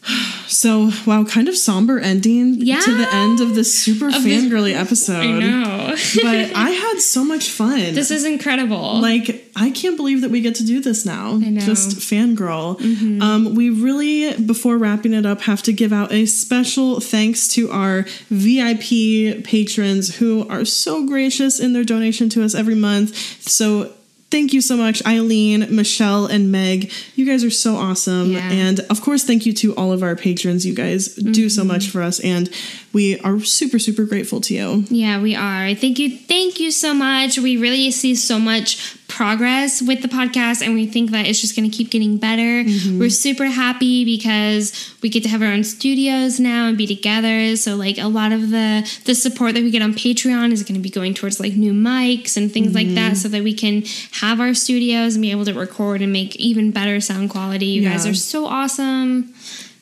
So 0.49 0.89
wow, 1.05 1.23
kind 1.25 1.47
of 1.47 1.55
somber 1.55 1.99
ending 1.99 2.55
Yeah. 2.55 2.81
to 2.81 2.93
the 2.93 3.07
end 3.13 3.39
of 3.39 3.53
this 3.55 3.71
super 3.79 4.07
Of 4.07 4.23
this- 4.23 4.43
fangirly 4.43 4.73
episode. 4.73 5.21
I 5.21 5.39
know. 5.39 5.87
but 6.23 6.55
I 6.55 6.71
had 6.71 6.99
so 6.99 7.23
much 7.23 7.49
fun. 7.51 7.93
this 7.93 8.09
is 8.11 8.25
incredible. 8.25 8.99
like 8.99 9.45
I 9.55 9.69
can't 9.69 9.95
believe 9.95 10.21
that 10.21 10.31
we 10.31 10.41
get 10.41 10.55
to 10.55 10.65
do 10.65 10.81
this 10.81 11.05
now. 11.05 11.33
I 11.33 11.37
know. 11.37 11.47
Mm-hmm. 11.47 11.57
Just 11.59 11.97
fangirl. 11.97 13.21
Um, 13.21 13.53
we 13.55 13.69
really, 13.69 14.33
before 14.41 14.77
wrapping 14.77 15.13
it 15.13 15.25
up, 15.25 15.41
have 15.41 15.61
to 15.63 15.71
give 15.71 15.93
out 15.93 16.11
a 16.11 16.25
special 16.25 16.99
thanks 16.99 17.47
to 17.49 17.69
our 17.71 18.05
VIP 18.31 19.43
patrons 19.43 20.15
who 20.17 20.47
are 20.49 20.65
so 20.65 21.05
gracious 21.05 21.59
in 21.59 21.73
their 21.73 21.83
donation 21.83 22.27
to 22.29 22.43
us 22.43 22.55
every 22.55 22.75
month. 22.75 23.15
So. 23.47 23.93
Thank 24.31 24.53
you 24.53 24.61
so 24.61 24.77
much, 24.77 25.03
Eileen, 25.07 25.75
Michelle, 25.75 26.27
and 26.27 26.51
Meg. 26.51 26.91
You 27.15 27.25
guys 27.25 27.43
are 27.43 27.49
so 27.49 27.75
awesome. 27.75 28.33
Yeah. 28.33 28.47
And 28.51 28.79
of 28.81 29.01
course, 29.01 29.23
thank 29.23 29.47
you 29.47 29.53
to 29.53 29.75
all 29.75 29.91
of 29.91 30.03
our 30.03 30.15
patrons. 30.15 30.65
You 30.65 30.75
guys 30.75 31.15
do 31.15 31.49
so 31.49 31.61
mm-hmm. 31.61 31.67
much 31.67 31.89
for 31.89 32.03
us, 32.03 32.19
and 32.19 32.49
we 32.93 33.19
are 33.21 33.39
super, 33.39 33.79
super 33.79 34.05
grateful 34.05 34.39
to 34.41 34.53
you. 34.53 34.85
Yeah, 34.89 35.19
we 35.19 35.35
are. 35.35 35.73
Thank 35.73 35.97
you. 35.97 36.15
Thank 36.15 36.59
you 36.59 36.69
so 36.69 36.93
much. 36.93 37.39
We 37.39 37.57
really 37.57 37.89
see 37.89 38.13
so 38.13 38.37
much 38.37 38.98
progress 39.19 39.81
with 39.81 40.01
the 40.01 40.07
podcast 40.07 40.65
and 40.65 40.73
we 40.73 40.87
think 40.87 41.11
that 41.11 41.25
it's 41.25 41.41
just 41.41 41.53
going 41.53 41.69
to 41.69 41.77
keep 41.77 41.89
getting 41.89 42.15
better. 42.15 42.63
Mm-hmm. 42.63 42.99
We're 42.99 43.09
super 43.09 43.47
happy 43.47 44.05
because 44.05 44.95
we 45.01 45.09
get 45.09 45.23
to 45.23 45.29
have 45.29 45.41
our 45.41 45.49
own 45.49 45.65
studios 45.65 46.39
now 46.39 46.67
and 46.67 46.77
be 46.77 46.87
together. 46.87 47.57
So 47.57 47.75
like 47.75 47.97
a 47.97 48.07
lot 48.07 48.31
of 48.31 48.49
the 48.49 48.89
the 49.03 49.13
support 49.13 49.55
that 49.55 49.63
we 49.63 49.71
get 49.71 49.81
on 49.81 49.91
Patreon 49.93 50.53
is 50.53 50.63
going 50.63 50.75
to 50.75 50.81
be 50.81 50.89
going 50.89 51.13
towards 51.13 51.37
like 51.37 51.51
new 51.51 51.73
mics 51.73 52.37
and 52.37 52.49
things 52.49 52.73
like 52.73 52.87
that 52.95 53.11
mm-hmm. 53.11 53.13
so 53.15 53.27
that 53.27 53.43
we 53.43 53.53
can 53.53 53.83
have 54.21 54.39
our 54.39 54.53
studios 54.53 55.15
and 55.15 55.21
be 55.21 55.31
able 55.31 55.43
to 55.43 55.53
record 55.53 56.01
and 56.01 56.13
make 56.13 56.37
even 56.37 56.71
better 56.71 57.01
sound 57.01 57.29
quality. 57.29 57.65
You 57.65 57.89
guys 57.89 58.05
are 58.05 58.13
so 58.13 58.45
awesome. 58.45 59.33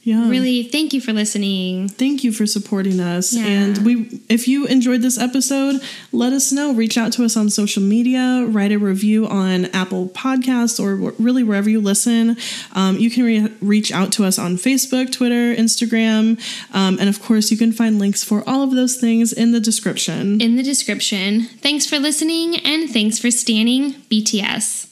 Yeah. 0.08 0.30
Really, 0.30 0.64
thank 0.64 0.94
you 0.94 1.02
for 1.02 1.12
listening. 1.12 1.90
Thank 1.90 2.24
you 2.24 2.32
for 2.32 2.46
supporting 2.46 3.02
us. 3.02 3.34
Yeah. 3.34 3.46
And 3.46 3.78
we 3.80 4.22
if 4.30 4.48
you 4.48 4.66
enjoyed 4.66 5.02
this 5.02 5.20
episode, 5.20 5.82
let 6.14 6.32
us 6.32 6.50
know. 6.54 6.74
Reach 6.74 6.98
out 6.98 7.12
to 7.14 7.26
us 7.26 7.36
on 7.36 7.50
social 7.50 7.84
media, 7.84 8.46
write 8.48 8.72
a 8.72 8.78
review 8.78 9.28
on 9.28 9.66
Apple 9.66 10.08
Podcasts 10.08 10.80
or 10.82 11.12
really 11.22 11.44
wherever 11.44 11.70
you 11.70 11.82
listen. 11.82 12.38
Um, 12.72 12.98
you 12.98 13.12
can 13.12 13.26
re- 13.26 13.54
reach 13.60 13.92
out 13.92 14.14
to 14.14 14.24
us 14.24 14.40
on 14.40 14.56
Facebook, 14.56 15.12
Twitter, 15.12 15.54
Instagram, 15.54 16.40
um, 16.74 16.98
and 17.02 17.10
of 17.10 17.22
course, 17.22 17.52
you 17.52 17.58
can 17.58 17.74
find 17.74 18.00
links 18.00 18.24
for 18.24 18.48
all 18.48 18.64
of 18.64 18.72
those 18.72 18.96
things 18.96 19.34
in 19.34 19.52
the 19.52 19.60
description. 19.60 20.40
In 20.40 20.56
the 20.56 20.64
description. 20.64 21.48
Thanks 21.60 21.86
for 21.86 22.00
listening 22.00 22.56
and 22.60 22.90
thanks 22.90 23.20
for 23.20 23.30
standing 23.30 23.96
BTS. 24.10 24.88